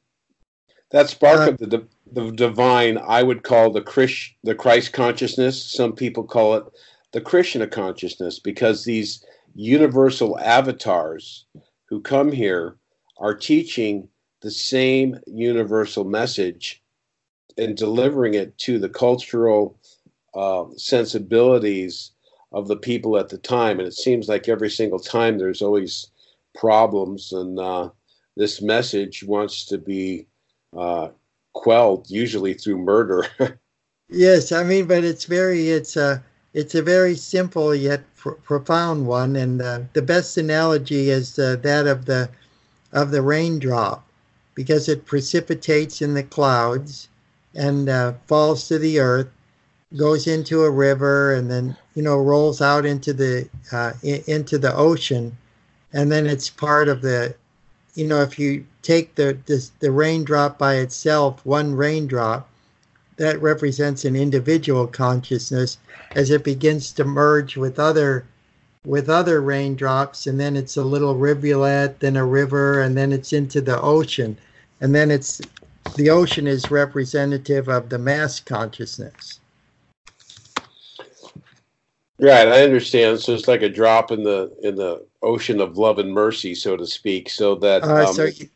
[0.91, 5.63] that spark uh, of the the divine I would call the Christ the Christ consciousness.
[5.63, 6.65] Some people call it
[7.13, 9.25] the Krishna consciousness because these
[9.55, 11.47] universal avatars
[11.87, 12.77] who come here
[13.19, 14.09] are teaching
[14.41, 16.82] the same universal message
[17.59, 19.79] and delivering it to the cultural
[20.35, 22.13] uh, sensibilities
[22.53, 23.79] of the people at the time.
[23.79, 26.11] And it seems like every single time there's always
[26.55, 27.91] problems, and uh,
[28.37, 30.27] this message wants to be
[30.77, 31.09] uh,
[31.55, 33.27] quelled, usually through murder.
[34.09, 36.23] yes, I mean, but it's very it's a
[36.55, 41.57] it's a very simple yet pr- profound one, and uh, the best analogy is uh,
[41.63, 42.29] that of the
[42.93, 44.07] of the raindrop,
[44.55, 47.09] because it precipitates in the clouds
[47.55, 49.29] and uh, falls to the earth
[49.97, 54.75] goes into a river and then you know rolls out into the uh, into the
[54.75, 55.37] ocean.
[55.93, 57.35] And then it's part of the
[57.95, 62.49] you know if you take the this, the raindrop by itself one raindrop
[63.17, 65.77] that represents an individual consciousness
[66.13, 68.25] as it begins to merge with other
[68.85, 73.33] with other raindrops and then it's a little rivulet then a river and then it's
[73.33, 74.37] into the ocean.
[74.81, 75.41] And then it's
[75.97, 79.41] the ocean is representative of the mass consciousness
[82.23, 83.19] Right, I understand.
[83.19, 86.77] So it's like a drop in the in the ocean of love and mercy, so
[86.77, 87.29] to speak.
[87.29, 88.49] So that uh, um, so you,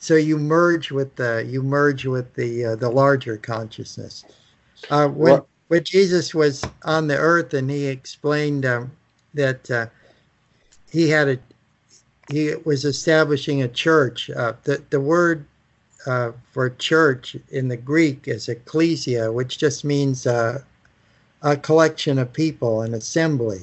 [0.00, 4.24] so you merge with the you merge with the uh, the larger consciousness.
[4.90, 8.90] Uh, when well, when Jesus was on the earth and he explained um,
[9.34, 9.86] that uh,
[10.90, 11.38] he had a
[12.28, 14.28] he was establishing a church.
[14.28, 15.46] Uh, the the word
[16.06, 20.64] uh, for church in the Greek is ecclesia, which just means a
[21.62, 23.62] collection of people, an assembly.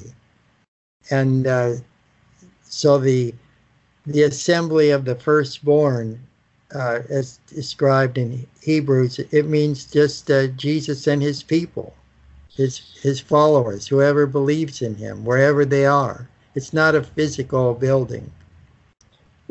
[1.10, 1.74] And uh,
[2.64, 3.34] so the
[4.06, 6.18] the assembly of the firstborn,
[6.74, 11.94] uh, as described in Hebrews, it means just uh, Jesus and his people,
[12.56, 16.28] his his followers, whoever believes in him, wherever they are.
[16.54, 18.30] It's not a physical building.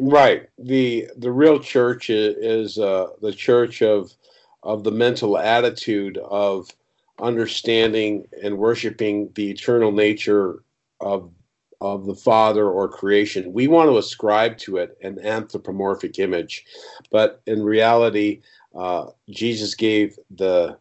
[0.03, 0.49] Right.
[0.57, 4.11] the The real church is, is uh, the church of
[4.63, 6.69] of the mental attitude of
[7.19, 10.63] understanding and worshiping the eternal nature
[11.01, 11.31] of
[11.81, 13.53] of the Father or creation.
[13.53, 16.65] We want to ascribe to it an anthropomorphic image,
[17.11, 18.41] but in reality,
[18.75, 20.79] uh, Jesus gave the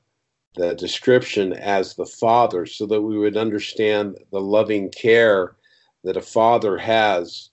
[0.54, 5.56] the description as the Father, so that we would understand the loving care
[6.04, 7.49] that a father has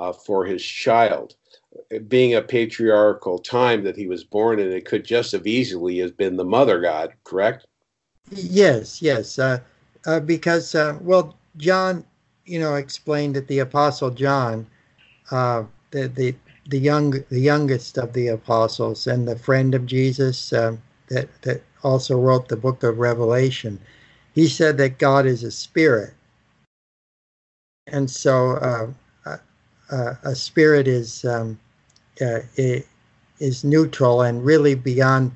[0.00, 1.34] uh, for his child.
[2.08, 6.16] Being a patriarchal time that he was born in, it could just as easily have
[6.16, 7.66] been the mother God, correct?
[8.30, 9.38] Yes, yes.
[9.38, 9.60] Uh,
[10.06, 12.04] uh, because, uh, well, John,
[12.46, 14.66] you know, explained that the Apostle John,
[15.30, 16.34] uh, the, the,
[16.68, 20.76] the, young, the youngest of the apostles and the friend of Jesus uh,
[21.08, 23.78] that, that also wrote the book of Revelation,
[24.34, 26.14] he said that God is a spirit.
[27.86, 28.86] And so uh,
[29.90, 31.58] uh, a spirit is um,
[32.20, 32.40] uh,
[33.38, 35.32] is neutral and really beyond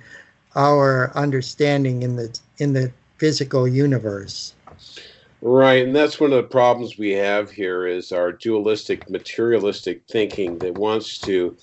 [0.55, 4.55] our understanding in the in the physical universe.
[5.40, 10.59] Right, and that's one of the problems we have here is our dualistic materialistic thinking
[10.59, 11.56] that wants to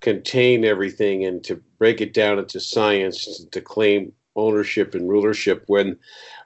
[0.00, 5.96] contain everything and to break it down into science to claim ownership and rulership when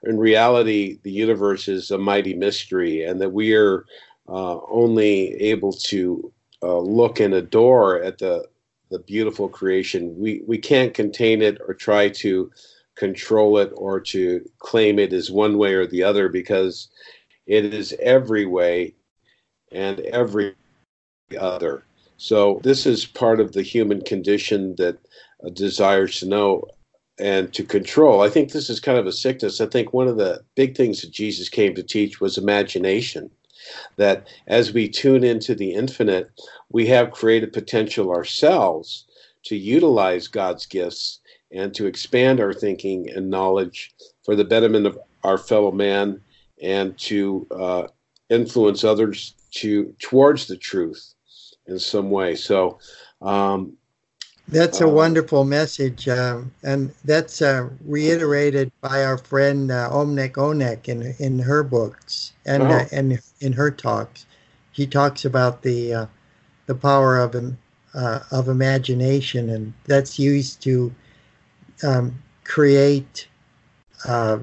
[0.04, 3.84] in reality the universe is a mighty mystery and that we are
[4.28, 6.32] uh, only able to
[6.62, 8.46] uh, look and adore at the
[8.90, 12.50] the beautiful creation we we can't contain it or try to
[12.94, 16.88] control it or to claim it as one way or the other because
[17.46, 18.94] it is every way
[19.72, 20.54] and every
[21.40, 21.84] other
[22.18, 24.98] so this is part of the human condition that
[25.44, 26.64] uh, desires to know
[27.18, 28.22] and to control.
[28.22, 29.60] I think this is kind of a sickness.
[29.60, 33.30] I think one of the big things that Jesus came to teach was imagination.
[33.96, 36.30] That as we tune into the infinite,
[36.70, 39.06] we have creative potential ourselves
[39.44, 41.20] to utilize God's gifts
[41.50, 43.94] and to expand our thinking and knowledge
[44.24, 46.20] for the betterment of our fellow man
[46.62, 47.86] and to uh,
[48.30, 51.14] influence others to towards the truth
[51.66, 52.34] in some way.
[52.34, 52.78] So
[53.20, 53.76] um,
[54.48, 60.32] that's a um, wonderful message, um, and that's uh, reiterated by our friend uh, Omnec
[60.32, 64.26] Onec in in her books and uh, and in her talks.
[64.72, 66.06] She talks about the uh,
[66.66, 67.34] the power of
[67.94, 70.92] uh, of imagination, and that's used to
[71.82, 72.14] um,
[72.44, 73.28] create
[74.06, 74.38] uh,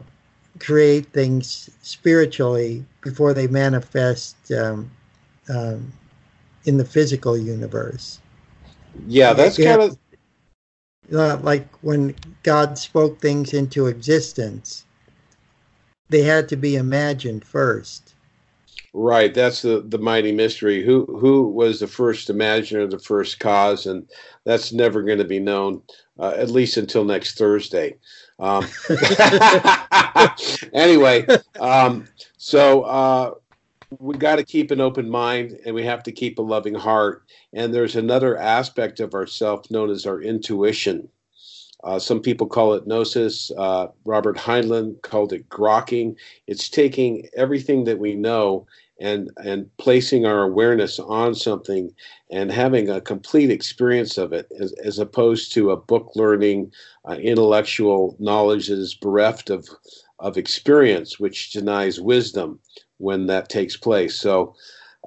[0.60, 4.90] create things spiritually before they manifest um,
[5.50, 5.92] um,
[6.66, 8.20] in the physical universe.
[9.08, 9.98] Yeah, that's kind of
[11.14, 14.86] uh, like when God spoke things into existence.
[16.10, 18.16] They had to be imagined first.
[18.94, 20.84] Right, that's the the mighty mystery.
[20.84, 24.10] Who who was the first imaginer, the first cause, and
[24.46, 25.84] that's never going to be known,
[26.18, 27.98] uh, at least until next Thursday.
[28.40, 28.68] Um,
[30.74, 31.28] anyway,
[31.60, 32.08] um,
[32.38, 33.34] so uh,
[33.98, 37.24] we got to keep an open mind and we have to keep a loving heart.
[37.54, 41.10] And there's another aspect of ourself known as our intuition.
[41.84, 43.52] Uh, some people call it gnosis.
[43.58, 46.16] Uh, Robert Heinlein called it grokking.
[46.46, 48.68] It's taking everything that we know
[49.02, 51.90] and and placing our awareness on something
[52.32, 56.74] and having a complete experience of it, as, as opposed to a book learning,
[57.08, 59.70] uh, intellectual knowledge that is bereft of
[60.20, 62.60] of experience, which denies wisdom
[63.00, 64.16] when that takes place.
[64.16, 64.56] So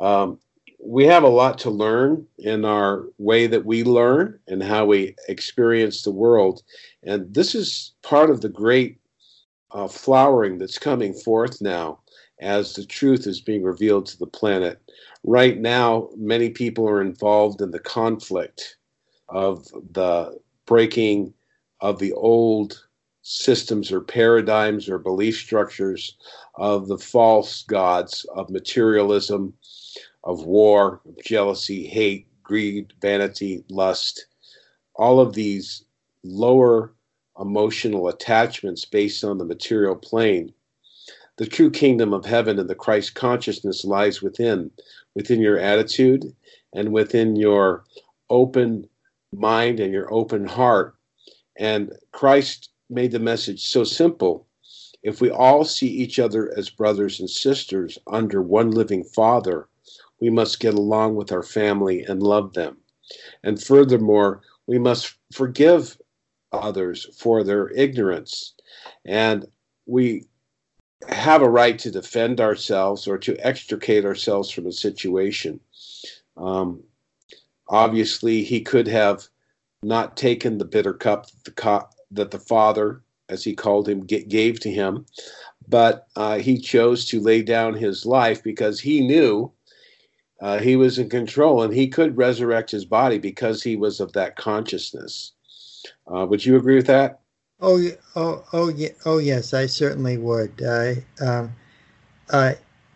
[0.00, 0.38] um,
[0.84, 5.14] we have a lot to learn in our way that we learn and how we
[5.28, 6.62] experience the world.
[7.04, 8.98] And this is part of the great
[9.70, 12.00] uh, flowering that's coming forth now
[12.40, 14.80] as the truth is being revealed to the planet.
[15.22, 18.76] Right now, many people are involved in the conflict
[19.28, 21.32] of the breaking
[21.80, 22.86] of the old
[23.22, 26.16] systems or paradigms or belief structures
[26.56, 29.54] of the false gods of materialism,
[30.24, 34.26] of war, of jealousy, hate, greed, vanity, lust,
[34.96, 35.84] all of these
[36.24, 36.92] lower
[37.40, 40.52] emotional attachments based on the material plane.
[41.38, 44.70] The true kingdom of heaven and the Christ consciousness lies within,
[45.14, 46.24] within your attitude
[46.74, 47.84] and within your
[48.28, 48.86] open
[49.32, 50.94] mind and your open heart.
[51.56, 54.46] And Christ made the message so simple.
[55.02, 59.68] If we all see each other as brothers and sisters under one living Father,
[60.20, 62.76] we must get along with our family and love them.
[63.42, 65.98] And furthermore, we must forgive
[66.52, 68.54] others for their ignorance.
[69.04, 69.46] And
[69.86, 70.26] we
[71.08, 75.58] have a right to defend ourselves or to extricate ourselves from a situation.
[76.36, 76.84] Um,
[77.68, 79.26] obviously, he could have
[79.82, 84.60] not taken the bitter cup that the, that the Father, as he called him, gave
[84.60, 85.06] to him.
[85.68, 89.52] But uh, he chose to lay down his life because he knew
[90.40, 94.12] uh, he was in control and he could resurrect his body because he was of
[94.12, 95.32] that consciousness.
[96.12, 97.20] Uh, would you agree with that?
[97.60, 97.80] Oh,
[98.16, 100.60] oh, oh, yeah, oh, yes, I certainly would.
[100.60, 101.52] Uh, um,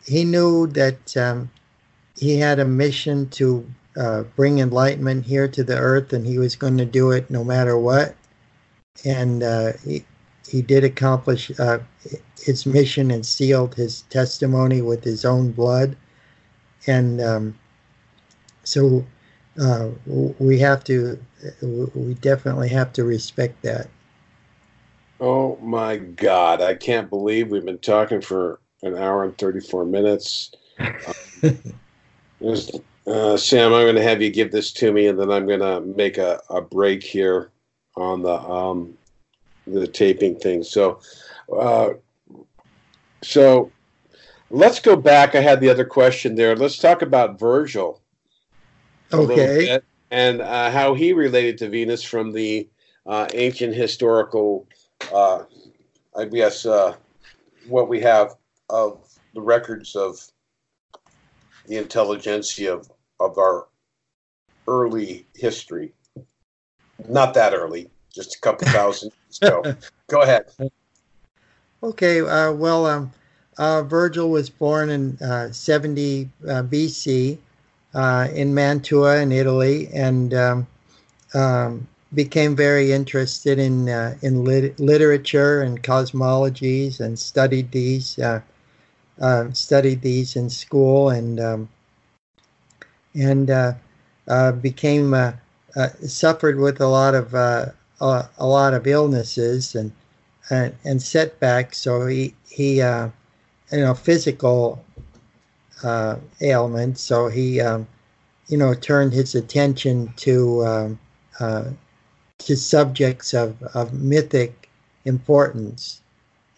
[0.05, 1.51] he knew that um,
[2.17, 3.65] he had a mission to
[3.97, 7.45] uh, bring enlightenment here to the earth, and he was going to do it no
[7.45, 8.17] matter what
[9.05, 10.05] and uh, he,
[10.49, 11.79] he did accomplish uh,
[12.41, 15.97] his mission and sealed his testimony with his own blood.
[16.87, 17.59] And um,
[18.65, 19.05] so
[19.61, 19.91] uh,
[20.39, 21.19] we have to,
[21.63, 23.89] we definitely have to respect that.
[25.19, 26.61] Oh my God.
[26.61, 30.53] I can't believe we've been talking for an hour and 34 minutes.
[33.07, 35.61] Uh, Sam, I'm going to have you give this to me, and then I'm going
[35.61, 37.53] to make a, a break here
[37.97, 38.97] on the um,
[39.67, 40.63] the taping thing.
[40.63, 41.01] So,
[41.53, 41.91] uh,
[43.23, 43.73] so
[44.51, 45.35] let's go back.
[45.35, 46.55] I had the other question there.
[46.55, 48.01] Let's talk about Virgil.
[49.13, 49.81] Okay.
[50.11, 52.69] and uh, how he related to Venus from the
[53.07, 54.67] uh, ancient historical,
[55.13, 55.45] uh,
[56.17, 56.95] I guess, uh,
[57.67, 58.35] what we have
[58.69, 60.19] of the records of
[61.67, 62.91] the intelligentsia of,
[63.21, 63.67] of our
[64.69, 65.93] early history.
[67.09, 69.13] Not that early, just a couple thousand
[69.43, 69.63] ago.
[70.09, 70.47] Go ahead.
[71.83, 73.13] Okay, uh, well, um,
[73.59, 77.39] uh, Virgil was born in uh, 70 uh, BC
[77.95, 80.67] uh, in Mantua in Italy and um,
[81.35, 88.19] um, became very interested in uh, in lit- literature and cosmologies and studied these
[89.53, 91.69] studied these in school and um,
[93.15, 93.47] and
[94.63, 95.15] became
[96.07, 99.93] suffered with a lot of a, a lot of illnesses and
[100.51, 101.79] and, and setbacks.
[101.79, 103.09] So he he uh,
[103.73, 104.85] you know physical
[105.83, 107.03] uh, ailments.
[107.03, 107.87] So he um,
[108.49, 110.99] you know turned his attention to um,
[111.41, 111.65] uh,
[112.39, 114.69] to subjects of, of mythic
[115.05, 116.01] importance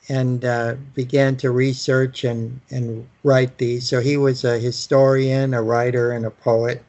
[0.09, 3.89] and uh, began to research and, and write these.
[3.89, 6.83] So he was a historian, a writer, and a poet,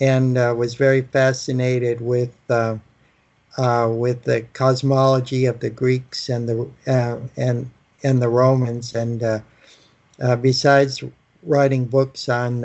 [0.00, 2.76] and uh, was very fascinated with uh,
[3.56, 7.70] uh, with the cosmology of the Greeks and the uh, and
[8.02, 9.40] and the Romans, and uh,
[10.22, 11.02] uh besides
[11.42, 12.64] writing books on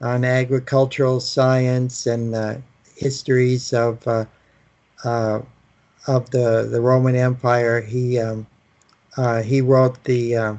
[0.00, 2.62] on agricultural science and
[2.96, 4.06] histories of
[5.04, 8.46] of the the Roman Empire, he um,
[9.44, 10.58] he wrote the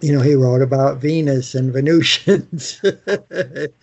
[0.00, 2.80] you know, he wrote about Venus and Venusians.
[2.84, 3.74] it,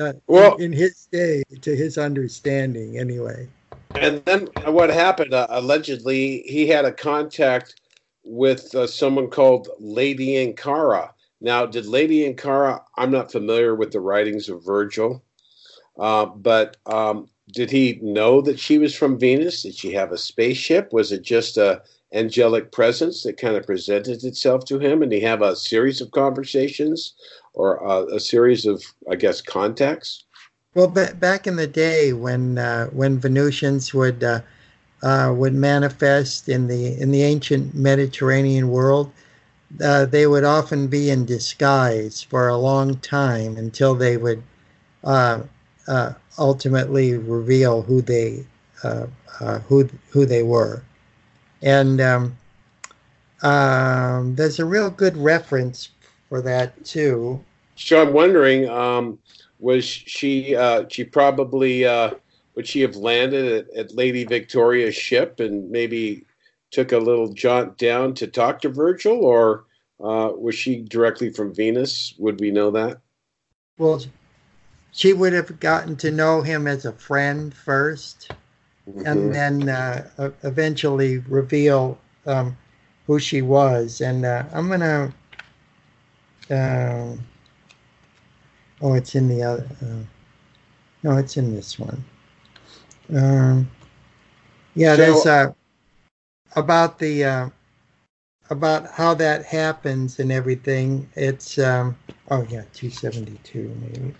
[0.00, 3.48] uh, well, in, in, his day, to his understanding, anyway.
[3.94, 5.32] And then what happened?
[5.32, 7.80] Uh, allegedly, he had a contact
[8.24, 11.10] with uh, someone called Lady Ankara.
[11.40, 12.82] Now, did Lady Ankara?
[12.96, 15.22] I'm not familiar with the writings of Virgil,
[15.98, 19.62] uh, but um, did he know that she was from Venus?
[19.62, 20.92] Did she have a spaceship?
[20.92, 21.82] Was it just a
[22.14, 26.12] angelic presence that kind of presented itself to him, and he have a series of
[26.12, 27.14] conversations
[27.52, 30.24] or uh, a series of, I guess, contacts.
[30.74, 34.40] Well, b- back in the day when uh, when Venusians would uh,
[35.02, 39.12] uh would manifest in the in the ancient Mediterranean world,
[39.82, 44.42] uh, they would often be in disguise for a long time until they would
[45.04, 45.42] uh,
[46.38, 48.44] ultimately reveal who they
[49.68, 50.82] who who they were.
[51.64, 52.36] And um,
[53.42, 55.88] um, there's a real good reference
[56.28, 57.42] for that too.
[57.74, 59.18] So I'm wondering, um,
[59.58, 62.10] was she uh, she probably uh,
[62.54, 66.26] would she have landed at, at, Lady Victoria's ship and maybe
[66.70, 69.64] took a little jaunt down to talk to Virgil, or
[70.00, 72.14] uh, was she directly from Venus?
[72.18, 73.00] Would we know that?
[73.78, 74.02] Well,
[74.92, 78.30] she would have gotten to know him as a friend first
[78.88, 79.06] mm-hmm.
[79.06, 82.56] and then uh, eventually reveal um,
[83.06, 84.00] who she was.
[84.00, 85.12] And uh, I'm gonna.
[86.50, 87.16] Uh,
[88.82, 89.68] oh, it's in the other.
[89.82, 90.04] Uh,
[91.02, 92.04] no, it's in this one.
[93.14, 93.70] Um,
[94.74, 95.52] yeah, so, there's uh,
[96.56, 97.48] about the uh,
[98.50, 101.08] about how that happens and everything.
[101.14, 101.96] It's um,
[102.30, 104.14] oh yeah, 272 maybe.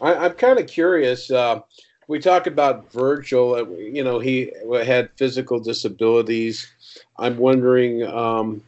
[0.00, 1.30] I, am kind of curious.
[1.30, 1.60] Uh,
[2.08, 3.54] we talk about Virgil.
[3.54, 4.52] Uh, you know, he
[4.84, 6.70] had physical disabilities.
[7.18, 8.62] I'm wondering, um,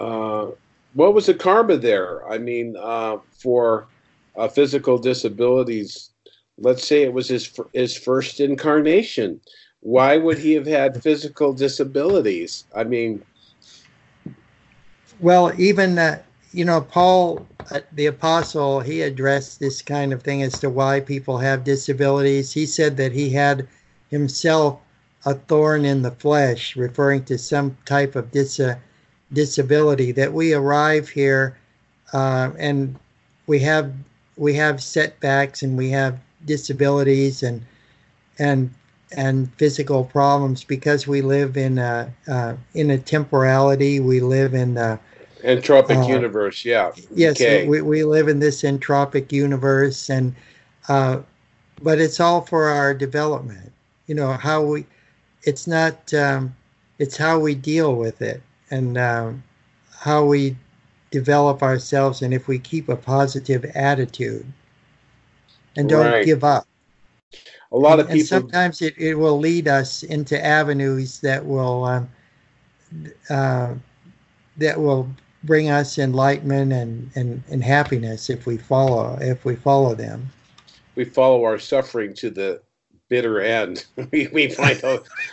[0.00, 0.48] uh,
[0.94, 2.26] what was the karma there?
[2.28, 3.86] I mean, uh, for
[4.36, 6.10] uh, physical disabilities,
[6.58, 9.40] let's say it was his his first incarnation.
[9.80, 12.64] Why would he have had physical disabilities?
[12.74, 13.22] I mean,
[15.20, 15.94] well, even
[16.52, 21.00] you know, Paul, uh, the apostle, he addressed this kind of thing as to why
[21.00, 22.52] people have disabilities.
[22.52, 23.68] He said that he had
[24.10, 24.80] himself
[25.24, 28.60] a thorn in the flesh, referring to some type of dis-
[29.32, 30.12] disability.
[30.12, 31.56] That we arrive here
[32.12, 32.96] uh, and
[33.46, 33.92] we have
[34.36, 37.64] we have setbacks and we have disabilities and
[38.38, 38.72] and
[39.16, 44.00] and physical problems because we live in a uh, in a temporality.
[44.00, 45.00] We live in a,
[45.44, 47.66] entropic uh, universe yeah yes okay.
[47.66, 50.34] we, we live in this entropic universe and
[50.88, 51.20] uh,
[51.82, 53.72] but it's all for our development
[54.06, 54.84] you know how we
[55.44, 56.54] it's not um,
[56.98, 59.42] it's how we deal with it and um,
[59.96, 60.56] how we
[61.10, 64.46] develop ourselves and if we keep a positive attitude
[65.76, 66.24] and don't Right.
[66.24, 66.66] give up.
[67.72, 68.26] A lot of and people.
[68.26, 72.08] sometimes it, it will lead us into avenues that will um,
[73.30, 73.74] uh,
[74.56, 75.08] that will
[75.44, 80.28] bring us enlightenment and, and, and happiness if we follow if we follow them.
[80.96, 82.60] we follow our suffering to the
[83.08, 83.86] bitter end.
[84.12, 85.06] we, we find out,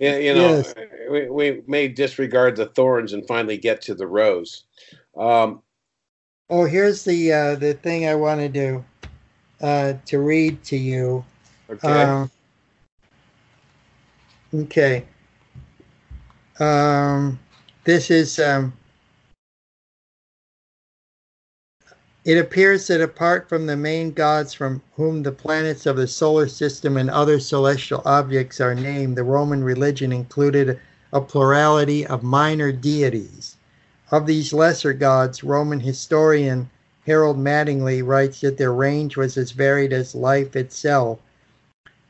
[0.00, 0.74] you know, Yes.
[1.10, 4.64] we, we may disregard the thorns and finally get to the rose.
[5.16, 5.62] Um,
[6.52, 8.84] Oh, here's the uh, the thing I wanted to
[9.60, 11.24] uh, to read to you.
[11.70, 12.02] okay.
[12.02, 12.30] Um,
[14.52, 15.04] okay.
[16.58, 17.38] Um,
[17.84, 18.40] this is.
[18.40, 18.72] Um,
[22.30, 26.46] it appears that apart from the main gods from whom the planets of the solar
[26.46, 30.78] system and other celestial objects are named, the Roman religion included
[31.12, 33.56] a plurality of minor deities.
[34.12, 36.70] Of these lesser gods, Roman historian
[37.04, 41.18] Harold Mattingly writes that their range was as varied as life itself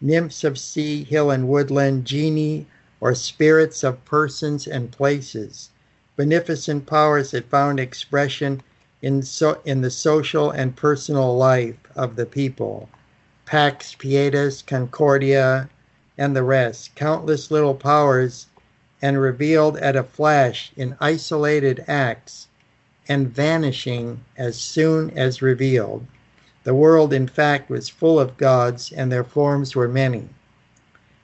[0.03, 2.67] nymphs of sea, hill, and woodland, genii,
[3.01, 5.71] or spirits of persons and places,
[6.15, 8.63] beneficent powers that found expression
[9.03, 12.89] in, so, in the social and personal life of the people,
[13.47, 15.71] Pax Pietas, Concordia,
[16.19, 18.47] and the rest, countless little powers,
[19.01, 22.49] and revealed at a flash in isolated acts
[23.09, 26.07] and vanishing as soon as revealed.
[26.65, 30.29] The world, in fact, was full of gods, and their forms were many.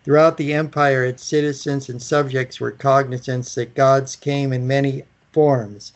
[0.02, 5.92] Throughout the empire, its citizens and subjects were cognizant that gods came in many forms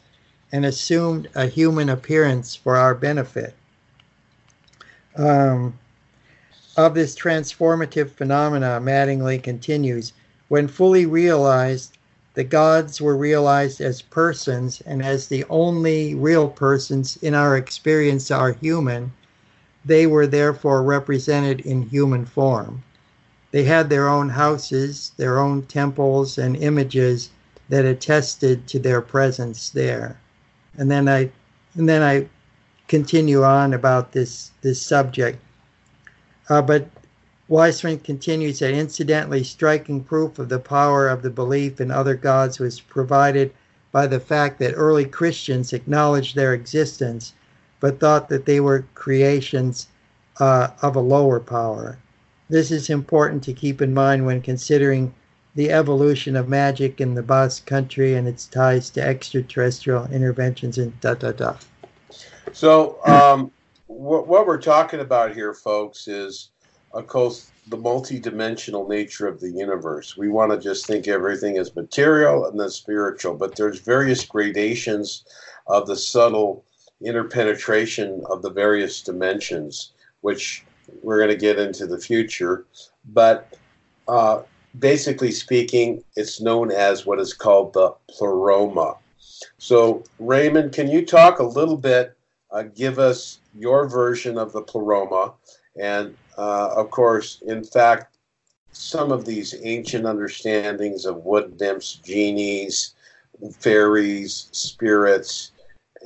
[0.53, 3.55] and assumed a human appearance for our benefit.
[5.17, 5.79] Um,
[6.77, 10.13] of this transformative phenomena, Mattingly continues
[10.49, 11.97] when fully realized,
[12.35, 18.31] the gods were realized as persons, and as the only real persons in our experience
[18.31, 19.13] are human,
[19.85, 22.83] they were therefore represented in human form.
[23.53, 27.31] They had their own houses, their own temples, and images
[27.69, 30.19] that attested to their presence there.
[30.77, 31.31] And then I,
[31.75, 32.27] and then I
[32.89, 35.39] continue on about this this subject.
[36.49, 36.89] Uh, but
[37.49, 42.59] Weissman continues that incidentally striking proof of the power of the belief in other gods
[42.59, 43.53] was provided
[43.93, 47.33] by the fact that early Christians acknowledged their existence
[47.81, 49.89] but thought that they were creations
[50.39, 51.99] uh, of a lower power.
[52.49, 55.15] This is important to keep in mind when considering
[55.55, 60.99] the evolution of magic in the Basque country and its ties to extraterrestrial interventions and
[61.01, 61.57] da da da.
[62.53, 63.51] So, um,
[63.87, 66.51] what, what we're talking about here, folks, is
[66.93, 70.17] of course the multi-dimensional nature of the universe.
[70.17, 75.25] We want to just think everything is material and then spiritual, but there's various gradations
[75.67, 76.65] of the subtle
[77.03, 80.65] interpenetration of the various dimensions, which
[81.03, 82.67] we're going to get into the future.
[83.13, 83.57] But
[84.09, 84.43] uh,
[84.79, 88.97] basically speaking, it's known as what is called the pleroma.
[89.59, 92.17] So, Raymond, can you talk a little bit?
[92.51, 95.35] Uh, give us your version of the pleroma,
[95.81, 98.17] and uh, of course, in fact,
[98.73, 102.95] some of these ancient understandings of wood nymphs, genies,
[103.59, 105.53] fairies, spirits,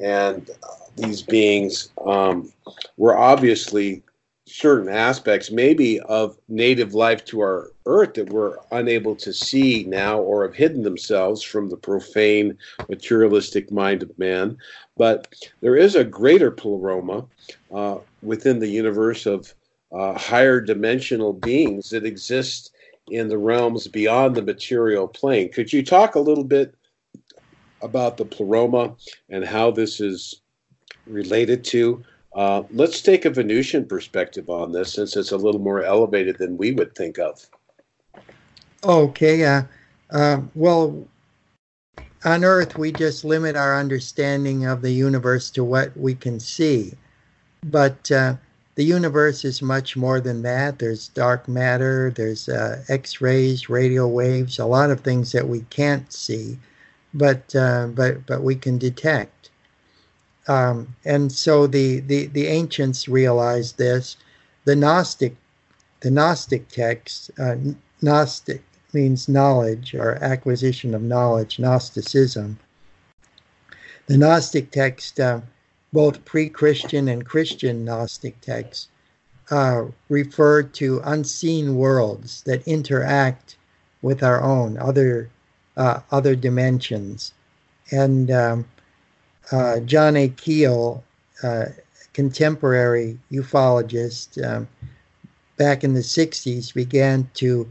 [0.03, 0.67] and uh,
[0.97, 2.53] these beings um,
[2.97, 4.03] were obviously
[4.57, 10.21] certain aspects, maybe of native life to our earth that we're unable to see now
[10.21, 12.57] or have hidden themselves from the profane,
[12.89, 14.57] materialistic mind of man.
[14.97, 17.27] But there is a greater pleroma
[17.75, 19.53] uh, within the universe of
[19.91, 22.71] uh, higher dimensional beings that exist
[23.09, 25.51] in the realms beyond the material plane.
[25.51, 26.77] Could you talk a little bit
[27.83, 28.95] about the pleroma
[29.29, 30.43] and how this is
[31.07, 32.05] related to?
[32.35, 36.57] Uh, let's take a Venusian perspective on this since it's a little more elevated than
[36.57, 37.47] we would think of.
[38.83, 39.45] Okay.
[39.45, 39.63] Uh,
[40.11, 41.07] uh, well,
[42.25, 46.95] on Earth, we just limit our understanding of the universe to what we can see.
[47.63, 48.35] But uh,
[48.75, 50.79] the universe is much more than that.
[50.79, 55.61] There's dark matter, there's uh, X rays, radio waves, a lot of things that we
[55.71, 56.59] can't see,
[57.13, 59.44] but, uh, but, but we can detect.
[60.47, 64.17] Um, and so the, the, the ancients realized this.
[64.65, 65.37] The Gnostic,
[66.01, 67.57] the Gnostic texts, uh,
[68.03, 68.63] Gnostic
[68.93, 72.59] means knowledge or acquisition of knowledge, Gnosticism.
[74.07, 75.41] The Gnostic text, uh,
[75.93, 78.89] both pre Christian and Christian Gnostic texts,
[79.51, 83.57] uh, refer to unseen worlds that interact
[84.03, 85.31] with our own, other,
[85.77, 87.33] uh, other dimensions.
[87.91, 88.65] And um,
[89.53, 90.29] uh, John A.
[90.29, 91.03] Keel,
[91.43, 91.67] uh,
[92.13, 94.69] contemporary ufologist, um,
[95.57, 97.71] back in the 60s began to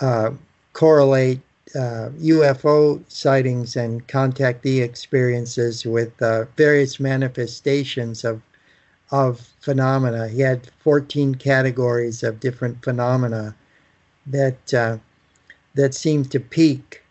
[0.00, 0.30] uh,
[0.72, 1.40] correlate
[1.74, 8.42] uh, UFO sightings and contactee experiences with uh, various manifestations of
[9.10, 10.26] of phenomena.
[10.28, 13.54] He had 14 categories of different phenomena
[14.26, 14.98] that uh,
[15.74, 17.02] that seemed to peak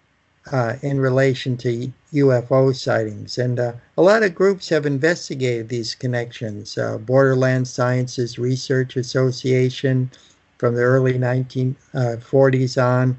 [0.51, 5.95] uh, in relation to UFO sightings, and uh, a lot of groups have investigated these
[5.95, 6.77] connections.
[6.77, 10.11] Uh, Borderland Sciences Research Association
[10.57, 13.17] from the early 1940s on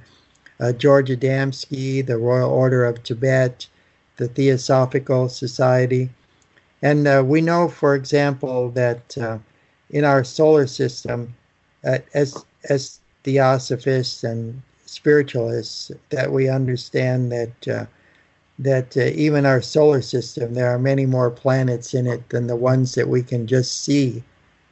[0.60, 3.66] uh, George Adamski, the Royal Order of Tibet,
[4.16, 6.10] the Theosophical Society.
[6.82, 9.39] And uh, we know, for example, that uh,
[9.90, 11.35] in our solar system,
[11.85, 17.86] uh, as, as theosophists and spiritualists, that we understand that uh,
[18.62, 22.56] that uh, even our solar system, there are many more planets in it than the
[22.56, 24.22] ones that we can just see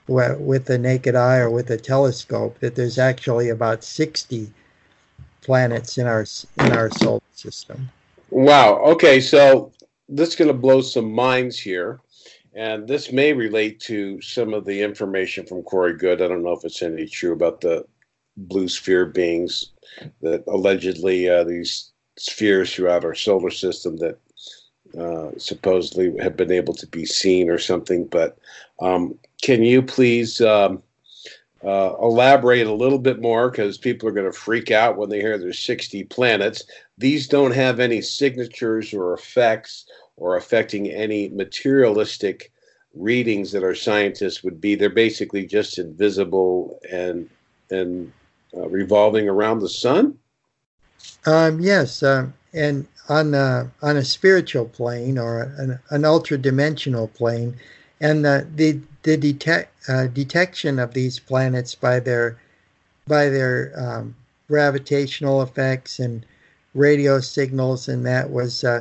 [0.06, 2.58] with the naked eye or with a telescope.
[2.60, 4.52] That there's actually about 60
[5.42, 6.26] planets in our
[6.58, 7.90] in our solar system.
[8.30, 8.78] Wow.
[8.78, 9.72] Okay, so
[10.08, 12.00] this is going to blow some minds here,
[12.54, 16.22] and this may relate to some of the information from Corey Goode.
[16.22, 17.84] I don't know if it's any true about the
[18.36, 19.72] blue sphere beings
[20.22, 24.19] that allegedly uh, these spheres throughout our solar system that
[24.99, 28.07] uh, supposedly have been able to be seen or something.
[28.07, 28.39] But
[28.81, 30.82] um, can you please um,
[31.65, 35.20] uh, elaborate a little bit more because people are going to freak out when they
[35.20, 36.65] hear there's 60 planets.
[36.97, 42.51] These don't have any signatures or effects or affecting any materialistic
[42.95, 44.74] readings that our scientists would be.
[44.74, 47.28] They're basically just invisible and
[47.70, 48.12] and
[48.57, 50.19] uh, revolving around the sun.
[51.26, 57.09] Um, yes, uh, and on a, on a spiritual plane or an, an ultra dimensional
[57.09, 57.56] plane,
[58.01, 62.38] and the the, the detect, uh, detection of these planets by their
[63.06, 64.14] by their um,
[64.48, 66.24] gravitational effects and
[66.74, 68.80] radio signals, and that was uh,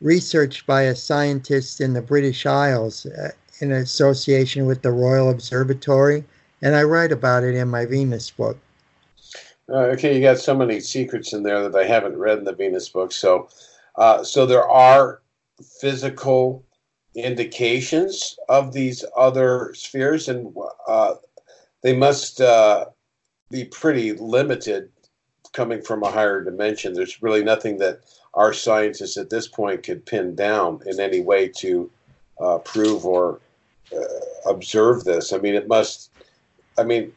[0.00, 6.24] researched by a scientist in the British Isles uh, in association with the Royal Observatory,
[6.60, 8.58] and I write about it in my Venus book.
[9.70, 12.54] Uh, okay, you got so many secrets in there that I haven't read in the
[12.54, 13.12] Venus book.
[13.12, 13.48] So,
[13.96, 15.20] uh, so there are
[15.80, 16.64] physical
[17.14, 20.54] indications of these other spheres, and
[20.86, 21.16] uh,
[21.82, 22.86] they must uh,
[23.50, 24.90] be pretty limited
[25.52, 26.94] coming from a higher dimension.
[26.94, 28.00] There's really nothing that
[28.34, 31.90] our scientists at this point could pin down in any way to
[32.40, 33.40] uh, prove or
[33.94, 35.32] uh, observe this.
[35.32, 36.10] I mean, it must.
[36.78, 37.12] I mean,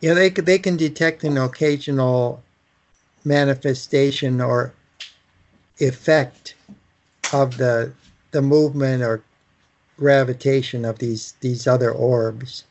[0.00, 2.42] yeah, they they can detect an occasional
[3.24, 4.72] manifestation or
[5.78, 6.54] effect
[7.32, 7.92] of the
[8.30, 9.22] the movement or
[9.96, 12.64] gravitation of these these other orbs.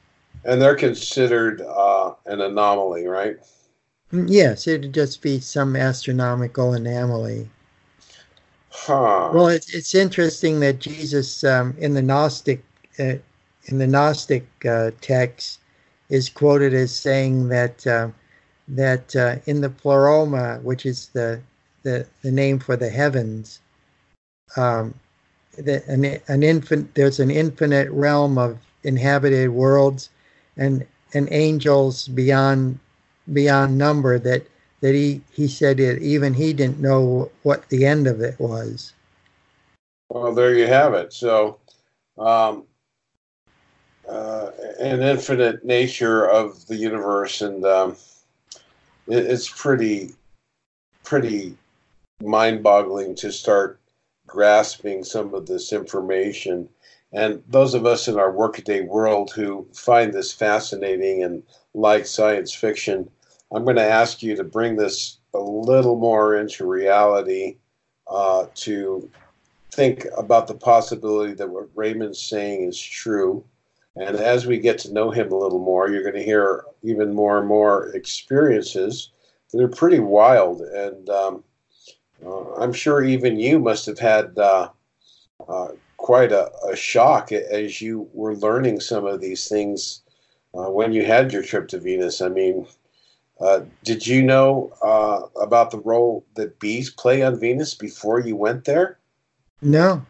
[0.44, 3.38] And they're considered uh, an anomaly, right?
[4.14, 7.50] Mm, yes, it'd just be some astronomical anomaly.
[8.70, 9.32] Huh.
[9.34, 12.64] Well, it's it's interesting that Jesus um, in the Gnostic
[13.00, 13.16] uh,
[13.66, 15.60] in the Gnostic uh, text
[16.10, 18.10] is quoted as saying that uh,
[18.68, 21.42] that uh, in the pleroma, which is the
[21.84, 23.60] the, the name for the heavens,
[24.58, 24.94] um,
[25.58, 30.10] an, an infant there's an infinite realm of inhabited worlds
[30.58, 32.80] and and angels beyond
[33.34, 34.46] beyond number that
[34.82, 38.94] that he he said it even he didn't know what the end of it was.
[40.10, 41.14] Well there you have it.
[41.14, 41.60] So
[42.18, 42.66] um,
[44.08, 47.96] uh, an infinite nature of the universe and um,
[49.08, 50.14] it, it's pretty
[51.04, 51.56] pretty
[52.22, 53.80] mind-boggling to start
[54.28, 56.68] grasping some of this information.
[57.14, 62.54] And those of us in our workaday world who find this fascinating and like science
[62.54, 63.10] fiction,
[63.54, 67.58] I'm going to ask you to bring this a little more into reality
[68.08, 69.10] uh, to
[69.72, 73.44] think about the possibility that what Raymond's saying is true.
[73.96, 77.14] And as we get to know him a little more, you're going to hear even
[77.14, 79.12] more and more experiences
[79.52, 80.62] that are pretty wild.
[80.62, 81.44] And um,
[82.26, 84.70] uh, I'm sure even you must have had uh,
[85.48, 90.02] uh, quite a, a, shock as you were learning some of these things
[90.54, 92.22] uh, when you had your trip to Venus.
[92.22, 92.68] I mean,
[93.40, 98.36] uh, did you know uh, about the role that bees play on Venus before you
[98.36, 98.98] went there?
[99.62, 100.06] No.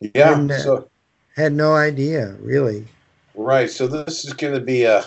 [0.00, 0.38] Yeah.
[0.38, 0.88] And, so
[1.36, 2.86] had no idea, really.
[3.34, 3.70] Right.
[3.70, 5.04] So this is going to be a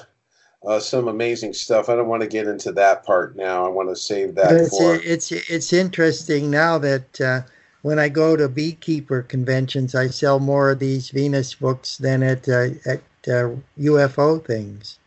[0.68, 1.88] uh, some amazing stuff.
[1.90, 3.66] I don't want to get into that part now.
[3.66, 4.96] I want to save that it's, for.
[4.96, 7.42] It's it's interesting now that uh,
[7.82, 12.48] when I go to beekeeper conventions, I sell more of these Venus books than at
[12.48, 15.00] uh, at uh, UFO things.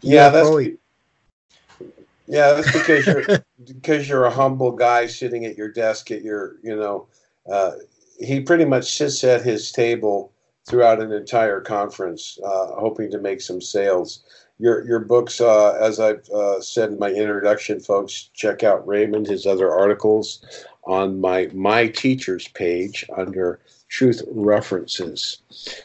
[0.00, 0.64] Yeah, UFO.
[0.64, 1.90] that's
[2.26, 3.24] yeah, that's because you're
[3.66, 7.08] because you're a humble guy sitting at your desk at your you know.
[7.50, 7.72] Uh,
[8.20, 10.32] he pretty much sits at his table
[10.66, 14.24] throughout an entire conference, uh, hoping to make some sales.
[14.58, 19.26] Your your books, uh, as I've uh, said in my introduction, folks, check out Raymond,
[19.26, 20.44] his other articles
[20.84, 25.38] on my my teachers page under truth references.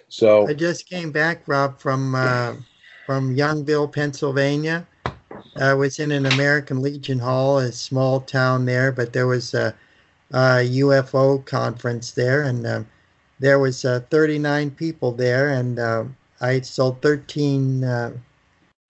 [0.07, 2.56] So I just came back, Rob, from uh,
[3.06, 4.88] from Youngville, Pennsylvania.
[5.56, 9.73] I was in an American Legion Hall, a small town there, but there was a,
[10.31, 12.88] a UFO conference there, and um,
[13.40, 16.03] there was uh, 39 people there, and uh,
[16.41, 18.11] I sold 13, uh,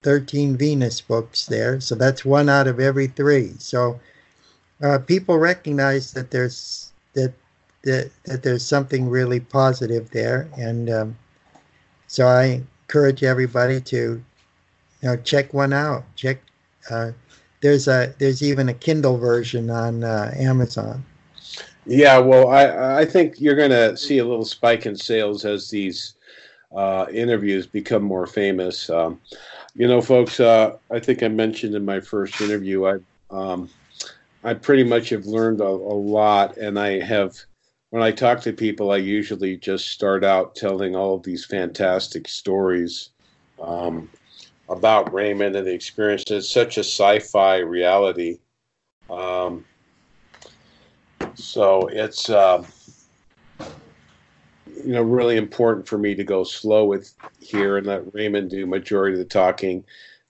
[0.04, 1.80] 13 Venus books there.
[1.80, 3.54] So that's one out of every three.
[3.60, 4.00] So
[4.82, 7.34] uh, people recognize that there's that,
[7.84, 11.18] that that there's something really positive there, and um,
[12.08, 13.98] so I encourage everybody to
[15.02, 16.04] you know check one out.
[16.16, 16.42] Check
[16.90, 17.12] uh,
[17.62, 21.04] there's a there's even a Kindle version on uh, Amazon.
[21.90, 25.72] Yeah, well, I I think you're going to see a little spike in sales as
[25.72, 26.14] these
[26.72, 28.92] uh, interviews become more famous.
[28.92, 29.20] Um,
[29.74, 33.00] you know, folks, uh, I think I mentioned in my first interview, I
[33.32, 33.72] um,
[34.44, 37.36] I pretty much have learned a, a, lot, and I have.
[37.90, 42.28] When I talk to people, I usually just start out telling all of these fantastic
[42.28, 43.10] stories
[43.60, 44.08] um,
[44.70, 46.24] about Raymond and the experience.
[46.28, 48.38] It's such a sci-fi reality.
[49.10, 49.66] Um,
[51.40, 52.64] so it's uh,
[53.60, 58.66] you know really important for me to go slow with here and let Raymond do
[58.66, 59.84] majority of the talking.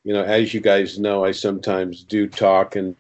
[0.04, 2.96] You know, as you guys know, I sometimes do talk and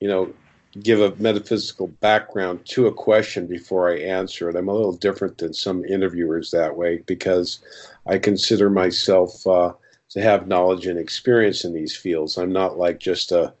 [0.00, 0.32] you know
[0.80, 4.56] give a metaphysical background to a question before I answer it.
[4.56, 7.58] I'm a little different than some interviewers that way because
[8.06, 9.72] I consider myself uh,
[10.10, 12.38] to have knowledge and experience in these fields.
[12.38, 13.52] I'm not like just a,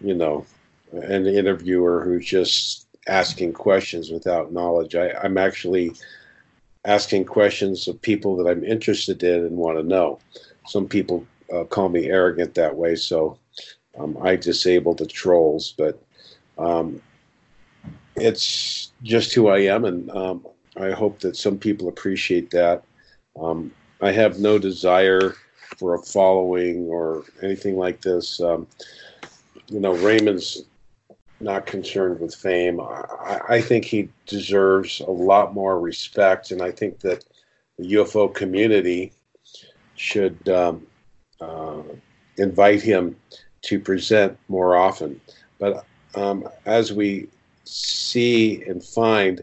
[0.00, 0.44] you know,
[0.92, 4.94] an interviewer who's just asking questions without knowledge.
[4.94, 5.92] I, I'm actually
[6.84, 10.18] asking questions of people that I'm interested in and want to know.
[10.66, 13.38] Some people uh, call me arrogant that way, so
[13.98, 16.02] um, I disable the trolls, but
[16.58, 17.00] um,
[18.16, 20.46] it's just who I am, and um,
[20.76, 22.84] I hope that some people appreciate that.
[23.40, 25.34] Um, I have no desire
[25.78, 28.40] for a following or anything like this.
[28.40, 28.66] Um,
[29.68, 30.64] you know, Raymond's
[31.42, 32.80] not concerned with fame.
[32.80, 37.24] I, I, think he deserves a lot more respect, and I think that
[37.78, 39.12] the UFO community
[39.96, 40.86] should um,
[41.40, 41.82] uh,
[42.36, 43.16] invite him
[43.62, 45.20] to present more often.
[45.58, 47.28] But um, as we
[47.64, 49.42] see and find,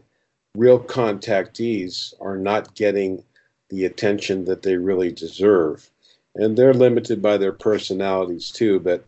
[0.56, 3.24] real contactees are not getting
[3.70, 5.90] the attention that they really deserve.
[6.36, 9.06] And they're limited by their personalities too, but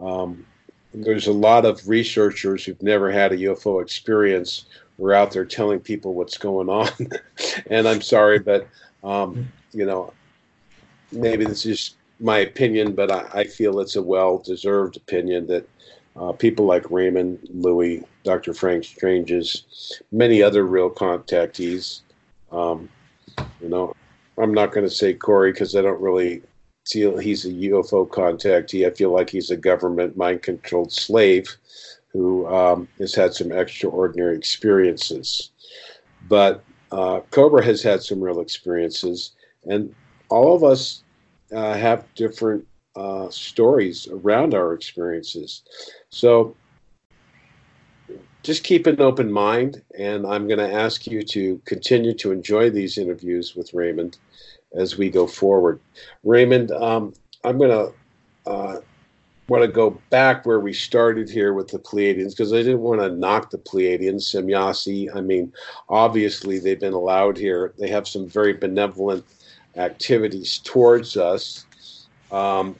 [0.00, 0.46] um,
[1.04, 4.66] there's a lot of researchers who've never had a UFO experience
[4.96, 6.90] who are out there telling people what's going on.
[7.70, 8.66] and I'm sorry, but
[9.04, 10.12] um, you know,
[11.12, 15.68] maybe this is my opinion, but I, I feel it's a well-deserved opinion that
[16.16, 18.52] uh, people like Raymond, Louis, Dr.
[18.52, 22.00] Frank Stranges, many other real contactees.
[22.50, 22.88] Um,
[23.60, 23.94] you know,
[24.36, 26.42] I'm not going to say Corey because I don't really
[26.88, 28.86] feel he's a UFO contactee.
[28.86, 31.56] I feel like he's a government mind controlled slave
[32.12, 35.50] who um, has had some extraordinary experiences.
[36.28, 39.32] But uh, Cobra has had some real experiences,
[39.64, 39.94] and
[40.30, 41.02] all of us
[41.54, 42.66] uh, have different
[42.96, 45.62] uh, stories around our experiences.
[46.10, 46.56] So
[48.42, 52.70] just keep an open mind, and I'm going to ask you to continue to enjoy
[52.70, 54.16] these interviews with Raymond
[54.74, 55.80] as we go forward.
[56.24, 57.14] Raymond, um,
[57.44, 58.80] I'm going to uh,
[59.48, 63.00] want to go back where we started here with the Pleiadians because I didn't want
[63.00, 65.14] to knock the Pleiadians, Semjase.
[65.14, 65.52] I mean,
[65.88, 67.72] obviously they've been allowed here.
[67.78, 69.24] They have some very benevolent
[69.76, 71.64] activities towards us.
[72.30, 72.76] Um,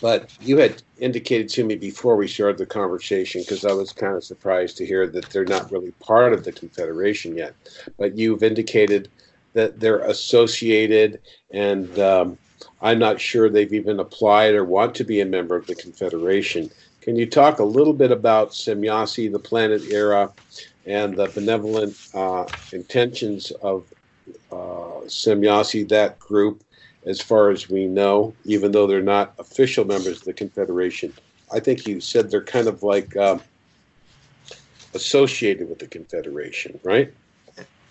[0.00, 4.16] but you had indicated to me before we started the conversation because I was kind
[4.16, 7.54] of surprised to hear that they're not really part of the Confederation yet.
[7.98, 9.08] But you've indicated
[9.56, 11.20] that they're associated,
[11.52, 12.38] and um,
[12.80, 16.70] I'm not sure they've even applied or want to be a member of the Confederation.
[17.02, 20.32] Can you talk a little bit about Semjase, the planet Erra,
[20.86, 23.92] and the benevolent uh, intentions of
[24.52, 26.62] uh, Semjase, that group,
[27.06, 31.12] as far as we know, even though they're not official members of the Confederation?
[31.52, 33.16] I think you said they're kind of like.
[33.16, 33.38] Uh,
[34.94, 37.12] associated with the Confederation, right?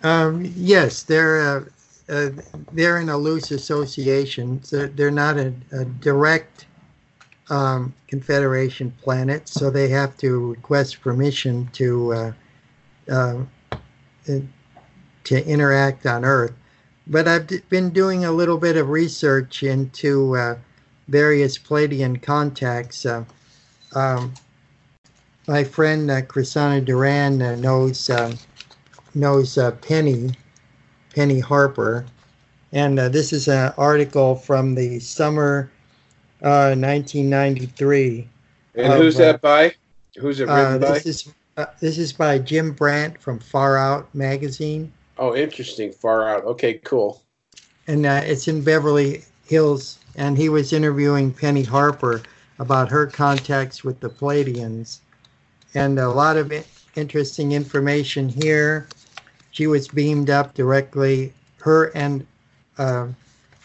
[0.03, 1.65] Um, yes, they're uh,
[2.07, 2.29] uh,
[2.73, 4.63] they're in a loose association.
[4.63, 6.65] So they're not a, a direct
[7.49, 12.33] um, Confederation planet, so they have to request permission to uh,
[13.09, 13.37] uh,
[14.25, 16.53] to interact on Earth.
[17.07, 20.57] But I've been doing a little bit of research into uh,
[21.07, 23.05] various Pleiadian contacts.
[23.05, 23.25] Uh,
[23.93, 24.33] um,
[25.47, 28.33] my friend uh, Chrisana Duran uh, knows uh,
[29.15, 30.31] knows uh, Penny
[31.13, 32.05] Penny Harper,
[32.73, 35.71] and uh, this is an article from the summer
[36.41, 38.27] uh, 1993.
[38.75, 39.73] And of, who's that by?
[40.17, 41.09] Who's it uh, written this by?
[41.09, 41.33] Is,
[41.79, 44.91] this is by Jim Brandt from Far Out magazine.
[45.17, 45.93] Oh, interesting.
[45.93, 46.43] Far Out.
[46.43, 47.21] Okay, cool.
[47.87, 52.21] And it's in Beverly Hills, and he was interviewing Penny Harper
[52.59, 54.99] about her contacts with the Pleiadians.
[55.73, 56.51] And a lot of
[56.95, 58.87] interesting information here.
[59.55, 62.27] She was beamed up directly, her and
[62.77, 63.07] uh,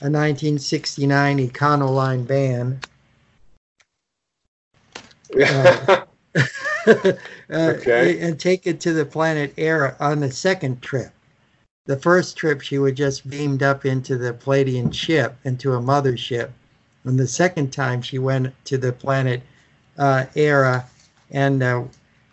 [0.00, 2.80] a 1969 Econoline van.
[5.32, 6.04] Uh,
[6.86, 7.12] uh,
[7.50, 8.20] okay.
[8.20, 11.12] And take it to the planet Erra on the second trip.
[11.86, 16.50] The first trip, she was just beamed up into the Pleiadian ship, into a mothership.
[17.04, 19.42] And the second time, she went to the planet
[19.98, 20.84] uh, Erra
[21.30, 21.84] and uh,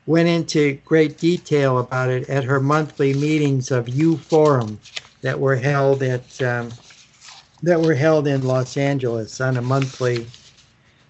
[0.07, 4.79] went into great detail about it at her monthly meetings of U Forum
[5.21, 6.71] that were held at um,
[7.61, 10.25] that were held in Los Angeles on a monthly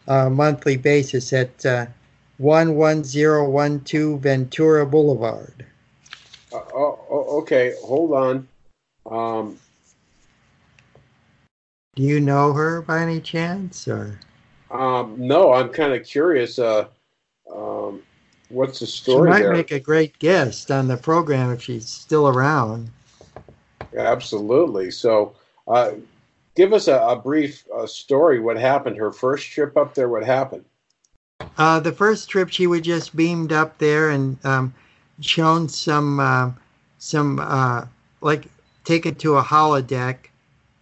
[0.08, 1.86] uh, monthly basis at uh,
[2.40, 5.66] 11012 Ventura Boulevard.
[6.54, 8.48] Uh, oh, oh, okay, hold on.
[9.06, 9.60] Um,
[11.96, 14.20] Do you know her by any chance, or?
[14.72, 16.60] Um, no, I'm kind of curious.
[16.60, 16.88] Uh,
[17.54, 18.02] um,
[18.50, 19.28] what's the story?
[19.28, 19.54] She might there?
[19.54, 22.90] make a great guest on the program if she's still around.
[23.96, 24.92] Absolutely.
[24.92, 25.36] So,
[25.68, 25.92] uh,
[26.56, 28.40] give us a, a brief uh, story.
[28.40, 28.98] What happened?
[28.98, 30.10] Her first trip up there.
[30.10, 30.66] What happened?
[31.58, 34.74] Uh, the first trip, she was just beamed up there and um,
[35.22, 36.52] shown some uh,
[37.00, 37.86] some uh,
[38.22, 38.48] like
[38.84, 40.18] taken to a holodeck,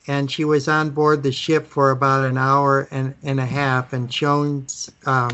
[0.08, 3.94] and she was on board the ship for about an hour and, and a half
[3.94, 4.68] and shown
[5.06, 5.32] um,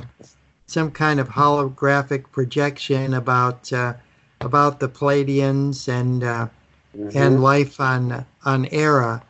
[0.71, 3.93] some kind of holographic projection about uh,
[4.39, 6.47] about the Pleiadians and uh,
[6.97, 7.17] mm-hmm.
[7.17, 9.21] and life on on Erra,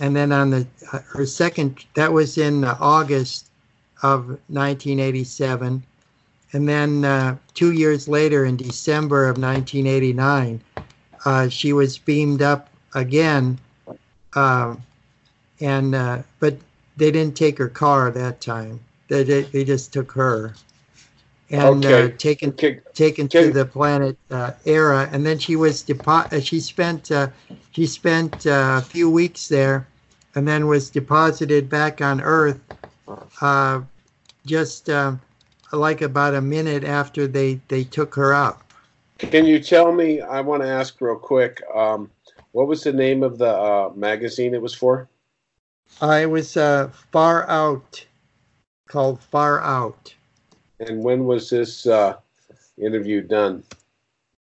[0.00, 3.48] and then on the uh, her second that was in August
[4.02, 5.82] of 1987.
[6.52, 10.60] And then uh, two years later, in December of 1989,
[11.24, 13.58] uh, she was beamed up again.
[14.34, 14.76] Uh,
[15.60, 16.56] and uh, but
[16.96, 18.80] they didn't take her car that time.
[19.08, 20.54] They they just took her
[21.50, 22.80] and uh, taken okay.
[22.94, 23.44] taken okay.
[23.44, 25.08] to the planet uh, Erra.
[25.12, 27.10] And then she was depo- She spent
[27.72, 29.86] she spent a few weeks there,
[30.34, 32.60] and then was deposited back on Earth
[33.40, 33.80] uh,
[34.46, 35.14] just uh,
[35.72, 38.72] like about a minute after they, they took her up.
[39.18, 40.20] Can you tell me?
[40.20, 41.60] I want to ask real quick.
[41.74, 42.10] Um,
[42.52, 45.08] what was the name of the uh, magazine it was for?
[46.00, 48.04] Uh, it was uh, Far Out,
[48.88, 50.14] called Far Out.
[50.80, 52.16] And when was this uh,
[52.76, 53.64] interview done?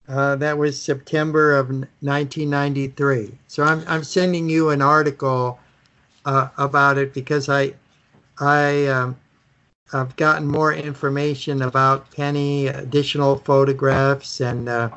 [0.08, 3.38] Uh, that was September of 1993.
[3.48, 5.60] So I'm I'm sending you an article
[6.26, 7.74] uh, about it because I
[8.40, 9.18] I um,
[9.92, 14.90] I've gotten more information about Penny, additional photographs, and uh,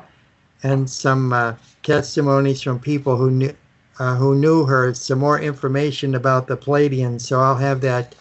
[0.63, 3.55] and some uh, testimonies from people who knew
[3.99, 4.93] uh, who knew her.
[4.93, 7.21] Some more information about the Pleiadians.
[7.21, 8.15] So I'll have that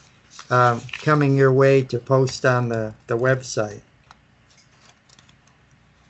[0.51, 3.81] um, coming your way to post on the the website.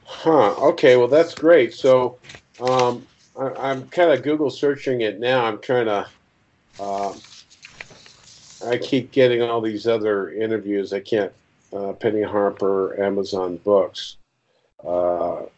[0.04, 0.54] Huh.
[0.56, 0.96] Okay.
[0.96, 1.72] Well, that's great.
[1.72, 2.18] So
[2.60, 3.06] um,
[3.38, 5.44] I, am kind of Google searching it now.
[5.44, 6.06] I'm trying to.
[6.78, 7.20] Um,
[8.66, 10.92] I keep getting all these other interviews.
[10.92, 11.32] I can't.
[11.72, 14.16] Uh, Penny Harper, Amazon Books.
[14.84, 15.48] Uh, all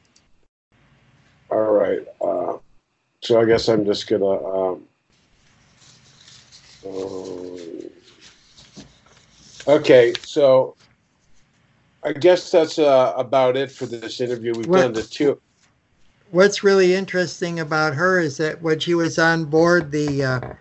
[1.50, 2.06] right.
[2.20, 2.58] Uh,
[3.22, 4.26] so I guess I'm just gonna.
[4.26, 4.84] Um,
[6.86, 7.88] uh,
[9.66, 10.76] okay, so
[12.02, 14.52] I guess that's uh, about it for this interview.
[14.54, 15.40] We've what, done the two.
[16.30, 20.54] What's really interesting about her is that when she was on board the uh,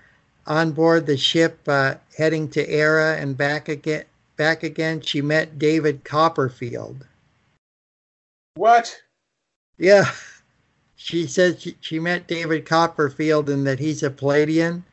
[0.45, 4.06] on board the ship uh, heading to Erra and back again,
[4.36, 7.06] back again, she met David Copperfield.
[8.56, 9.02] What?
[9.78, 10.11] Yeah.
[11.03, 14.84] She said she, she met David Copperfield and that he's a Pleiadian.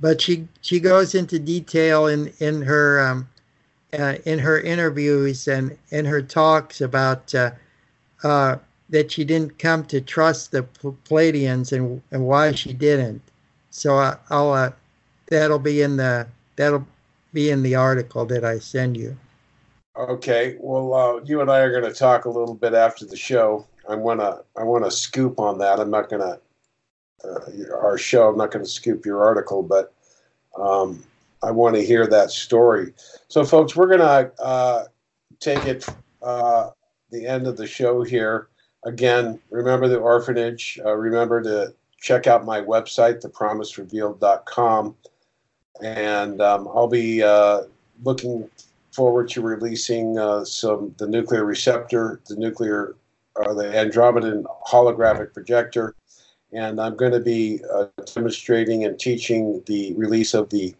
[0.00, 3.28] But she she goes into detail in in her um,
[3.98, 7.52] uh, in her interviews and in her talks about uh,
[8.22, 8.56] uh,
[8.90, 13.22] that she didn't come to trust the Pleiadians and, and why she didn't.
[13.70, 14.70] So I, will uh,
[15.26, 16.26] that'll be in the
[16.56, 16.86] that'll
[17.32, 19.16] be in the article that I send you.
[19.96, 20.56] Okay.
[20.60, 23.66] Well, uh, you and I are going to talk a little bit after the show.
[23.88, 25.78] I want to I want to scoop on that.
[25.78, 26.40] I'm not going to
[27.24, 28.28] uh, our show.
[28.28, 29.92] I'm not going to scoop your article, but
[30.58, 31.02] um,
[31.42, 32.94] I want to hear that story.
[33.28, 34.86] So, folks, we're going to uh,
[35.40, 35.86] take it
[36.22, 36.70] uh,
[37.10, 38.48] the end of the show here.
[38.84, 40.78] Again, remember the orphanage.
[40.84, 44.96] Uh, remember to check out my website, thepromiserevealed.com.
[45.82, 47.62] And um, I'll be uh,
[48.02, 48.48] looking
[48.92, 52.94] forward to releasing uh, some the nuclear receptor, the nuclear,
[53.36, 55.96] uh, the Andromedan holographic projector,
[56.54, 60.74] and I'm going to be uh, demonstrating and teaching the release of the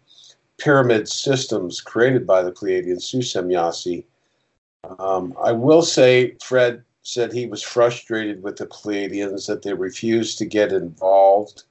[0.57, 4.03] pyramid systems created by the Pleiadian Su
[4.99, 10.37] Um, I will say, Fred said he was frustrated with the Pleiadians that they refused
[10.37, 11.63] to get involved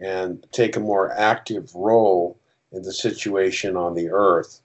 [0.00, 2.38] and take a more active role
[2.72, 4.60] in the situation on the Earth.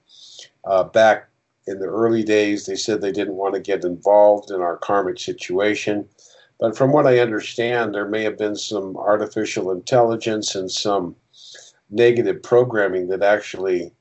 [0.65, 1.29] Uh, back
[1.65, 5.19] in the early days, they said they didn't want to get involved in our karmic
[5.19, 6.07] situation.
[6.63, 11.13] But from what I understand, there may have been some artificial intelligence and some
[11.89, 13.93] negative programming that actually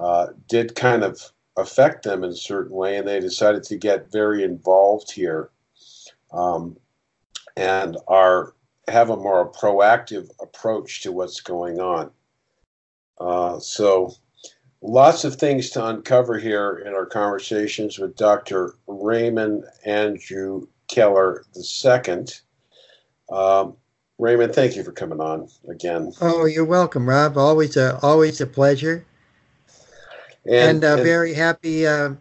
[0.00, 1.22] uh, did kind of
[1.56, 5.50] affect them in a certain way, and they decided to get very involved here
[6.32, 6.76] um,
[7.56, 8.56] and are
[8.88, 12.10] have a more proactive approach to what's going on.
[13.20, 14.12] Uh, so,
[14.82, 18.74] lots of things to uncover here in our conversations with Dr.
[18.88, 22.26] Raymond Andrew Keller II.
[23.30, 23.76] Um,
[24.18, 26.12] Raymond, thank you for coming on again.
[26.20, 27.36] Oh, you're welcome, Rob.
[27.36, 29.04] Always a always a pleasure.
[30.44, 31.86] And, and, uh, and very happy.
[31.86, 32.14] Uh,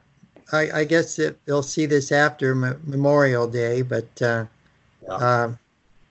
[0.52, 4.46] I, I, guess that they'll see this after M- Memorial Day, but uh,
[5.04, 5.14] yeah.
[5.14, 5.54] Uh,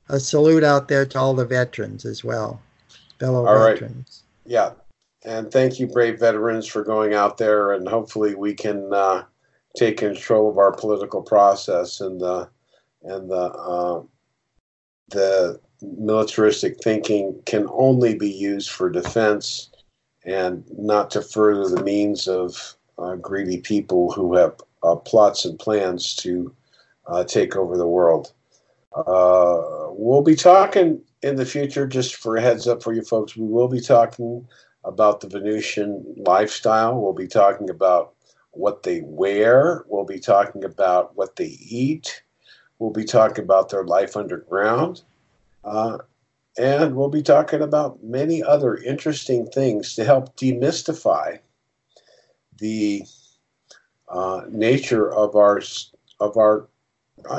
[0.08, 2.60] a salute out there to all the veterans as well,
[3.18, 4.22] fellow all veterans.
[4.44, 4.52] Right.
[4.52, 4.70] Yeah,
[5.24, 9.24] and thank you, brave veterans, for going out there, and hopefully we can uh,
[9.76, 12.48] take control of our political process and the
[13.02, 14.02] and the uh,
[15.10, 19.70] the militaristic thinking can only be used for defense
[20.24, 25.58] and not to further the means of uh, greedy people who have uh, plots and
[25.58, 26.52] plans to
[27.06, 28.32] uh, take over the world.
[28.94, 33.36] Uh, we'll be talking in the future, just for a heads up for you folks,
[33.36, 34.46] we will be talking
[34.84, 37.00] about the Venusian lifestyle.
[37.00, 38.14] We'll be talking about
[38.56, 39.84] what they wear.
[39.88, 42.22] We'll be talking about what they eat.
[42.78, 45.02] We'll be talking about their life underground.
[45.64, 45.98] Uh,
[46.58, 51.38] and we'll be talking about many other interesting things to help demystify
[52.58, 53.02] the
[54.08, 55.60] uh, nature of our
[56.20, 56.68] of our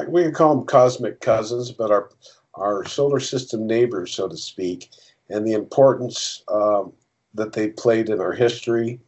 [0.07, 2.09] we can call them cosmic cousins, but our
[2.55, 4.91] our solar system neighbors, so to speak,
[5.29, 6.91] and the importance um,
[7.33, 8.99] that they played in our history,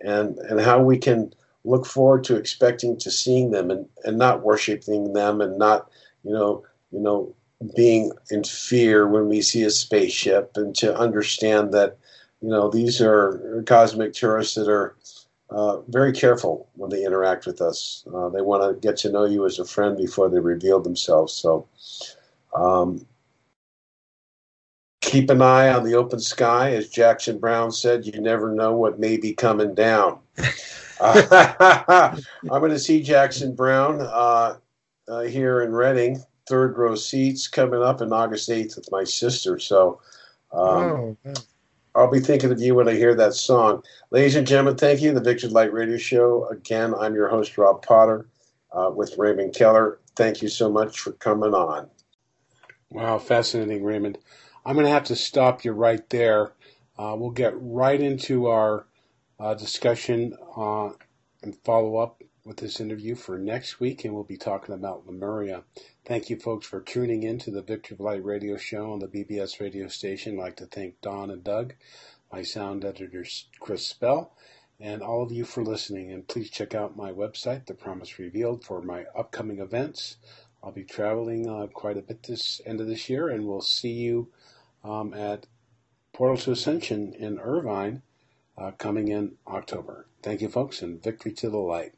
[0.00, 1.32] and and how we can
[1.64, 5.90] look forward to expecting to seeing them and, and not worshiping them and not
[6.24, 7.34] you know you know
[7.76, 11.98] being in fear when we see a spaceship and to understand that
[12.40, 14.96] you know these are cosmic tourists that are
[15.50, 18.04] uh, very careful when they interact with us.
[18.14, 21.32] Uh, they want to get to know you as a friend before they reveal themselves.
[21.32, 21.66] So
[22.54, 23.06] um,
[25.00, 26.72] keep an eye on the open sky.
[26.72, 30.18] As jackson Browne said you never know what may be coming down
[31.00, 34.56] i'm going to see jackson Browne uh,
[35.08, 39.58] uh, here in reading third row seats coming up in August 8th with my sister.
[39.58, 40.00] So
[40.52, 41.34] um, oh,
[41.94, 43.82] I'll be thinking of you when I hear that song.
[44.10, 45.12] Ladies and gentlemen, thank you.
[45.12, 46.48] The Victory Light Radio Show.
[46.48, 48.28] Again, I'm your host, Rob Potter,
[48.72, 50.00] uh, with Raymond Keller.
[50.16, 51.88] Thank you so much for coming on.
[52.90, 54.18] Wow, fascinating, Raymond.
[54.64, 56.52] I'm going to have to stop you right there.
[56.98, 58.86] Uh, we'll get right into our
[59.40, 60.90] uh, discussion uh,
[61.42, 65.62] and follow up with this interview for next week, and we'll be talking about Lemuria.
[66.04, 69.06] Thank you, folks, for tuning in to the Victory of Light radio show on the
[69.06, 70.38] BBS radio station.
[70.38, 71.74] I'd like to thank Don and Doug,
[72.32, 73.24] my sound editor,
[73.60, 74.32] Chris Spell,
[74.80, 76.10] and all of you for listening.
[76.10, 80.16] And please check out my website, The Promise Revealed, for my upcoming events.
[80.62, 83.92] I'll be traveling uh, quite a bit this end of this year, and we'll see
[83.92, 84.28] you
[84.82, 85.46] um, at
[86.12, 88.02] Portal to Ascension in Irvine
[88.58, 90.06] Uh, coming in October.
[90.22, 91.92] Thank you, folks, and victory to the light.